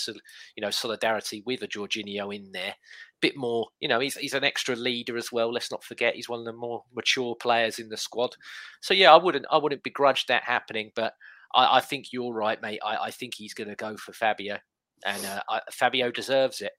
you 0.56 0.60
know, 0.60 0.70
solidarity 0.70 1.42
with 1.46 1.62
a 1.62 1.68
Jorginho 1.68 2.34
in 2.34 2.52
there. 2.52 2.74
Bit 3.20 3.36
more, 3.36 3.68
you 3.80 3.88
know, 3.88 4.00
he's 4.00 4.16
he's 4.16 4.34
an 4.34 4.44
extra 4.44 4.74
leader 4.74 5.16
as 5.16 5.30
well. 5.30 5.52
Let's 5.52 5.70
not 5.70 5.84
forget 5.84 6.14
he's 6.14 6.28
one 6.28 6.38
of 6.40 6.46
the 6.46 6.52
more 6.52 6.84
mature 6.94 7.34
players 7.34 7.78
in 7.78 7.90
the 7.90 7.96
squad. 7.96 8.34
So 8.80 8.94
yeah, 8.94 9.12
I 9.12 9.16
wouldn't 9.16 9.46
I 9.50 9.58
wouldn't 9.58 9.82
begrudge 9.82 10.26
that 10.26 10.44
happening, 10.44 10.90
but 10.94 11.14
I, 11.54 11.76
I 11.76 11.80
think 11.80 12.12
you're 12.12 12.32
right, 12.32 12.60
mate. 12.62 12.80
I, 12.84 12.96
I 12.96 13.10
think 13.10 13.34
he's 13.34 13.54
going 13.54 13.68
to 13.68 13.76
go 13.76 13.96
for 13.96 14.12
Fabio, 14.12 14.58
and 15.04 15.24
uh, 15.26 15.40
I, 15.48 15.60
Fabio 15.70 16.10
deserves 16.10 16.60
it. 16.60 16.72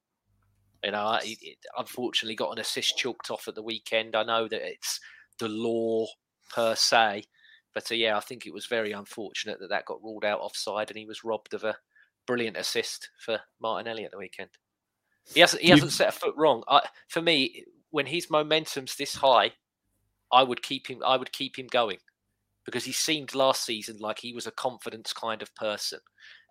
You 0.83 0.91
know, 0.91 1.19
he, 1.21 1.37
he 1.39 1.57
unfortunately 1.77 2.35
got 2.35 2.51
an 2.51 2.59
assist 2.59 2.97
chalked 2.97 3.29
off 3.29 3.47
at 3.47 3.55
the 3.55 3.61
weekend. 3.61 4.15
I 4.15 4.23
know 4.23 4.47
that 4.47 4.67
it's 4.67 4.99
the 5.37 5.47
law 5.47 6.07
per 6.49 6.73
se, 6.75 7.25
but 7.73 7.91
uh, 7.91 7.95
yeah, 7.95 8.17
I 8.17 8.19
think 8.19 8.45
it 8.45 8.53
was 8.53 8.65
very 8.65 8.91
unfortunate 8.91 9.59
that 9.59 9.69
that 9.69 9.85
got 9.85 10.01
ruled 10.01 10.25
out 10.25 10.39
offside, 10.39 10.89
and 10.89 10.97
he 10.97 11.05
was 11.05 11.23
robbed 11.23 11.53
of 11.53 11.63
a 11.63 11.77
brilliant 12.25 12.57
assist 12.57 13.09
for 13.23 13.39
Martinelli 13.61 14.05
at 14.05 14.11
the 14.11 14.17
weekend. 14.17 14.49
He 15.33 15.39
hasn't 15.39 15.61
he 15.61 15.69
hasn't 15.69 15.91
set 15.91 16.09
a 16.09 16.11
foot 16.11 16.35
wrong. 16.37 16.63
I, 16.67 16.87
for 17.07 17.21
me, 17.21 17.63
when 17.91 18.05
his 18.05 18.29
momentum's 18.29 18.95
this 18.95 19.15
high, 19.15 19.51
I 20.31 20.43
would 20.43 20.61
keep 20.61 20.87
him. 20.87 21.01
I 21.05 21.17
would 21.17 21.31
keep 21.31 21.57
him 21.57 21.67
going 21.67 21.97
because 22.65 22.83
he 22.83 22.91
seemed 22.91 23.33
last 23.33 23.65
season 23.65 23.97
like 23.99 24.19
he 24.19 24.33
was 24.33 24.47
a 24.47 24.51
confidence 24.51 25.13
kind 25.13 25.41
of 25.41 25.53
person, 25.55 25.99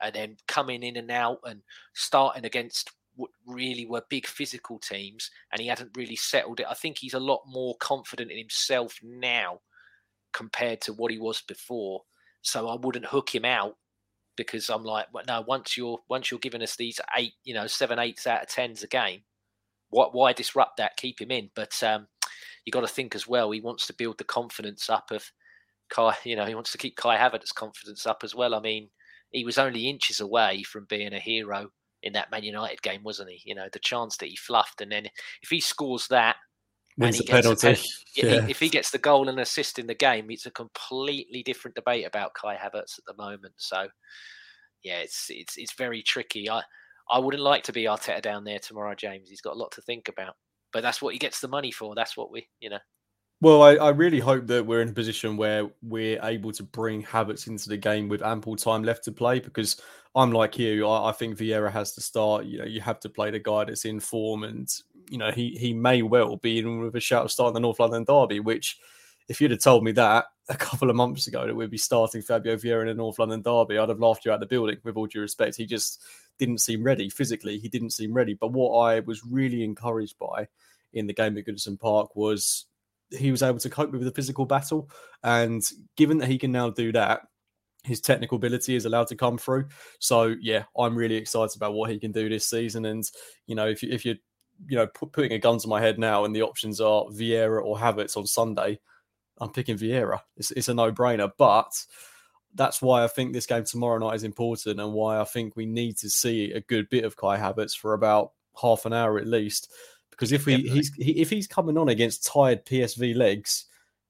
and 0.02 0.14
then 0.14 0.36
coming 0.48 0.82
in 0.82 0.96
and 0.96 1.10
out 1.10 1.38
and 1.44 1.62
starting 1.94 2.44
against 2.44 2.90
what 3.16 3.30
really 3.46 3.86
were 3.86 4.02
big 4.08 4.26
physical 4.26 4.78
teams, 4.78 5.30
and 5.52 5.60
he 5.60 5.68
hadn't 5.68 5.96
really 5.96 6.16
settled 6.16 6.60
it. 6.60 6.66
I 6.68 6.74
think 6.74 6.98
he's 6.98 7.14
a 7.14 7.20
lot 7.20 7.42
more 7.46 7.76
confident 7.80 8.30
in 8.30 8.38
himself 8.38 8.98
now 9.02 9.60
compared 10.32 10.80
to 10.82 10.92
what 10.92 11.10
he 11.10 11.18
was 11.18 11.42
before. 11.42 12.02
So 12.42 12.68
I 12.68 12.76
wouldn't 12.76 13.06
hook 13.06 13.34
him 13.34 13.44
out 13.44 13.76
because 14.36 14.68
I'm 14.70 14.84
like, 14.84 15.06
well, 15.12 15.24
no. 15.26 15.42
Once 15.42 15.76
you're 15.76 15.98
once 16.08 16.30
you're 16.30 16.40
giving 16.40 16.62
us 16.62 16.76
these 16.76 17.00
eight, 17.16 17.34
you 17.44 17.54
know, 17.54 17.66
seven 17.66 17.98
eights 17.98 18.26
out 18.26 18.42
of 18.42 18.48
tens 18.48 18.82
a 18.82 18.86
game, 18.86 19.22
what 19.90 20.14
why 20.14 20.32
disrupt 20.32 20.76
that? 20.78 20.96
Keep 20.96 21.20
him 21.20 21.30
in. 21.30 21.50
But 21.54 21.80
um, 21.82 22.08
you 22.64 22.72
got 22.72 22.80
to 22.80 22.88
think 22.88 23.14
as 23.14 23.26
well. 23.26 23.50
He 23.50 23.60
wants 23.60 23.86
to 23.86 23.94
build 23.94 24.18
the 24.18 24.24
confidence 24.24 24.88
up 24.88 25.10
of 25.10 25.30
Kai. 25.90 26.16
You 26.24 26.36
know, 26.36 26.46
he 26.46 26.54
wants 26.54 26.72
to 26.72 26.78
keep 26.78 26.96
Kai 26.96 27.16
Havertz's 27.16 27.52
confidence 27.52 28.06
up 28.06 28.22
as 28.24 28.34
well. 28.34 28.54
I 28.54 28.60
mean, 28.60 28.90
he 29.30 29.44
was 29.44 29.58
only 29.58 29.88
inches 29.88 30.20
away 30.20 30.62
from 30.62 30.86
being 30.88 31.12
a 31.12 31.20
hero 31.20 31.70
in 32.02 32.14
that 32.14 32.30
Man 32.30 32.44
United 32.44 32.82
game, 32.82 33.02
wasn't 33.02 33.30
he? 33.30 33.42
You 33.44 33.54
know, 33.54 33.68
the 33.72 33.78
chance 33.78 34.16
that 34.18 34.28
he 34.28 34.36
fluffed, 34.36 34.80
and 34.80 34.90
then 34.90 35.06
if 35.42 35.50
he 35.50 35.60
scores 35.60 36.08
that 36.08 36.36
wins 37.00 37.18
the 37.18 37.24
penalty. 37.24 37.76
yeah. 38.14 38.46
If 38.48 38.60
he 38.60 38.68
gets 38.68 38.90
the 38.90 38.98
goal 38.98 39.28
and 39.28 39.40
assist 39.40 39.78
in 39.78 39.86
the 39.86 39.94
game, 39.94 40.30
it's 40.30 40.46
a 40.46 40.50
completely 40.50 41.42
different 41.42 41.74
debate 41.74 42.06
about 42.06 42.34
Kai 42.34 42.56
Havertz 42.56 42.98
at 42.98 43.04
the 43.06 43.14
moment. 43.16 43.54
So, 43.56 43.88
yeah, 44.82 44.98
it's 44.98 45.26
it's 45.28 45.56
it's 45.56 45.72
very 45.72 46.02
tricky. 46.02 46.48
I 46.48 46.62
I 47.10 47.18
wouldn't 47.18 47.42
like 47.42 47.64
to 47.64 47.72
be 47.72 47.84
Arteta 47.84 48.22
down 48.22 48.44
there 48.44 48.58
tomorrow, 48.58 48.94
James. 48.94 49.28
He's 49.28 49.40
got 49.40 49.54
a 49.54 49.58
lot 49.58 49.72
to 49.72 49.82
think 49.82 50.08
about, 50.08 50.34
but 50.72 50.82
that's 50.82 51.02
what 51.02 51.12
he 51.12 51.18
gets 51.18 51.40
the 51.40 51.48
money 51.48 51.72
for. 51.72 51.94
That's 51.94 52.16
what 52.16 52.30
we, 52.30 52.48
you 52.60 52.70
know. 52.70 52.78
Well, 53.42 53.62
I, 53.62 53.76
I 53.76 53.88
really 53.88 54.20
hope 54.20 54.46
that 54.48 54.66
we're 54.66 54.82
in 54.82 54.90
a 54.90 54.92
position 54.92 55.38
where 55.38 55.70
we're 55.82 56.20
able 56.22 56.52
to 56.52 56.62
bring 56.62 57.02
Havertz 57.02 57.46
into 57.46 57.70
the 57.70 57.76
game 57.78 58.06
with 58.06 58.22
ample 58.22 58.54
time 58.54 58.82
left 58.82 59.04
to 59.04 59.12
play 59.12 59.40
because 59.40 59.80
I'm 60.14 60.30
like 60.30 60.58
you. 60.58 60.86
I, 60.86 61.08
I 61.08 61.12
think 61.12 61.38
Vieira 61.38 61.72
has 61.72 61.94
to 61.94 62.02
start. 62.02 62.44
You 62.44 62.58
know, 62.58 62.66
you 62.66 62.82
have 62.82 63.00
to 63.00 63.08
play 63.08 63.30
the 63.30 63.38
guy 63.38 63.64
that's 63.64 63.86
in 63.86 63.98
form 63.98 64.44
and 64.44 64.68
you 65.10 65.18
know, 65.18 65.30
he 65.30 65.56
he 65.58 65.74
may 65.74 66.02
well 66.02 66.36
be 66.36 66.58
in 66.58 66.80
with 66.80 66.94
a 66.94 67.00
shout 67.00 67.24
of 67.24 67.32
starting 67.32 67.54
the 67.54 67.60
North 67.60 67.80
London 67.80 68.04
derby, 68.04 68.40
which 68.40 68.78
if 69.28 69.40
you'd 69.40 69.50
have 69.50 69.60
told 69.60 69.84
me 69.84 69.92
that 69.92 70.26
a 70.48 70.56
couple 70.56 70.88
of 70.88 70.96
months 70.96 71.26
ago 71.26 71.46
that 71.46 71.54
we'd 71.54 71.70
be 71.70 71.78
starting 71.78 72.22
Fabio 72.22 72.56
Vieira 72.56 72.82
in 72.82 72.88
a 72.88 72.94
North 72.94 73.18
London 73.18 73.42
derby, 73.42 73.78
I'd 73.78 73.88
have 73.88 74.00
laughed 74.00 74.24
you 74.24 74.30
out 74.30 74.36
of 74.36 74.40
the 74.40 74.46
building 74.46 74.78
with 74.84 74.96
all 74.96 75.06
due 75.06 75.20
respect. 75.20 75.56
He 75.56 75.66
just 75.66 76.02
didn't 76.38 76.58
seem 76.58 76.82
ready 76.82 77.10
physically. 77.10 77.58
He 77.58 77.68
didn't 77.68 77.90
seem 77.90 78.12
ready. 78.12 78.34
But 78.34 78.52
what 78.52 78.78
I 78.78 79.00
was 79.00 79.24
really 79.24 79.62
encouraged 79.62 80.18
by 80.18 80.48
in 80.92 81.06
the 81.06 81.12
game 81.12 81.36
at 81.36 81.44
Goodison 81.44 81.78
Park 81.78 82.16
was 82.16 82.66
he 83.10 83.30
was 83.30 83.42
able 83.42 83.58
to 83.58 83.70
cope 83.70 83.90
with 83.92 84.02
the 84.02 84.10
physical 84.10 84.46
battle. 84.46 84.90
And 85.22 85.62
given 85.96 86.18
that 86.18 86.28
he 86.28 86.38
can 86.38 86.52
now 86.52 86.70
do 86.70 86.92
that, 86.92 87.22
his 87.84 88.00
technical 88.00 88.36
ability 88.36 88.74
is 88.74 88.84
allowed 88.84 89.06
to 89.08 89.16
come 89.16 89.38
through. 89.38 89.66
So 89.98 90.34
yeah, 90.40 90.64
I'm 90.76 90.96
really 90.96 91.16
excited 91.16 91.56
about 91.56 91.74
what 91.74 91.90
he 91.90 91.98
can 91.98 92.12
do 92.12 92.28
this 92.28 92.48
season. 92.48 92.84
And 92.86 93.04
you 93.46 93.54
know, 93.54 93.68
if 93.68 93.82
you 93.82 93.90
if 93.90 94.04
you're 94.04 94.16
you 94.68 94.76
know, 94.76 94.86
put, 94.86 95.12
putting 95.12 95.32
a 95.32 95.38
gun 95.38 95.58
to 95.58 95.68
my 95.68 95.80
head 95.80 95.98
now, 95.98 96.24
and 96.24 96.34
the 96.34 96.42
options 96.42 96.80
are 96.80 97.04
Vieira 97.06 97.62
or 97.62 97.76
Havertz 97.76 98.16
on 98.16 98.26
Sunday, 98.26 98.78
I'm 99.40 99.50
picking 99.50 99.78
Vieira. 99.78 100.20
It's, 100.36 100.50
it's 100.50 100.68
a 100.68 100.74
no 100.74 100.92
brainer. 100.92 101.30
But 101.38 101.72
that's 102.54 102.82
why 102.82 103.04
I 103.04 103.08
think 103.08 103.32
this 103.32 103.46
game 103.46 103.64
tomorrow 103.64 103.98
night 103.98 104.16
is 104.16 104.24
important, 104.24 104.80
and 104.80 104.92
why 104.92 105.20
I 105.20 105.24
think 105.24 105.56
we 105.56 105.66
need 105.66 105.96
to 105.98 106.10
see 106.10 106.52
a 106.52 106.60
good 106.60 106.88
bit 106.90 107.04
of 107.04 107.16
Kai 107.16 107.38
Havertz 107.38 107.76
for 107.76 107.94
about 107.94 108.32
half 108.60 108.86
an 108.86 108.92
hour 108.92 109.18
at 109.18 109.26
least. 109.26 109.72
Because 110.10 110.32
if 110.32 110.44
we 110.44 110.56
he's 110.56 110.92
he, 110.94 111.12
if 111.12 111.30
he's 111.30 111.46
coming 111.46 111.78
on 111.78 111.88
against 111.88 112.26
tired 112.26 112.66
PSV 112.66 113.16
legs, 113.16 113.64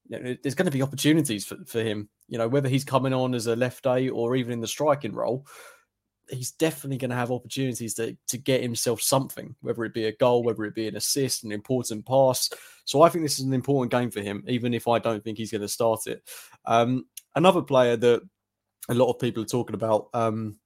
you 0.08 0.18
know, 0.18 0.36
there's 0.42 0.56
going 0.56 0.66
to 0.66 0.72
be 0.72 0.82
opportunities 0.82 1.46
for, 1.46 1.56
for 1.66 1.80
him. 1.82 2.08
You 2.28 2.38
know, 2.38 2.48
whether 2.48 2.68
he's 2.68 2.84
coming 2.84 3.12
on 3.12 3.34
as 3.34 3.46
a 3.46 3.54
left 3.54 3.86
eight 3.86 4.10
or 4.10 4.34
even 4.34 4.52
in 4.52 4.60
the 4.60 4.66
striking 4.66 5.12
role, 5.12 5.46
he's 6.30 6.52
definitely 6.52 6.98
going 6.98 7.10
to 7.10 7.16
have 7.16 7.30
opportunities 7.30 7.94
to, 7.94 8.16
to 8.28 8.38
get 8.38 8.62
himself 8.62 9.02
something, 9.02 9.54
whether 9.60 9.84
it 9.84 9.94
be 9.94 10.06
a 10.06 10.16
goal, 10.16 10.42
whether 10.42 10.64
it 10.64 10.74
be 10.74 10.88
an 10.88 10.96
assist, 10.96 11.44
an 11.44 11.52
important 11.52 12.06
pass. 12.06 12.50
So 12.84 13.02
I 13.02 13.08
think 13.08 13.24
this 13.24 13.38
is 13.38 13.44
an 13.44 13.54
important 13.54 13.92
game 13.92 14.10
for 14.10 14.20
him, 14.20 14.44
even 14.46 14.74
if 14.74 14.88
I 14.88 14.98
don't 14.98 15.22
think 15.22 15.38
he's 15.38 15.52
going 15.52 15.60
to 15.62 15.68
start 15.68 16.06
it. 16.06 16.22
Um, 16.64 17.06
another 17.34 17.62
player 17.62 17.96
that 17.96 18.22
a 18.88 18.94
lot 18.94 19.10
of 19.10 19.18
people 19.18 19.42
are 19.42 19.46
talking 19.46 19.74
about, 19.74 20.08
um, 20.14 20.58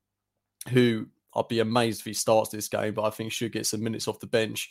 who 0.71 1.07
I'd 1.35 1.49
be 1.49 1.61
amazed 1.61 2.01
if 2.01 2.07
he 2.07 2.15
starts 2.15 2.51
this 2.51 2.69
game, 2.69 2.95
but 2.95 3.05
I 3.05 3.11
think 3.11 3.33
should 3.33 3.53
get 3.53 3.67
some 3.67 3.83
minutes 3.83 4.09
off 4.09 4.21
the 4.21 4.27
bench. 4.27 4.71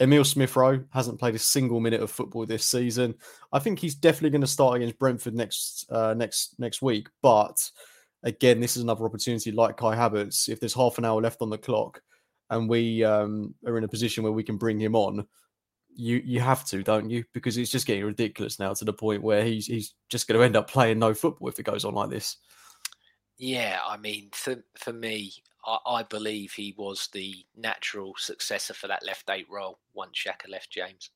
Emil 0.00 0.24
Smith 0.24 0.56
Rowe 0.56 0.82
hasn't 0.92 1.20
played 1.20 1.36
a 1.36 1.38
single 1.38 1.80
minute 1.80 2.00
of 2.02 2.10
football 2.10 2.46
this 2.46 2.64
season. 2.64 3.14
I 3.52 3.60
think 3.60 3.78
he's 3.78 3.94
definitely 3.94 4.30
going 4.30 4.40
to 4.40 4.46
start 4.46 4.76
against 4.76 4.98
Brentford 4.98 5.34
next 5.34 5.86
uh, 5.88 6.14
next 6.14 6.58
next 6.58 6.82
week, 6.82 7.08
but 7.22 7.70
again, 8.24 8.58
this 8.58 8.76
is 8.76 8.82
another 8.82 9.04
opportunity 9.04 9.52
like 9.52 9.76
Kai 9.76 9.94
Havertz. 9.94 10.48
If 10.48 10.58
there's 10.58 10.74
half 10.74 10.98
an 10.98 11.04
hour 11.04 11.20
left 11.20 11.42
on 11.42 11.50
the 11.50 11.58
clock 11.58 12.02
and 12.50 12.68
we 12.68 13.04
um, 13.04 13.54
are 13.66 13.78
in 13.78 13.84
a 13.84 13.88
position 13.88 14.24
where 14.24 14.32
we 14.32 14.42
can 14.42 14.56
bring 14.56 14.80
him 14.80 14.96
on, 14.96 15.26
you 15.94 16.20
you 16.24 16.40
have 16.40 16.64
to, 16.66 16.82
don't 16.82 17.08
you? 17.08 17.24
Because 17.32 17.56
it's 17.56 17.70
just 17.70 17.86
getting 17.86 18.04
ridiculous 18.04 18.58
now 18.58 18.74
to 18.74 18.84
the 18.84 18.92
point 18.92 19.22
where 19.22 19.44
he's 19.44 19.66
he's 19.66 19.94
just 20.08 20.26
going 20.26 20.38
to 20.38 20.44
end 20.44 20.56
up 20.56 20.68
playing 20.68 20.98
no 20.98 21.14
football 21.14 21.48
if 21.48 21.60
it 21.60 21.66
goes 21.66 21.84
on 21.84 21.94
like 21.94 22.10
this. 22.10 22.38
Yeah, 23.38 23.78
I 23.86 23.96
mean, 23.96 24.30
for 24.32 24.56
for 24.76 24.92
me, 24.92 25.32
I, 25.64 25.78
I 25.86 26.02
believe 26.02 26.52
he 26.52 26.74
was 26.76 27.08
the 27.12 27.44
natural 27.56 28.14
successor 28.16 28.74
for 28.74 28.88
that 28.88 29.06
left 29.06 29.30
eight 29.30 29.46
role 29.48 29.78
once 29.92 30.18
Shaka 30.18 30.50
left 30.50 30.70
James. 30.70 31.10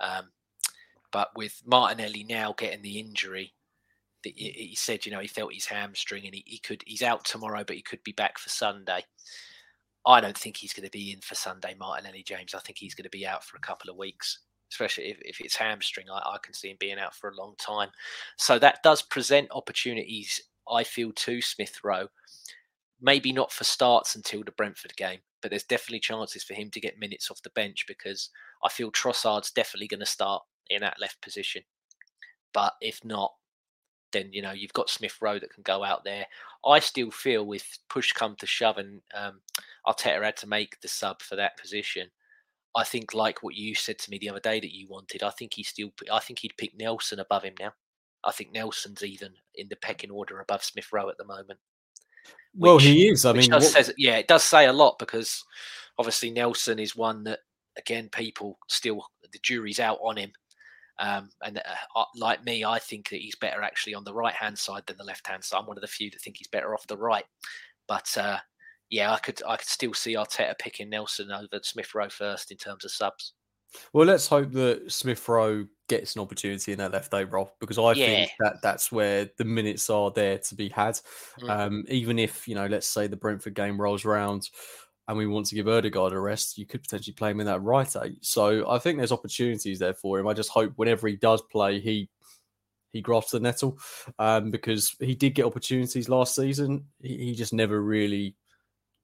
Um, 0.00 0.30
but 1.12 1.30
with 1.36 1.62
Martinelli 1.66 2.24
now 2.24 2.54
getting 2.56 2.82
the 2.82 2.98
injury, 2.98 3.52
he 4.34 4.74
said, 4.74 5.04
you 5.04 5.12
know, 5.12 5.20
he 5.20 5.28
felt 5.28 5.54
his 5.54 5.66
hamstring 5.66 6.24
and 6.24 6.34
he, 6.34 6.42
he 6.46 6.58
could 6.58 6.82
he's 6.86 7.02
out 7.02 7.24
tomorrow, 7.24 7.64
but 7.64 7.76
he 7.76 7.82
could 7.82 8.02
be 8.02 8.12
back 8.12 8.38
for 8.38 8.48
Sunday. 8.48 9.04
I 10.06 10.20
don't 10.20 10.38
think 10.38 10.56
he's 10.56 10.72
going 10.72 10.86
to 10.86 10.90
be 10.90 11.12
in 11.12 11.20
for 11.20 11.34
Sunday, 11.34 11.74
Martinelli 11.78 12.22
James. 12.22 12.54
I 12.54 12.60
think 12.60 12.78
he's 12.78 12.94
going 12.94 13.04
to 13.04 13.10
be 13.10 13.26
out 13.26 13.44
for 13.44 13.56
a 13.56 13.60
couple 13.60 13.90
of 13.90 13.96
weeks, 13.96 14.38
especially 14.70 15.10
if, 15.10 15.18
if 15.22 15.40
it's 15.40 15.56
hamstring. 15.56 16.06
I, 16.10 16.18
I 16.18 16.38
can 16.42 16.54
see 16.54 16.70
him 16.70 16.76
being 16.78 16.98
out 16.98 17.14
for 17.14 17.28
a 17.28 17.36
long 17.36 17.54
time. 17.58 17.90
So 18.36 18.58
that 18.60 18.82
does 18.84 19.02
present 19.02 19.48
opportunities, 19.50 20.40
I 20.70 20.84
feel, 20.84 21.12
to 21.12 21.42
Smith 21.42 21.80
Rowe. 21.82 22.08
Maybe 23.00 23.32
not 23.32 23.52
for 23.52 23.64
starts 23.64 24.14
until 24.14 24.44
the 24.44 24.52
Brentford 24.52 24.96
game, 24.96 25.18
but 25.42 25.50
there's 25.50 25.64
definitely 25.64 26.00
chances 26.00 26.44
for 26.44 26.54
him 26.54 26.70
to 26.70 26.80
get 26.80 27.00
minutes 27.00 27.30
off 27.30 27.42
the 27.42 27.50
bench 27.50 27.84
because 27.88 28.30
I 28.62 28.68
feel 28.68 28.92
Trossard's 28.92 29.50
definitely 29.50 29.88
going 29.88 30.00
to 30.00 30.06
start 30.06 30.44
in 30.70 30.82
that 30.82 31.00
left 31.00 31.20
position. 31.20 31.62
But 32.54 32.74
if 32.80 33.04
not, 33.04 33.34
then 34.16 34.32
you 34.32 34.42
know 34.42 34.52
you've 34.52 34.72
got 34.72 34.90
Smith 34.90 35.16
Rowe 35.20 35.38
that 35.38 35.52
can 35.52 35.62
go 35.62 35.84
out 35.84 36.04
there. 36.04 36.26
I 36.64 36.78
still 36.80 37.10
feel 37.10 37.46
with 37.46 37.64
push 37.88 38.12
come 38.12 38.36
to 38.36 38.46
shove 38.46 38.78
and 38.78 39.00
um, 39.14 39.40
Arteta 39.86 40.22
had 40.24 40.36
to 40.38 40.46
make 40.48 40.80
the 40.80 40.88
sub 40.88 41.22
for 41.22 41.36
that 41.36 41.58
position. 41.58 42.08
I 42.74 42.84
think 42.84 43.14
like 43.14 43.42
what 43.42 43.54
you 43.54 43.74
said 43.74 43.98
to 44.00 44.10
me 44.10 44.18
the 44.18 44.28
other 44.28 44.40
day 44.40 44.60
that 44.60 44.74
you 44.74 44.86
wanted. 44.88 45.22
I 45.22 45.30
think 45.30 45.54
he 45.54 45.62
still. 45.62 45.90
I 46.12 46.20
think 46.20 46.40
he'd 46.40 46.56
pick 46.58 46.78
Nelson 46.78 47.20
above 47.20 47.42
him 47.42 47.54
now. 47.58 47.72
I 48.24 48.32
think 48.32 48.52
Nelson's 48.52 49.02
even 49.04 49.32
in 49.54 49.68
the 49.68 49.76
pecking 49.76 50.10
order 50.10 50.40
above 50.40 50.64
Smith 50.64 50.88
Rowe 50.92 51.08
at 51.08 51.16
the 51.16 51.24
moment. 51.24 51.58
well, 52.56 52.78
he 52.78 53.08
is. 53.08 53.24
I 53.24 53.32
mean, 53.32 53.50
what- 53.50 53.62
says, 53.62 53.92
yeah, 53.96 54.16
it 54.16 54.28
does 54.28 54.42
say 54.44 54.66
a 54.66 54.72
lot 54.72 54.98
because 54.98 55.44
obviously 55.98 56.30
Nelson 56.30 56.78
is 56.78 56.96
one 56.96 57.24
that 57.24 57.40
again 57.78 58.08
people 58.10 58.58
still 58.68 59.06
the 59.32 59.38
jury's 59.42 59.80
out 59.80 59.98
on 60.02 60.16
him. 60.16 60.32
Um, 60.98 61.30
and 61.42 61.58
uh, 61.58 62.04
like 62.14 62.44
me, 62.44 62.64
I 62.64 62.78
think 62.78 63.10
that 63.10 63.20
he's 63.20 63.36
better 63.36 63.62
actually 63.62 63.94
on 63.94 64.04
the 64.04 64.14
right 64.14 64.34
hand 64.34 64.58
side 64.58 64.82
than 64.86 64.96
the 64.96 65.04
left 65.04 65.26
hand 65.26 65.44
side. 65.44 65.58
I'm 65.58 65.66
one 65.66 65.76
of 65.76 65.82
the 65.82 65.86
few 65.86 66.10
that 66.10 66.20
think 66.20 66.36
he's 66.38 66.48
better 66.48 66.74
off 66.74 66.86
the 66.86 66.96
right. 66.96 67.24
But 67.86 68.16
uh, 68.16 68.38
yeah, 68.90 69.12
I 69.12 69.18
could 69.18 69.42
I 69.46 69.56
could 69.56 69.68
still 69.68 69.94
see 69.94 70.14
Arteta 70.14 70.58
picking 70.58 70.90
Nelson 70.90 71.30
over 71.30 71.60
Smith 71.62 71.94
Rowe 71.94 72.08
first 72.08 72.50
in 72.50 72.56
terms 72.56 72.84
of 72.84 72.90
subs. 72.90 73.34
Well, 73.92 74.06
let's 74.06 74.26
hope 74.26 74.52
that 74.52 74.90
Smith 74.90 75.28
Rowe 75.28 75.66
gets 75.88 76.16
an 76.16 76.22
opportunity 76.22 76.72
in 76.72 76.78
that 76.78 76.92
left 76.92 77.14
eight 77.14 77.30
role 77.30 77.52
because 77.60 77.78
I 77.78 77.94
think 77.94 78.30
that 78.40 78.56
that's 78.62 78.90
where 78.90 79.30
the 79.36 79.44
minutes 79.44 79.90
are 79.90 80.10
there 80.10 80.38
to 80.38 80.54
be 80.54 80.68
had. 80.68 80.98
Mm. 81.40 81.50
Um, 81.50 81.84
even 81.88 82.18
if 82.18 82.48
you 82.48 82.54
know, 82.54 82.66
let's 82.66 82.86
say 82.86 83.06
the 83.06 83.16
Brentford 83.16 83.54
game 83.54 83.80
rolls 83.80 84.04
round 84.04 84.48
and 85.08 85.16
we 85.16 85.26
want 85.26 85.46
to 85.46 85.54
give 85.54 85.68
Odegaard 85.68 86.12
a 86.12 86.18
rest, 86.18 86.58
you 86.58 86.66
could 86.66 86.82
potentially 86.82 87.14
play 87.14 87.30
him 87.30 87.40
in 87.40 87.46
that 87.46 87.62
right 87.62 87.94
eight. 88.02 88.24
So 88.24 88.68
I 88.68 88.78
think 88.78 88.98
there's 88.98 89.12
opportunities 89.12 89.78
there 89.78 89.94
for 89.94 90.18
him. 90.18 90.26
I 90.26 90.34
just 90.34 90.50
hope 90.50 90.72
whenever 90.76 91.06
he 91.06 91.16
does 91.16 91.42
play, 91.42 91.80
he 91.80 92.08
he 92.92 93.00
grasps 93.00 93.32
the 93.32 93.40
nettle 93.40 93.78
um, 94.18 94.50
because 94.50 94.96
he 95.00 95.14
did 95.14 95.34
get 95.34 95.44
opportunities 95.44 96.08
last 96.08 96.34
season. 96.34 96.86
He, 97.02 97.18
he 97.18 97.34
just 97.34 97.52
never 97.52 97.82
really 97.82 98.34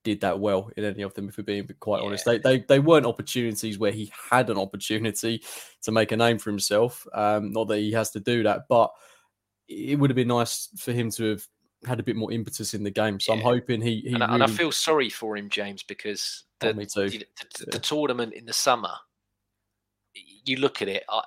did 0.05 0.21
that 0.23 0.41
well 0.41 0.71
in 0.77 0.85
any 0.85 1.03
of 1.03 1.15
them, 1.15 1.29
if 1.29 1.39
we're 1.39 1.45
being 1.45 1.69
quite 1.79 2.03
honest. 2.03 2.25
They, 2.25 2.39
they 2.39 2.61
they 2.61 2.79
weren't 2.81 3.07
opportunities 3.07 3.79
where 3.79 3.93
he 3.93 4.11
had 4.31 4.51
an 4.51 4.59
opportunity 4.59 5.43
to 5.83 5.93
make 5.93 6.11
a 6.13 6.17
name 6.17 6.39
for 6.39 6.51
himself. 6.51 7.07
Um, 7.13 7.53
not 7.53 7.69
that 7.69 7.79
he 7.79 7.93
has 7.93 8.11
to 8.13 8.21
do 8.21 8.43
that, 8.43 8.63
but 8.69 8.91
it 9.69 9.99
would 9.99 10.11
have 10.11 10.17
been 10.17 10.29
nice 10.29 10.69
for 10.77 10.93
him 10.93 11.11
to 11.13 11.31
have 11.31 11.47
had 11.87 12.01
a 12.01 12.03
bit 12.03 12.17
more 12.17 12.31
impetus 12.33 12.75
in 12.75 12.83
the 12.83 12.91
game. 12.91 13.19
So 13.21 13.33
I'm 13.33 13.41
hoping 13.41 13.81
he 13.81 14.01
he 14.01 14.15
and, 14.15 14.23
I, 14.23 14.35
and 14.35 14.43
I 14.43 14.47
feel 14.47 14.73
sorry 14.73 15.09
for 15.11 15.37
him, 15.37 15.49
James, 15.49 15.83
because 15.83 16.45
Oh, 16.63 16.67
the, 16.73 16.81
you 17.13 17.19
the, 17.21 17.27
the- 17.65 17.71
the 17.73 17.79
tournament 17.81 18.35
in 18.35 18.45
the 18.47 18.53
summer, 18.53 18.93
you 20.45 20.57
look 20.57 20.83
at 20.83 20.89
it. 20.89 21.05
I, 21.09 21.23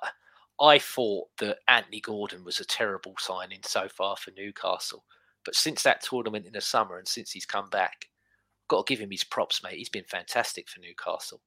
I 0.60 0.78
thought 0.78 1.28
that 1.38 1.58
Anthony 1.68 2.00
Gordon 2.00 2.44
was 2.44 2.60
a 2.60 2.64
terrible 2.64 3.14
signing 3.18 3.60
so 3.62 3.88
far 3.88 4.16
for 4.16 4.30
Newcastle, 4.30 5.04
but 5.44 5.54
since 5.54 5.82
that 5.82 6.02
tournament 6.02 6.46
in 6.46 6.52
the 6.52 6.60
summer 6.60 6.98
and 6.98 7.06
since 7.06 7.30
he's 7.32 7.44
come 7.46 7.68
back, 7.68 8.06
got 8.68 8.86
to 8.86 8.90
give 8.90 9.00
him 9.02 9.10
his 9.10 9.24
props, 9.24 9.62
mate. 9.62 9.76
He's 9.76 9.88
been 9.90 10.04
fantastic 10.04 10.68
for 10.68 10.80
Newcastle. 10.80 11.40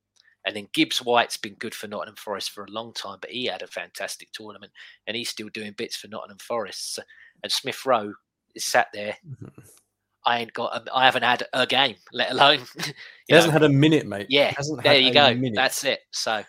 And 0.46 0.56
then 0.56 0.68
Gibbs 0.74 1.00
White's 1.04 1.36
been 1.38 1.56
good 1.56 1.76
for 1.76 1.88
Nottingham 1.88 2.16
Forest 2.16 2.52
for 2.52 2.64
a 2.64 2.72
long 2.72 2.94
time, 2.94 3.18
but 3.20 3.30
he 3.32 3.46
had 3.46 3.62
a 3.62 3.68
fantastic 3.68 4.32
tournament 4.32 4.72
and 5.06 5.18
he's 5.18 5.30
still 5.30 5.50
doing 5.50 5.74
bits 5.74 5.98
for 5.98 6.08
Nottingham 6.08 6.38
Forest. 6.38 6.96
So- 6.96 7.04
And 7.44 7.52
Smith 7.52 7.86
Rowe 7.86 8.14
is 8.56 8.66
sat 8.66 8.88
there. 8.94 9.16
Mm-hmm. 9.28 9.48
I 10.26 10.40
ain't 10.40 10.54
got, 10.54 10.76
a, 10.76 10.96
I 10.96 11.06
haven't 11.06 11.24
had 11.24 11.44
a 11.54 11.66
game, 11.66 11.96
let 12.12 12.32
alone. 12.32 12.60
he 13.28 13.34
hasn't 13.34 13.54
had 13.54 13.64
a 13.64 13.70
minute, 13.70 14.06
mate. 14.06 14.28
Yeah, 14.30 14.54
there 14.84 15.00
you 15.00 15.14
go. 15.14 15.34
minute. 15.34 15.56
That's 15.56 15.84
it. 15.86 16.02
So 16.12 16.44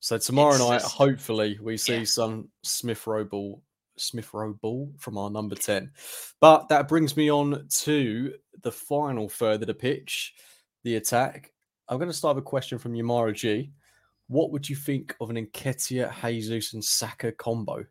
So 0.00 0.16
tomorrow 0.18 0.56
night, 0.56 0.80
just- 0.80 0.94
hopefully, 0.94 1.58
we 1.60 1.76
see 1.76 2.04
some 2.04 2.48
Smith 2.62 3.06
Rowe 3.06 3.24
ball, 3.24 3.62
Smith 3.98 4.32
Rowe 4.32 4.54
ball 4.54 4.92
from 4.96 5.18
our 5.18 5.28
number 5.28 5.56
ten. 5.56 5.90
But 6.40 6.68
that 6.68 6.88
brings 6.88 7.16
me 7.16 7.30
on 7.30 7.66
to 7.68 8.34
the 8.62 8.72
final 8.72 9.28
third 9.28 9.60
of 9.62 9.66
the 9.66 9.74
pitch, 9.74 10.34
the 10.84 10.96
attack. 10.96 11.52
I'm 11.88 11.98
going 11.98 12.10
to 12.10 12.14
start 12.16 12.36
with 12.36 12.44
a 12.44 12.46
question 12.46 12.78
from 12.78 12.94
Yamara 12.94 13.34
G. 13.34 13.72
What 14.28 14.50
would 14.50 14.68
you 14.68 14.74
think 14.76 15.14
of 15.20 15.30
an 15.30 15.36
Nketiah, 15.36 16.12
Jesus, 16.22 16.74
and 16.74 16.84
Saka 16.84 17.32
combo? 17.32 17.84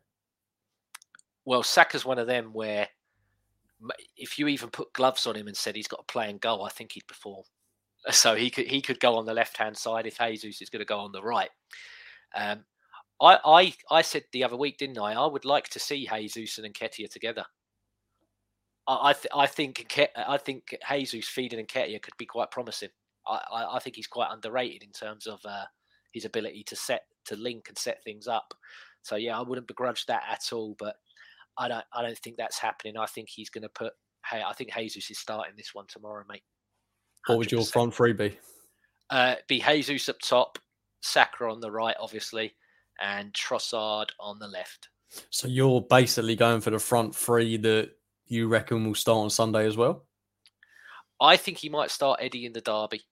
well, 1.46 1.62
Saka's 1.62 2.04
one 2.04 2.18
of 2.18 2.26
them 2.26 2.50
where 2.52 2.88
if 4.16 4.38
you 4.38 4.48
even 4.48 4.70
put 4.70 4.92
gloves 4.92 5.26
on 5.26 5.36
him 5.36 5.48
and 5.48 5.56
said 5.56 5.76
he's 5.76 5.88
got 5.88 6.06
to 6.06 6.12
play 6.12 6.30
and 6.30 6.40
go, 6.40 6.62
I 6.62 6.68
think 6.70 6.92
he'd 6.92 7.06
perform. 7.06 7.44
So 8.12 8.36
he 8.36 8.50
could 8.50 8.68
he 8.68 8.80
could 8.80 9.00
go 9.00 9.16
on 9.16 9.26
the 9.26 9.34
left 9.34 9.56
hand 9.56 9.76
side 9.76 10.06
if 10.06 10.18
Jesus 10.18 10.62
is 10.62 10.70
going 10.70 10.78
to 10.78 10.84
go 10.84 11.00
on 11.00 11.10
the 11.10 11.22
right. 11.22 11.50
Um, 12.36 12.64
I, 13.20 13.38
I 13.44 13.74
I 13.90 14.02
said 14.02 14.22
the 14.32 14.44
other 14.44 14.56
week, 14.56 14.78
didn't 14.78 14.98
I? 14.98 15.14
I 15.14 15.26
would 15.26 15.44
like 15.44 15.68
to 15.70 15.80
see 15.80 16.06
Jesus 16.06 16.58
and 16.58 16.72
Nketiah 16.72 17.10
together. 17.10 17.44
I 18.86 19.10
I, 19.10 19.12
th- 19.12 19.26
I 19.34 19.46
think 19.46 19.86
Nke- 19.88 20.08
I 20.16 20.36
think 20.36 20.76
Jesus 20.88 21.26
feeding 21.26 21.64
Nketiah 21.64 22.00
could 22.00 22.16
be 22.16 22.26
quite 22.26 22.52
promising. 22.52 22.90
I, 23.26 23.40
I, 23.52 23.76
I 23.76 23.78
think 23.80 23.96
he's 23.96 24.06
quite 24.06 24.30
underrated 24.30 24.84
in 24.84 24.92
terms 24.92 25.26
of 25.26 25.40
uh, 25.44 25.64
his 26.12 26.24
ability 26.24 26.62
to 26.68 26.76
set 26.76 27.02
to 27.24 27.36
link 27.36 27.68
and 27.68 27.76
set 27.76 28.04
things 28.04 28.28
up. 28.28 28.54
So 29.02 29.16
yeah, 29.16 29.38
I 29.38 29.42
wouldn't 29.42 29.66
begrudge 29.66 30.06
that 30.06 30.22
at 30.30 30.52
all. 30.52 30.76
But 30.78 30.96
I 31.58 31.68
don't 31.68 31.84
I 31.92 32.02
don't 32.02 32.18
think 32.18 32.36
that's 32.36 32.58
happening. 32.58 32.96
I 32.96 33.06
think 33.06 33.28
he's 33.28 33.50
going 33.50 33.62
to 33.62 33.68
put. 33.68 33.92
Hey, 34.30 34.42
I 34.44 34.52
think 34.52 34.74
Jesus 34.74 35.10
is 35.10 35.18
starting 35.18 35.54
this 35.56 35.74
one 35.74 35.86
tomorrow, 35.88 36.24
mate. 36.28 36.42
What 37.26 37.38
would 37.38 37.52
your 37.52 37.64
front 37.64 37.94
three 37.94 38.12
be? 38.12 38.38
Uh, 39.10 39.36
be 39.48 39.60
Jesus 39.60 40.08
up 40.08 40.18
top, 40.20 40.58
Saka 41.00 41.44
on 41.44 41.60
the 41.60 41.70
right, 41.70 41.94
obviously, 42.00 42.54
and 43.00 43.32
Trossard 43.32 44.06
on 44.18 44.38
the 44.38 44.48
left. 44.48 44.88
So 45.30 45.46
you're 45.46 45.80
basically 45.80 46.36
going 46.36 46.60
for 46.60 46.70
the 46.70 46.78
front 46.78 47.14
three 47.14 47.56
that 47.58 47.90
you 48.26 48.48
reckon 48.48 48.84
will 48.84 48.94
start 48.94 49.18
on 49.18 49.30
Sunday 49.30 49.66
as 49.66 49.76
well? 49.76 50.04
I 51.20 51.36
think 51.36 51.58
he 51.58 51.68
might 51.68 51.90
start 51.90 52.20
Eddie 52.22 52.46
in 52.46 52.52
the 52.52 52.60
derby. 52.60 53.02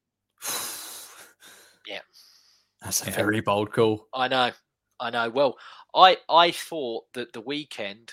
yeah, 1.86 2.00
That's 2.82 3.06
a 3.06 3.10
very 3.10 3.40
bold 3.40 3.72
call. 3.72 4.08
I 4.12 4.28
know, 4.28 4.50
I 5.00 5.10
know. 5.10 5.30
Well, 5.30 5.56
I 5.94 6.18
I 6.28 6.50
thought 6.50 7.04
that 7.14 7.32
the 7.32 7.40
weekend 7.40 8.12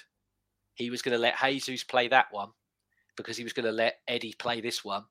he 0.82 0.89
was 0.89 1.01
going 1.01 1.13
to 1.13 1.19
let 1.21 1.36
Jesus 1.39 1.84
play 1.84 2.07
that 2.09 2.27
one 2.32 2.49
because 3.17 3.38
he 3.38 3.43
was 3.43 3.53
going 3.53 3.65
to 3.65 3.71
let 3.71 3.95
Eddie 4.07 4.36
play 4.39 4.61
this 4.61 4.84
one, 4.84 5.03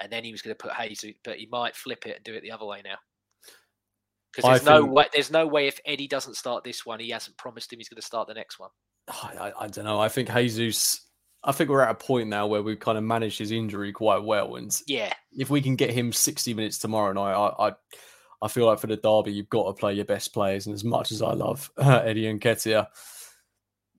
and 0.00 0.12
then 0.12 0.24
he 0.24 0.32
was 0.32 0.42
going 0.42 0.54
to 0.56 0.62
put 0.62 0.72
Jesus, 0.88 1.12
but 1.24 1.38
he 1.38 1.48
might 1.50 1.76
flip 1.76 2.06
it 2.06 2.16
and 2.16 2.24
do 2.24 2.34
it 2.34 2.42
the 2.42 2.52
other 2.52 2.66
way 2.66 2.82
now. 2.84 2.96
Because 4.34 4.50
there's 4.50 4.64
no 4.64 4.82
think- 4.82 4.94
way. 4.94 5.06
There's 5.12 5.30
no 5.30 5.46
way 5.46 5.66
if 5.66 5.80
Eddie 5.86 6.08
doesn't 6.08 6.34
start 6.34 6.64
this 6.64 6.84
one, 6.84 7.00
he 7.00 7.10
hasn't 7.10 7.36
promised 7.38 7.72
him 7.72 7.78
he's 7.78 7.88
going 7.88 8.00
to 8.00 8.06
start 8.06 8.28
the 8.28 8.34
next 8.34 8.58
one. 8.58 8.70
I, 9.08 9.36
I, 9.40 9.64
I 9.64 9.68
don't 9.68 9.84
know. 9.84 10.00
I 10.00 10.08
think 10.08 10.30
Jesus. 10.32 11.02
I 11.44 11.52
think 11.52 11.70
we're 11.70 11.82
at 11.82 11.90
a 11.90 11.94
point 11.94 12.28
now 12.28 12.48
where 12.48 12.62
we've 12.62 12.80
kind 12.80 12.98
of 12.98 13.04
managed 13.04 13.38
his 13.38 13.52
injury 13.52 13.92
quite 13.92 14.22
well, 14.24 14.56
and 14.56 14.70
Yeah, 14.86 15.12
if 15.32 15.48
we 15.48 15.62
can 15.62 15.76
get 15.76 15.90
him 15.90 16.12
60 16.12 16.54
minutes 16.54 16.78
tomorrow 16.78 17.12
night, 17.12 17.34
I, 17.34 17.68
I, 17.68 17.72
I 18.42 18.48
feel 18.48 18.66
like 18.66 18.80
for 18.80 18.88
the 18.88 18.96
derby, 18.96 19.32
you've 19.32 19.48
got 19.48 19.66
to 19.68 19.72
play 19.72 19.94
your 19.94 20.06
best 20.06 20.32
players. 20.34 20.66
And 20.66 20.74
as 20.74 20.82
much 20.82 21.12
as 21.12 21.22
I 21.22 21.34
love 21.34 21.70
uh, 21.76 22.02
Eddie 22.04 22.24
Nketiah, 22.24 22.88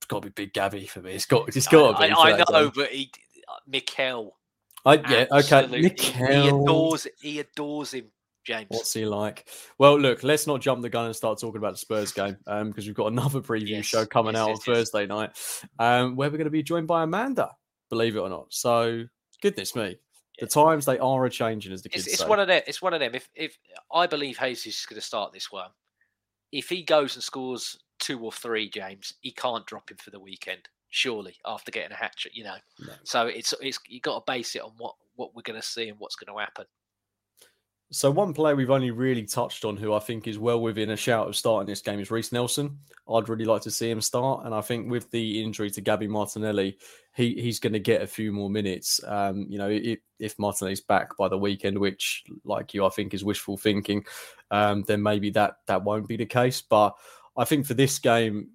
got 0.08 0.22
to 0.24 0.30
be 0.30 0.44
Big 0.46 0.54
Gabby 0.54 0.86
for 0.86 1.02
me. 1.02 1.14
It's 1.14 1.26
got, 1.26 1.48
it's 1.56 1.68
got 1.68 2.00
to 2.00 2.08
be. 2.08 2.12
I, 2.12 2.32
I 2.32 2.44
know, 2.50 2.72
but 2.74 2.90
he, 2.92 3.12
Mikel. 3.68 4.36
I, 4.86 4.94
yeah, 4.96 5.26
okay. 5.32 5.64
absolutely- 5.64 5.90
He 5.98 6.48
adores. 6.48 7.08
He 7.20 7.40
adores 7.40 7.94
him, 7.94 8.06
James. 8.46 8.68
What's 8.70 8.94
he 8.94 9.06
like? 9.06 9.48
Well, 9.78 10.00
look, 10.00 10.24
let's 10.24 10.48
not 10.48 10.62
jump 10.62 10.82
the 10.82 10.90
gun 10.90 11.06
and 11.06 11.16
start 11.16 11.40
talking 11.40 11.58
about 11.58 11.74
the 11.74 11.80
Spurs 11.80 12.12
game 12.12 12.38
um, 12.48 12.70
because 12.70 12.86
we've 12.86 12.96
got 12.96 13.12
another 13.12 13.42
preview 13.42 13.70
Yes, 13.70 13.86
show 13.86 14.06
coming 14.06 14.34
yes, 14.36 14.42
out 14.42 14.50
yes, 14.50 14.58
on. 14.60 14.76
Thursday 14.76 15.06
night 15.06 15.32
um, 15.80 16.16
where 16.16 16.30
we're 16.30 16.38
going 16.38 16.46
to 16.46 16.52
be 16.52 16.64
joined 16.64 16.88
by 16.88 17.04
Amanda, 17.04 17.52
believe 17.90 18.16
it 18.16 18.20
or 18.20 18.30
not. 18.30 18.48
So, 18.50 19.04
goodness 19.42 19.76
me, 19.76 19.98
the 20.40 20.48
times 20.48 20.86
they 20.86 21.00
are 21.00 21.26
a 21.26 21.30
changing, 21.30 21.74
as 21.74 21.82
the 21.82 21.90
kids 21.90 22.06
It's, 22.06 22.14
it's 22.14 22.24
say. 22.24 22.30
one 22.30 22.40
of 22.40 22.48
them. 22.48 22.62
It's 22.66 22.82
one 22.82 22.94
of 22.94 23.00
them. 23.02 23.14
If 23.14 23.28
if 23.36 23.58
I 23.92 24.08
believe 24.08 24.38
Jesus 24.40 24.80
is 24.80 24.86
going 24.86 25.02
to 25.02 25.06
start 25.06 25.34
this 25.34 25.52
one, 25.52 25.72
if 26.54 26.70
he 26.70 26.84
goes 26.84 27.16
and 27.16 27.24
scores 27.24 27.78
two 28.00 28.20
or 28.20 28.32
three, 28.32 28.70
James, 28.70 29.14
he 29.22 29.32
can't 29.32 29.66
drop 29.66 29.92
him 29.92 29.98
for 29.98 30.12
the 30.12 30.20
weekend. 30.20 30.68
Surely, 30.90 31.36
after 31.46 31.70
getting 31.70 31.92
a 31.92 31.96
hat 31.96 32.16
trick, 32.16 32.36
you 32.36 32.46
know. 32.46 32.56
So 33.04 33.28
it's 33.28 33.54
it's 33.62 33.80
you 33.88 34.00
got 34.00 34.26
to 34.26 34.32
base 34.32 34.56
it 34.56 34.62
on 34.62 34.72
what 34.78 34.96
what 35.16 35.36
we're 35.36 35.42
going 35.42 35.60
to 35.60 35.68
see 35.68 35.90
and 35.90 36.00
what's 36.00 36.16
going 36.16 36.34
to 36.34 36.40
happen. 36.40 36.66
So 37.90 38.12
one 38.12 38.34
player 38.34 38.56
we've 38.56 38.70
only 38.70 38.92
really 38.92 39.24
touched 39.24 39.64
on, 39.64 39.78
who 39.78 39.94
I 39.94 40.00
think 40.00 40.28
is 40.28 40.38
well 40.38 40.60
within 40.60 40.90
a 40.90 40.98
shout 40.98 41.28
of 41.28 41.38
starting 41.38 41.68
this 41.68 41.82
game, 41.82 42.02
is 42.02 42.12
Reiss 42.12 42.34
Nelson. 42.34 42.80
I'd 43.10 43.30
really 43.30 43.46
like 43.46 43.62
to 43.62 43.72
see 43.72 43.90
him 43.90 44.02
start, 44.02 44.46
and 44.46 44.54
I 44.54 44.60
think 44.60 44.92
with 44.92 45.10
the 45.12 45.42
injury 45.42 45.70
to 45.72 45.82
Gabby 45.82 46.08
Martinelli, 46.08 46.78
he 47.16 47.34
he's 47.36 47.60
going 47.60 47.74
to 47.74 47.80
get 47.80 48.02
a 48.02 48.08
few 48.08 48.34
more 48.34 48.50
minutes. 48.50 49.00
Um, 49.06 49.46
you 49.50 49.58
know, 49.58 49.70
if, 49.70 50.00
if 50.20 50.38
Martinelli's 50.38 50.82
back 50.82 51.16
by 51.18 51.30
the 51.30 51.38
weekend, 51.38 51.78
which, 51.78 52.24
like 52.44 52.74
you, 52.74 52.86
I 52.86 52.90
think 52.90 53.14
is 53.14 53.24
wishful 53.24 53.56
thinking, 53.56 54.06
um, 54.52 54.84
then 54.84 55.02
maybe 55.02 55.30
that 55.32 55.60
that 55.68 55.84
won't 55.84 56.10
be 56.10 56.18
the 56.18 56.26
case. 56.26 56.62
But 56.62 56.94
I 57.38 57.46
think 57.46 57.66
for 57.66 57.74
this 57.74 58.00
game, 58.00 58.50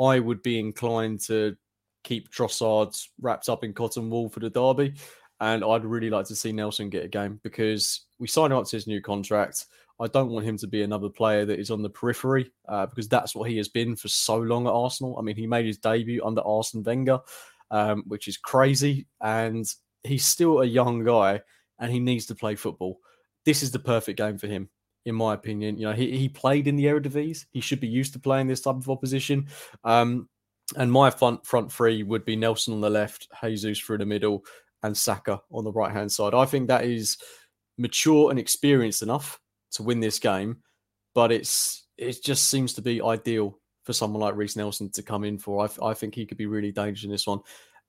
I 0.00 0.18
would 0.18 0.42
be 0.42 0.58
inclined 0.58 1.20
to 1.26 1.56
keep 2.02 2.32
Trossard 2.32 2.98
wrapped 3.20 3.48
up 3.48 3.64
in 3.64 3.72
cotton 3.72 4.10
wool 4.10 4.28
for 4.28 4.40
the 4.40 4.50
derby. 4.50 4.94
And 5.40 5.64
I'd 5.64 5.84
really 5.84 6.10
like 6.10 6.26
to 6.26 6.36
see 6.36 6.52
Nelson 6.52 6.88
get 6.88 7.04
a 7.04 7.08
game 7.08 7.40
because 7.42 8.06
we 8.18 8.28
signed 8.28 8.52
him 8.52 8.58
up 8.58 8.66
to 8.66 8.76
his 8.76 8.86
new 8.86 9.00
contract. 9.00 9.66
I 10.00 10.06
don't 10.06 10.30
want 10.30 10.46
him 10.46 10.56
to 10.58 10.66
be 10.66 10.82
another 10.82 11.08
player 11.08 11.44
that 11.44 11.58
is 11.58 11.70
on 11.70 11.82
the 11.82 11.90
periphery 11.90 12.50
uh, 12.68 12.86
because 12.86 13.08
that's 13.08 13.34
what 13.34 13.50
he 13.50 13.56
has 13.58 13.68
been 13.68 13.96
for 13.96 14.08
so 14.08 14.36
long 14.36 14.66
at 14.66 14.72
Arsenal. 14.72 15.16
I 15.18 15.22
mean, 15.22 15.36
he 15.36 15.46
made 15.46 15.66
his 15.66 15.78
debut 15.78 16.24
under 16.24 16.40
Arsene 16.42 16.82
Wenger, 16.82 17.20
um, 17.70 18.04
which 18.06 18.28
is 18.28 18.36
crazy. 18.36 19.06
And 19.20 19.66
he's 20.04 20.24
still 20.24 20.60
a 20.60 20.66
young 20.66 21.04
guy 21.04 21.42
and 21.78 21.90
he 21.90 22.00
needs 22.00 22.26
to 22.26 22.34
play 22.34 22.54
football. 22.54 22.98
This 23.44 23.62
is 23.62 23.72
the 23.72 23.78
perfect 23.78 24.18
game 24.18 24.38
for 24.38 24.46
him, 24.46 24.68
in 25.04 25.14
my 25.14 25.34
opinion. 25.34 25.76
You 25.76 25.86
know, 25.86 25.92
he, 25.92 26.16
he 26.16 26.28
played 26.28 26.68
in 26.68 26.76
the 26.76 26.86
Eredivisie. 26.86 27.44
He 27.50 27.60
should 27.60 27.80
be 27.80 27.88
used 27.88 28.12
to 28.12 28.18
playing 28.18 28.46
this 28.46 28.60
type 28.60 28.76
of 28.76 28.88
opposition. 28.88 29.48
Um, 29.84 30.28
and 30.76 30.90
my 30.90 31.10
front 31.10 31.44
front 31.44 31.72
three 31.72 32.02
would 32.02 32.24
be 32.24 32.36
Nelson 32.36 32.74
on 32.74 32.80
the 32.80 32.90
left, 32.90 33.28
Jesus 33.42 33.78
through 33.78 33.98
the 33.98 34.06
middle, 34.06 34.44
and 34.82 34.96
Saka 34.96 35.40
on 35.50 35.64
the 35.64 35.72
right 35.72 35.92
hand 35.92 36.10
side. 36.10 36.34
I 36.34 36.44
think 36.44 36.68
that 36.68 36.84
is 36.84 37.18
mature 37.78 38.30
and 38.30 38.38
experienced 38.38 39.02
enough 39.02 39.40
to 39.72 39.82
win 39.82 40.00
this 40.00 40.18
game, 40.18 40.58
but 41.14 41.32
it's 41.32 41.86
it 41.98 42.22
just 42.22 42.48
seems 42.48 42.74
to 42.74 42.82
be 42.82 43.02
ideal 43.02 43.58
for 43.84 43.92
someone 43.92 44.20
like 44.20 44.36
Reiss 44.36 44.56
Nelson 44.56 44.90
to 44.92 45.02
come 45.02 45.24
in 45.24 45.38
for. 45.38 45.66
I, 45.66 45.90
I 45.90 45.94
think 45.94 46.14
he 46.14 46.26
could 46.26 46.38
be 46.38 46.46
really 46.46 46.72
dangerous 46.72 47.04
in 47.04 47.10
this 47.10 47.26
one, 47.26 47.40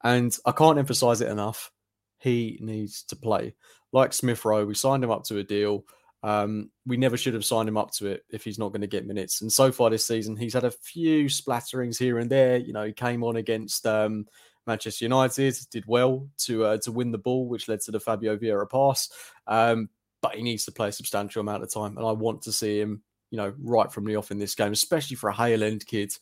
and 0.03 0.35
I 0.45 0.51
can't 0.51 0.79
emphasize 0.79 1.21
it 1.21 1.29
enough. 1.29 1.71
He 2.19 2.57
needs 2.61 3.03
to 3.03 3.15
play 3.15 3.53
like 3.91 4.13
Smith 4.13 4.43
Rowe. 4.43 4.65
We 4.65 4.75
signed 4.75 5.03
him 5.03 5.11
up 5.11 5.23
to 5.25 5.37
a 5.37 5.43
deal. 5.43 5.85
Um, 6.23 6.71
we 6.85 6.95
never 6.95 7.17
should 7.17 7.33
have 7.33 7.43
signed 7.43 7.67
him 7.67 7.77
up 7.77 7.91
to 7.91 8.07
it 8.07 8.23
if 8.29 8.45
he's 8.45 8.57
not 8.57 8.69
going 8.69 8.81
to 8.81 8.87
get 8.87 9.05
minutes. 9.05 9.41
And 9.41 9.51
so 9.51 9.71
far 9.71 9.89
this 9.89 10.07
season, 10.07 10.37
he's 10.37 10.53
had 10.53 10.63
a 10.63 10.71
few 10.71 11.25
splatterings 11.25 11.99
here 11.99 12.17
and 12.19 12.29
there. 12.29 12.57
You 12.57 12.71
know, 12.71 12.85
he 12.85 12.93
came 12.93 13.23
on 13.23 13.35
against 13.35 13.85
um, 13.85 14.25
Manchester 14.65 15.05
United, 15.05 15.55
did 15.69 15.85
well 15.85 16.27
to 16.39 16.65
uh, 16.65 16.77
to 16.79 16.91
win 16.91 17.11
the 17.11 17.17
ball, 17.17 17.47
which 17.47 17.67
led 17.67 17.81
to 17.81 17.91
the 17.91 17.99
Fabio 17.99 18.37
Vieira 18.37 18.69
pass. 18.69 19.09
Um, 19.47 19.89
but 20.21 20.35
he 20.35 20.43
needs 20.43 20.63
to 20.65 20.71
play 20.71 20.87
a 20.87 20.93
substantial 20.93 21.41
amount 21.41 21.63
of 21.63 21.73
time, 21.73 21.97
and 21.97 22.07
I 22.07 22.11
want 22.13 22.43
to 22.43 22.53
see 22.53 22.79
him, 22.79 23.03
you 23.29 23.37
know, 23.37 23.53
right 23.61 23.91
from 23.91 24.05
the 24.05 24.15
off 24.15 24.31
in 24.31 24.39
this 24.39 24.55
game, 24.55 24.71
especially 24.71 25.17
for 25.17 25.29
a 25.29 25.35
Hale 25.35 25.63
End 25.63 25.85
kid 25.85 26.13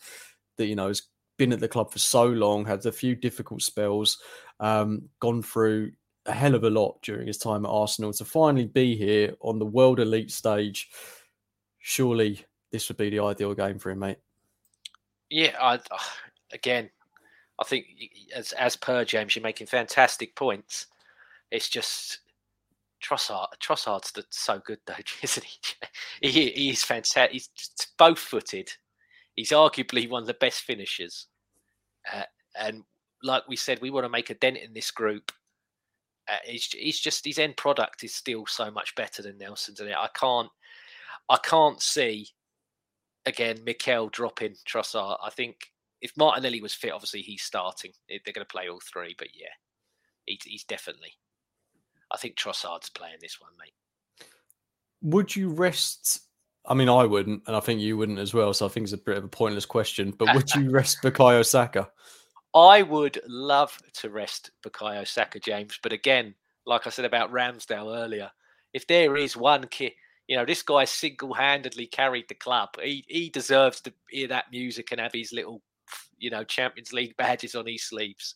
that 0.57 0.65
you 0.65 0.75
know 0.75 0.87
has 0.87 1.03
been 1.37 1.53
at 1.53 1.59
the 1.59 1.67
club 1.67 1.91
for 1.91 1.99
so 1.99 2.25
long, 2.25 2.65
had 2.65 2.85
a 2.85 2.91
few 2.91 3.15
difficult 3.15 3.61
spells, 3.61 4.17
um, 4.59 5.09
gone 5.19 5.43
through 5.43 5.91
a 6.25 6.33
hell 6.33 6.55
of 6.55 6.63
a 6.63 6.69
lot 6.69 7.01
during 7.01 7.27
his 7.27 7.37
time 7.37 7.65
at 7.65 7.69
Arsenal. 7.69 8.13
To 8.13 8.25
finally 8.25 8.65
be 8.65 8.95
here 8.95 9.35
on 9.41 9.59
the 9.59 9.65
world 9.65 9.99
elite 9.99 10.31
stage, 10.31 10.89
surely 11.79 12.45
this 12.71 12.87
would 12.87 12.97
be 12.97 13.09
the 13.09 13.23
ideal 13.23 13.53
game 13.53 13.79
for 13.79 13.91
him, 13.91 13.99
mate. 13.99 14.17
Yeah, 15.29 15.55
I, 15.59 15.79
again, 16.53 16.89
I 17.59 17.63
think 17.63 17.85
as 18.35 18.51
as 18.53 18.75
per 18.75 19.05
James, 19.05 19.35
you're 19.35 19.43
making 19.43 19.67
fantastic 19.67 20.35
points. 20.35 20.87
It's 21.51 21.69
just 21.69 22.19
Trossard. 23.01 23.47
Trossard's 23.59 24.13
so 24.29 24.59
good 24.65 24.79
though, 24.85 24.93
isn't 25.21 25.45
he? 25.45 26.29
he 26.29 26.51
he's 26.51 26.83
fantastic. 26.83 27.31
He's 27.31 27.49
both 27.97 28.19
footed. 28.19 28.71
He's 29.35 29.51
arguably 29.51 30.09
one 30.09 30.23
of 30.23 30.27
the 30.27 30.33
best 30.35 30.61
finishers. 30.61 31.27
Uh, 32.11 32.23
and 32.59 32.83
like 33.23 33.47
we 33.47 33.55
said, 33.55 33.79
we 33.81 33.89
want 33.89 34.05
to 34.05 34.09
make 34.09 34.29
a 34.29 34.35
dent 34.35 34.57
in 34.57 34.73
this 34.73 34.91
group. 34.91 35.31
Uh, 36.31 36.37
he's, 36.45 36.67
he's 36.67 36.99
just 36.99 37.25
his 37.25 37.39
end 37.39 37.57
product 37.57 38.03
is 38.03 38.15
still 38.15 38.45
so 38.45 38.71
much 38.71 38.95
better 38.95 39.21
than 39.21 39.37
Nelson's, 39.37 39.81
and 39.81 39.93
I 39.93 40.07
can't 40.17 40.49
I 41.29 41.37
can't 41.37 41.81
see 41.81 42.27
again 43.25 43.57
Mikel 43.65 44.09
dropping 44.09 44.55
Trossard. 44.65 45.17
I 45.21 45.29
think 45.29 45.57
if 46.01 46.15
Martinelli 46.15 46.61
was 46.61 46.73
fit, 46.73 46.93
obviously 46.93 47.21
he's 47.21 47.43
starting. 47.43 47.91
They're 48.07 48.33
going 48.33 48.45
to 48.45 48.51
play 48.51 48.69
all 48.69 48.79
three, 48.79 49.15
but 49.17 49.27
yeah, 49.33 49.53
he's, 50.25 50.43
he's 50.43 50.63
definitely. 50.63 51.13
I 52.11 52.17
think 52.17 52.35
Trossard's 52.35 52.89
playing 52.89 53.17
this 53.21 53.39
one, 53.39 53.51
mate. 53.59 54.27
Would 55.01 55.35
you 55.35 55.49
rest? 55.49 56.21
I 56.65 56.73
mean, 56.73 56.89
I 56.89 57.05
wouldn't, 57.05 57.43
and 57.47 57.55
I 57.55 57.59
think 57.59 57.81
you 57.81 57.97
wouldn't 57.97 58.19
as 58.19 58.33
well. 58.33 58.53
So 58.53 58.65
I 58.65 58.69
think 58.69 58.85
it's 58.85 58.93
a 58.93 58.97
bit 58.97 59.17
of 59.17 59.23
a 59.23 59.29
pointless 59.29 59.65
question. 59.65 60.11
But 60.11 60.33
would 60.35 60.53
you 60.55 60.69
rest 60.71 61.01
Bukayo 61.01 61.45
Saka? 61.45 61.89
I 62.53 62.81
would 62.81 63.19
love 63.27 63.77
to 63.95 64.09
rest 64.09 64.51
Bukayo 64.65 65.07
Saka, 65.07 65.39
James. 65.39 65.79
But 65.81 65.93
again, 65.93 66.35
like 66.65 66.85
I 66.85 66.89
said 66.89 67.05
about 67.05 67.31
Ramsdale 67.31 67.97
earlier, 67.97 68.29
if 68.73 68.87
there 68.87 69.15
is 69.15 69.37
one 69.37 69.67
kid, 69.67 69.93
you 70.27 70.37
know, 70.37 70.45
this 70.45 70.61
guy 70.61 70.85
single-handedly 70.85 71.87
carried 71.87 72.27
the 72.29 72.35
club. 72.35 72.69
He 72.81 73.03
he 73.07 73.29
deserves 73.29 73.81
to 73.81 73.93
hear 74.09 74.27
that 74.27 74.51
music 74.51 74.91
and 74.91 75.01
have 75.01 75.13
his 75.13 75.33
little 75.33 75.61
you 76.21 76.29
know, 76.29 76.43
Champions 76.43 76.93
League 76.93 77.17
badges 77.17 77.55
on 77.55 77.67
his 77.67 77.83
sleeves. 77.83 78.35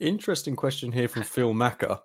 Interesting 0.00 0.56
question 0.56 0.90
here 0.90 1.08
from 1.08 1.22
Phil 1.22 1.52
Macker. 1.52 2.00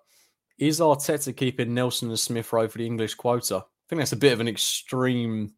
Is 0.58 0.80
Arteta 0.80 1.36
keeping 1.36 1.74
Nelson 1.74 2.08
and 2.08 2.18
Smith 2.18 2.52
Rowe 2.52 2.68
for 2.68 2.78
the 2.78 2.86
English 2.86 3.14
quota? 3.14 3.56
I 3.56 3.88
think 3.88 4.00
that's 4.00 4.12
a 4.12 4.16
bit 4.16 4.32
of 4.32 4.40
an 4.40 4.48
extreme 4.48 5.54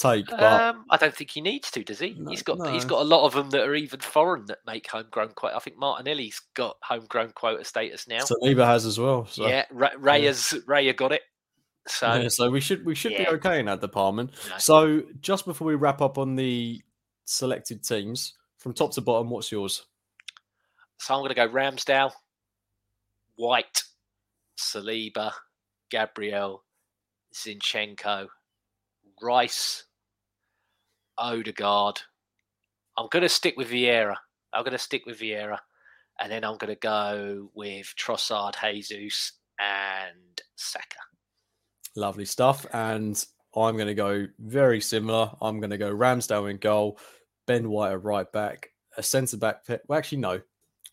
take. 0.00 0.26
But... 0.28 0.42
Um, 0.42 0.84
I 0.90 0.96
don't 0.96 1.14
think 1.14 1.30
he 1.30 1.40
needs 1.40 1.70
to, 1.72 1.84
does 1.84 1.98
he? 1.98 2.14
No, 2.18 2.30
he's 2.30 2.42
got 2.42 2.58
no. 2.58 2.72
he's 2.72 2.84
got 2.84 3.00
a 3.00 3.04
lot 3.04 3.26
of 3.26 3.34
them 3.34 3.50
that 3.50 3.62
are 3.62 3.74
even 3.74 4.00
foreign 4.00 4.46
that 4.46 4.58
make 4.66 4.88
homegrown 4.88 5.30
quota. 5.30 5.56
I 5.56 5.60
think 5.60 5.78
Martinelli's 5.78 6.40
got 6.54 6.76
homegrown 6.82 7.32
quota 7.34 7.64
status 7.64 8.06
now. 8.08 8.20
Saliba 8.20 8.66
has 8.66 8.86
as 8.86 8.98
well. 8.98 9.26
So. 9.26 9.46
Yeah, 9.46 9.64
Ray 9.70 10.24
yeah. 10.24 10.30
Raya 10.30 10.96
got 10.96 11.12
it. 11.12 11.22
So, 11.86 12.14
yeah, 12.14 12.28
so 12.28 12.50
we 12.50 12.60
should 12.60 12.84
we 12.84 12.94
should 12.94 13.12
yeah. 13.12 13.24
be 13.24 13.28
okay 13.36 13.60
in 13.60 13.66
that 13.66 13.80
department. 13.80 14.32
No. 14.50 14.58
So 14.58 15.02
just 15.20 15.46
before 15.46 15.66
we 15.66 15.74
wrap 15.74 16.02
up 16.02 16.18
on 16.18 16.36
the 16.36 16.82
selected 17.24 17.82
teams 17.82 18.34
from 18.56 18.72
top 18.72 18.92
to 18.92 19.00
bottom. 19.00 19.30
What's 19.30 19.52
yours? 19.52 19.84
So 20.98 21.14
I'm 21.14 21.20
going 21.20 21.28
to 21.28 21.34
go 21.34 21.48
Ramsdale, 21.48 22.12
White, 23.36 23.84
Saliba, 24.58 25.32
Gabriel, 25.90 26.64
Zinchenko, 27.32 28.26
Rice, 29.22 29.84
Odegaard. 31.18 32.00
I'm 32.96 33.08
going 33.10 33.22
to 33.22 33.28
stick 33.28 33.56
with 33.56 33.70
Vieira. 33.70 34.16
I'm 34.52 34.64
going 34.64 34.72
to 34.72 34.78
stick 34.78 35.06
with 35.06 35.20
Vieira. 35.20 35.58
And 36.20 36.32
then 36.32 36.44
I'm 36.44 36.56
going 36.56 36.74
to 36.74 36.80
go 36.80 37.50
with 37.54 37.92
Trossard, 37.98 38.54
Jesus, 38.60 39.32
and 39.60 40.40
Saka. 40.56 40.98
Lovely 41.94 42.24
stuff. 42.24 42.66
And 42.72 43.24
I'm 43.54 43.76
going 43.76 43.88
to 43.88 43.94
go 43.94 44.26
very 44.38 44.80
similar. 44.80 45.30
I'm 45.40 45.60
going 45.60 45.70
to 45.70 45.78
go 45.78 45.94
Ramsdale 45.94 46.50
in 46.50 46.58
goal, 46.58 46.98
Ben 47.46 47.70
White 47.70 47.92
at 47.92 48.02
right 48.02 48.30
back, 48.32 48.70
a 48.96 49.02
centre 49.02 49.36
back. 49.36 49.62
Well, 49.68 49.98
actually, 49.98 50.18
no, 50.18 50.40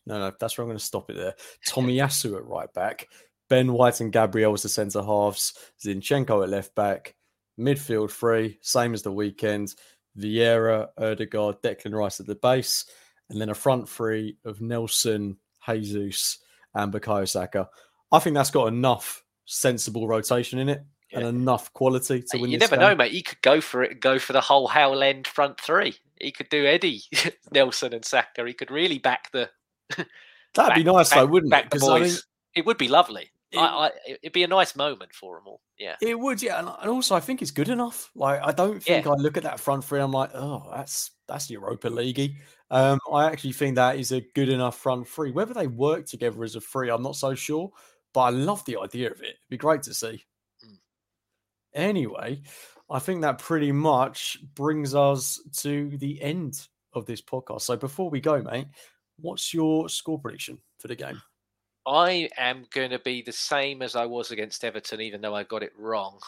no, 0.06 0.18
no. 0.18 0.32
That's 0.38 0.56
where 0.56 0.64
I'm 0.64 0.68
going 0.68 0.78
to 0.78 0.84
stop 0.84 1.10
it 1.10 1.16
there. 1.16 1.34
Tommy 1.66 1.96
Tomiyasu 1.98 2.36
at 2.36 2.44
right 2.44 2.72
back, 2.72 3.08
Ben 3.48 3.72
White 3.72 4.00
and 4.00 4.12
Gabriel 4.12 4.54
as 4.54 4.62
the 4.62 4.68
centre 4.68 5.02
halves, 5.02 5.54
Zinchenko 5.84 6.42
at 6.42 6.50
left 6.50 6.74
back, 6.74 7.14
midfield 7.58 8.10
three, 8.10 8.58
same 8.62 8.94
as 8.94 9.02
the 9.02 9.12
weekend. 9.12 9.74
Vieira, 10.18 10.88
Odegaard, 10.98 11.62
Declan 11.62 11.94
Rice 11.94 12.20
at 12.20 12.26
the 12.26 12.34
base, 12.36 12.84
and 13.30 13.40
then 13.40 13.50
a 13.50 13.54
front 13.54 13.88
three 13.88 14.36
of 14.44 14.60
Nelson, 14.60 15.36
Jesus, 15.66 16.38
and 16.74 16.92
Bukayo 16.92 17.28
Saka. 17.28 17.68
I 18.12 18.18
think 18.18 18.34
that's 18.34 18.50
got 18.50 18.68
enough 18.68 19.24
sensible 19.46 20.08
rotation 20.08 20.58
in 20.58 20.68
it 20.68 20.82
yeah. 21.10 21.20
and 21.20 21.28
enough 21.28 21.72
quality 21.72 22.22
to 22.30 22.38
win. 22.38 22.50
You 22.50 22.58
never 22.58 22.76
game. 22.76 22.84
know, 22.84 22.94
mate. 22.94 23.12
He 23.12 23.22
could 23.22 23.40
go 23.42 23.60
for 23.60 23.82
it, 23.82 24.00
go 24.00 24.18
for 24.18 24.32
the 24.32 24.40
Hale 24.40 25.02
End 25.02 25.26
front 25.26 25.60
three. 25.60 25.94
He 26.20 26.32
could 26.32 26.48
do 26.48 26.66
Eddie, 26.66 27.02
Nelson, 27.52 27.92
and 27.92 28.04
Saka. 28.04 28.44
He 28.46 28.54
could 28.54 28.70
really 28.70 28.98
back 28.98 29.30
the. 29.32 29.50
That'd 29.96 30.06
back, 30.54 30.74
be 30.76 30.84
nice, 30.84 31.10
back, 31.10 31.18
though, 31.18 31.26
wouldn't 31.26 31.50
back 31.50 31.74
it? 31.74 31.82
I 31.82 32.00
mean, 32.00 32.14
it 32.54 32.64
would 32.64 32.78
be 32.78 32.88
lovely. 32.88 33.30
It, 33.52 33.58
I, 33.58 33.64
I, 33.86 33.90
it'd 34.22 34.32
be 34.32 34.42
a 34.42 34.48
nice 34.48 34.74
moment 34.74 35.14
for 35.14 35.36
them 35.36 35.44
all. 35.46 35.60
Yeah, 35.78 35.96
it 36.00 36.18
would. 36.18 36.42
Yeah, 36.42 36.58
and, 36.58 36.68
and 36.80 36.90
also 36.90 37.14
I 37.14 37.20
think 37.20 37.42
it's 37.42 37.50
good 37.50 37.68
enough. 37.68 38.10
Like 38.14 38.40
I 38.42 38.52
don't 38.52 38.82
think 38.82 39.04
yeah. 39.04 39.12
I 39.12 39.14
look 39.14 39.36
at 39.36 39.44
that 39.44 39.60
front 39.60 39.84
three. 39.84 40.00
I'm 40.00 40.12
like, 40.12 40.30
oh, 40.34 40.68
that's 40.74 41.12
that's 41.28 41.50
Europa 41.50 41.88
Leaguey. 41.88 42.36
Um, 42.70 42.98
I 43.12 43.26
actually 43.26 43.52
think 43.52 43.76
that 43.76 43.98
is 43.98 44.10
a 44.12 44.26
good 44.34 44.48
enough 44.48 44.76
front 44.76 45.06
three. 45.06 45.30
Whether 45.30 45.54
they 45.54 45.68
work 45.68 46.06
together 46.06 46.42
as 46.42 46.56
a 46.56 46.60
three, 46.60 46.90
I'm 46.90 47.02
not 47.02 47.16
so 47.16 47.34
sure. 47.34 47.70
But 48.12 48.20
I 48.20 48.30
love 48.30 48.64
the 48.64 48.78
idea 48.78 49.10
of 49.10 49.20
it. 49.20 49.26
It'd 49.26 49.50
be 49.50 49.58
great 49.58 49.82
to 49.82 49.94
see. 49.94 50.24
Mm. 50.64 50.78
Anyway, 51.74 52.42
I 52.88 52.98
think 52.98 53.20
that 53.20 53.38
pretty 53.38 53.72
much 53.72 54.38
brings 54.54 54.94
us 54.94 55.38
to 55.58 55.96
the 55.98 56.20
end 56.22 56.66
of 56.94 57.04
this 57.04 57.20
podcast. 57.20 57.62
So 57.62 57.76
before 57.76 58.08
we 58.08 58.20
go, 58.20 58.40
mate, 58.40 58.68
what's 59.18 59.52
your 59.52 59.88
score 59.88 60.18
prediction 60.18 60.58
for 60.78 60.88
the 60.88 60.96
game? 60.96 61.20
I 61.86 62.28
am 62.36 62.66
going 62.72 62.90
to 62.90 62.98
be 62.98 63.22
the 63.22 63.32
same 63.32 63.80
as 63.82 63.94
I 63.94 64.06
was 64.06 64.30
against 64.32 64.64
Everton, 64.64 65.00
even 65.00 65.20
though 65.20 65.34
I 65.34 65.44
got 65.44 65.62
it 65.62 65.72
wrong. 65.78 66.18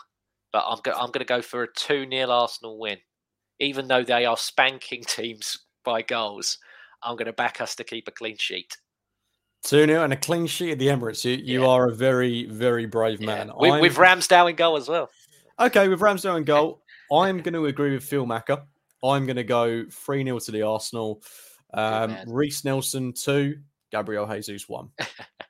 But 0.53 0.65
I'm 0.69 0.79
go- 0.83 0.93
I'm 0.93 1.11
going 1.11 1.19
to 1.21 1.25
go 1.25 1.43
for 1.43 1.65
a 1.65 1.73
two 1.75 2.07
0 2.09 2.31
Arsenal 2.31 2.79
win, 2.79 2.99
even 3.59 3.89
though 3.89 4.05
they 4.05 4.25
are 4.25 4.37
spanking 4.37 5.03
teams 5.07 5.59
by 5.85 6.03
goals. 6.03 6.59
I'm 7.03 7.17
going 7.17 7.27
to 7.27 7.33
back 7.33 7.61
us 7.61 7.75
to 7.77 7.85
keep 7.85 8.09
a 8.09 8.13
clean 8.13 8.37
sheet. 8.39 8.77
2 9.65 9.87
0 9.87 10.05
and 10.05 10.13
a 10.13 10.17
clean 10.17 10.47
sheet 10.47 10.73
at 10.73 10.79
the 10.79 10.87
Emirates. 10.87 11.25
You, 11.25 11.33
you 11.33 11.63
Yeah. 11.63 11.69
are 11.69 11.89
a 11.89 11.95
very, 11.95 12.47
very 12.47 12.87
brave 12.87 13.21
man. 13.21 13.51
With, 13.57 13.73
I'm- 13.73 13.83
with 13.83 13.97
Ramsdale 13.97 14.51
in 14.51 14.57
goal 14.57 14.77
as 14.77 14.89
well. 14.89 15.11
Okay, 15.61 15.89
with 15.89 16.01
Ramsdale 16.01 16.37
in 16.39 16.45
goal, 16.45 16.83
I'm 17.13 17.39
going 17.39 17.55
to 17.55 17.67
agree 17.67 17.93
with 17.93 18.05
Phil 18.05 18.25
Macker. 18.27 18.63
I'm 19.03 19.27
going 19.27 19.37
to 19.37 19.45
go 19.45 19.85
3 19.91 20.25
0 20.25 20.39
to 20.39 20.51
the 20.53 20.63
Arsenal. 20.63 21.23
Um. 21.75 22.17
Reiss 22.27 22.65
Nelson 22.65 23.13
2, 23.13 23.57
Gabriel 23.91 24.27
Jesus 24.27 24.69
1. 24.69 24.89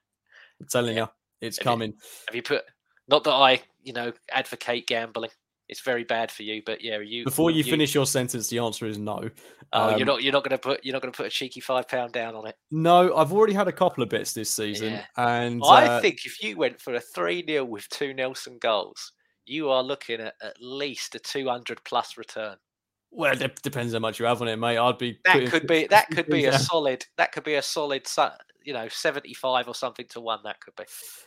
I'm 0.61 0.67
telling 0.69 0.97
you, 0.97 1.09
it's 1.41 1.59
Have 1.59 1.65
you- 1.65 1.71
coming. 1.71 1.95
Have 2.27 2.35
you 2.35 2.43
put? 2.43 2.63
Not 3.09 3.25
that 3.25 3.33
I, 3.33 3.63
you 3.83 3.93
know, 3.93 4.13
advocate 4.31 4.87
gambling. 4.87 5.31
It's 5.69 5.81
very 5.83 6.05
bad 6.05 6.31
for 6.31 6.43
you. 6.45 6.63
But 6.65 6.83
yeah, 6.83 6.99
you 6.99 7.25
Before 7.25 7.51
you, 7.51 7.63
finish 7.63 7.95
your 7.95 8.07
sentence, 8.07 8.49
the 8.49 8.59
answer 8.59 8.87
is 8.87 8.97
no. 8.99 9.29
Oh, 9.73 9.91
Um, 9.91 9.99
you're 9.99 10.07
not. 10.07 10.23
You're 10.23 10.33
not 10.33 10.43
going 10.43 10.53
to 10.53 10.59
put. 10.59 10.83
You're 10.85 10.95
not 10.95 11.03
going 11.03 11.13
to 11.13 11.17
put 11.17 11.27
a 11.27 11.31
cheeky 11.31 11.61
five 11.61 11.87
pound 11.89 12.13
down 12.13 12.35
on 12.35 12.47
it. 12.47 12.57
No, 12.71 13.15
I've 13.15 13.33
already 13.33 13.53
had 13.53 13.69
a 13.69 13.73
couple 13.73 14.03
of 14.03 14.09
bets 14.09 14.33
this 14.33 14.51
season. 14.51 14.95
Yeah. 14.95 15.05
And 15.17 15.63
I 15.65 15.87
uh, 15.87 16.01
think 16.01 16.25
if 16.25 16.43
you 16.43 16.57
went 16.57 16.81
for 16.81 16.95
a 16.95 17.01
three 17.01 17.45
0 17.47 17.65
with 17.67 17.87
two 17.91 18.15
Nelson 18.15 18.57
goals, 18.61 19.13
you 19.45 19.69
are 19.69 19.83
looking 19.83 20.21
at 20.21 20.35
at 20.43 20.57
least 20.61 21.15
a 21.15 21.19
two 21.19 21.49
hundred 21.49 21.85
plus 21.85 22.17
return. 22.17 22.57
well, 23.11 23.41
it 23.41 23.63
depends 23.63 23.93
how 23.93 23.99
much 23.99 24.19
you 24.19 24.25
have 24.27 24.41
on 24.41 24.49
it, 24.49 24.57
mate. 24.57 24.79
I'd 24.79 24.97
be 24.99 25.19
That 25.25 25.35
putting 25.35 25.51
could 25.51 25.67
be. 25.67 25.87
That 25.91 26.09
could 26.11 26.29
be 26.29 26.47
a 26.47 26.59
solid. 26.59 27.05
That 27.19 27.33
could 27.33 27.45
be 27.45 27.55
a 27.57 27.63
solid. 27.63 28.07
You 28.69 28.75
know, 28.75 28.87
seventy 28.89 29.33
five 29.33 29.67
or 29.67 29.75
something 29.75 30.05
to 30.11 30.21
one. 30.21 30.41
That 30.45 30.61
could 30.61 30.77
be. 30.77 30.85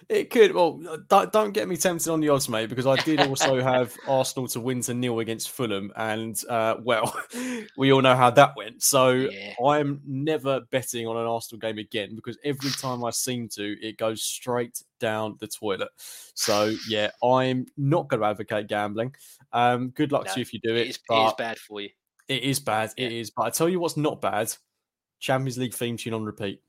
It 0.09 0.29
could. 0.29 0.53
Well, 0.53 0.79
uh, 0.87 0.97
don't, 1.09 1.33
don't 1.33 1.53
get 1.53 1.67
me 1.67 1.75
tempted 1.75 2.07
on 2.11 2.19
the 2.19 2.29
odds, 2.29 2.47
mate, 2.47 2.69
because 2.69 2.85
I 2.85 2.97
did 2.97 3.19
also 3.21 3.59
have 3.63 3.97
Arsenal 4.07 4.47
to 4.49 4.59
win 4.59 4.81
to 4.81 4.93
nil 4.93 5.17
against 5.21 5.49
Fulham, 5.49 5.91
and 5.95 6.39
uh, 6.47 6.75
well, 6.83 7.19
we 7.77 7.91
all 7.91 8.03
know 8.03 8.15
how 8.15 8.29
that 8.29 8.55
went. 8.55 8.83
So 8.83 9.09
Yeah. 9.09 9.55
I'm 9.65 10.01
never 10.05 10.59
betting 10.69 11.07
on 11.07 11.17
an 11.17 11.25
Arsenal 11.25 11.59
game 11.59 11.79
again 11.79 12.15
because 12.15 12.37
every 12.43 12.69
time 12.69 13.03
I 13.03 13.09
seem 13.09 13.49
to, 13.55 13.75
it 13.81 13.97
goes 13.97 14.21
straight 14.21 14.83
down 14.99 15.37
the 15.39 15.47
toilet. 15.47 15.89
So 16.35 16.75
yeah, 16.87 17.09
I'm 17.23 17.65
not 17.75 18.07
going 18.07 18.21
to 18.21 18.27
advocate 18.27 18.67
gambling. 18.67 19.15
Um, 19.51 19.89
good 19.89 20.11
luck 20.11 20.27
to 20.27 20.39
you 20.39 20.43
if 20.43 20.53
you 20.53 20.59
do 20.61 20.75
it. 20.75 20.81
It 20.81 20.89
is, 20.89 20.99
it 21.09 21.15
is 21.15 21.33
bad 21.39 21.57
for 21.57 21.81
you. 21.81 21.89
It 22.27 22.43
is 22.43 22.59
bad. 22.59 22.91
It 22.97 23.11
is. 23.11 23.31
But 23.31 23.43
I 23.47 23.49
tell 23.49 23.67
you 23.67 23.79
what's 23.79 23.97
not 23.97 24.21
bad 24.21 24.53
Champions 25.21 25.57
League 25.57 25.73
theme 25.73 25.95
tune 25.95 26.15
on 26.15 26.23
repeat, 26.23 26.61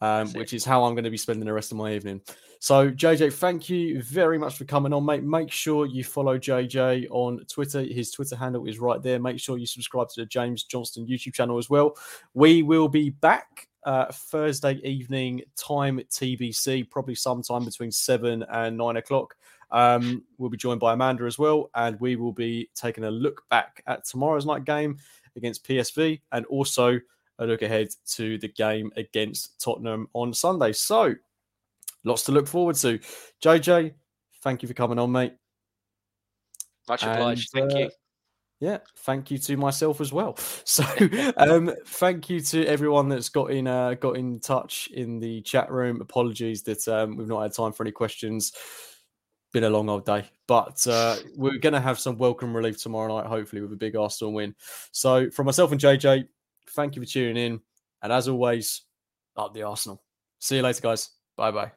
um, 0.00 0.28
which 0.32 0.52
is 0.52 0.64
how 0.64 0.84
I'm 0.84 0.94
going 0.94 1.04
to 1.04 1.10
be 1.10 1.16
spending 1.16 1.46
the 1.46 1.52
rest 1.52 1.72
of 1.72 1.78
my 1.78 1.94
evening. 1.94 2.20
So, 2.58 2.90
JJ, 2.90 3.34
thank 3.34 3.68
you 3.68 4.02
very 4.02 4.38
much 4.38 4.56
for 4.56 4.64
coming 4.64 4.92
on, 4.92 5.04
mate. 5.04 5.22
Make 5.22 5.52
sure 5.52 5.86
you 5.86 6.04
follow 6.04 6.38
JJ 6.38 7.06
on 7.10 7.44
Twitter. 7.46 7.82
His 7.82 8.10
Twitter 8.10 8.36
handle 8.36 8.66
is 8.66 8.78
right 8.78 9.02
there. 9.02 9.18
Make 9.18 9.38
sure 9.38 9.58
you 9.58 9.66
subscribe 9.66 10.08
to 10.10 10.22
the 10.22 10.26
James 10.26 10.64
Johnston 10.64 11.06
YouTube 11.06 11.34
channel 11.34 11.58
as 11.58 11.68
well. 11.68 11.96
We 12.34 12.62
will 12.62 12.88
be 12.88 13.10
back 13.10 13.68
uh, 13.84 14.06
Thursday 14.10 14.80
evening, 14.82 15.42
time 15.56 16.00
TBC, 16.10 16.90
probably 16.90 17.14
sometime 17.14 17.64
between 17.64 17.92
seven 17.92 18.44
and 18.50 18.76
nine 18.76 18.96
o'clock. 18.96 19.36
Um, 19.70 20.24
we'll 20.38 20.50
be 20.50 20.56
joined 20.56 20.80
by 20.80 20.92
Amanda 20.92 21.24
as 21.24 21.38
well, 21.38 21.70
and 21.74 21.98
we 22.00 22.16
will 22.16 22.32
be 22.32 22.70
taking 22.74 23.04
a 23.04 23.10
look 23.10 23.48
back 23.48 23.82
at 23.86 24.04
tomorrow's 24.04 24.46
night 24.46 24.64
game 24.64 24.98
against 25.36 25.64
PSV 25.66 26.20
and 26.32 26.46
also 26.46 26.98
a 27.38 27.46
look 27.46 27.62
ahead 27.62 27.88
to 28.12 28.38
the 28.38 28.48
game 28.48 28.90
against 28.96 29.60
Tottenham 29.60 30.08
on 30.12 30.32
Sunday. 30.32 30.72
So, 30.72 31.14
lots 32.04 32.22
to 32.24 32.32
look 32.32 32.46
forward 32.46 32.76
to. 32.76 32.98
JJ, 33.42 33.92
thank 34.42 34.62
you 34.62 34.68
for 34.68 34.74
coming 34.74 34.98
on, 34.98 35.12
mate. 35.12 35.34
Much 36.88 37.02
obliged. 37.02 37.50
And, 37.54 37.70
Thank 37.70 37.74
uh, 37.74 37.84
you. 37.84 37.90
Yeah, 38.58 38.78
thank 39.00 39.30
you 39.30 39.36
to 39.38 39.56
myself 39.56 40.00
as 40.00 40.12
well. 40.12 40.38
So, 40.64 40.84
um, 41.36 41.72
thank 41.86 42.28
you 42.28 42.40
to 42.40 42.66
everyone 42.66 43.08
that's 43.08 43.28
got 43.28 43.50
in 43.50 43.66
uh, 43.66 43.94
got 43.94 44.16
in 44.16 44.40
touch 44.40 44.88
in 44.92 45.20
the 45.20 45.40
chat 45.42 45.70
room. 45.70 46.00
Apologies 46.00 46.62
that 46.64 46.86
um, 46.88 47.16
we've 47.16 47.28
not 47.28 47.42
had 47.42 47.52
time 47.52 47.72
for 47.72 47.82
any 47.84 47.92
questions. 47.92 48.52
Been 49.52 49.64
a 49.64 49.70
long 49.70 49.88
old 49.88 50.04
day, 50.04 50.24
but 50.48 50.84
uh, 50.86 51.16
we're 51.36 51.58
going 51.58 51.72
to 51.72 51.80
have 51.80 51.98
some 51.98 52.18
welcome 52.18 52.56
relief 52.56 52.82
tomorrow 52.82 53.16
night, 53.16 53.26
hopefully 53.26 53.62
with 53.62 53.72
a 53.72 53.76
big 53.76 53.94
Arsenal 53.94 54.32
win. 54.32 54.54
So, 54.90 55.30
from 55.30 55.46
myself 55.46 55.72
and 55.72 55.80
JJ, 55.80 56.26
thank 56.76 56.94
you 56.94 57.02
for 57.02 57.08
tuning 57.08 57.36
in, 57.36 57.60
and 58.02 58.12
as 58.12 58.28
always, 58.28 58.82
up 59.36 59.54
the 59.54 59.62
Arsenal. 59.62 60.02
See 60.38 60.56
you 60.56 60.62
later, 60.62 60.82
guys. 60.82 61.10
Bye 61.36 61.50
bye. 61.50 61.72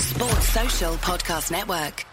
Sports 0.00 0.48
Social 0.48 0.94
Podcast 0.96 1.50
Network. 1.50 2.09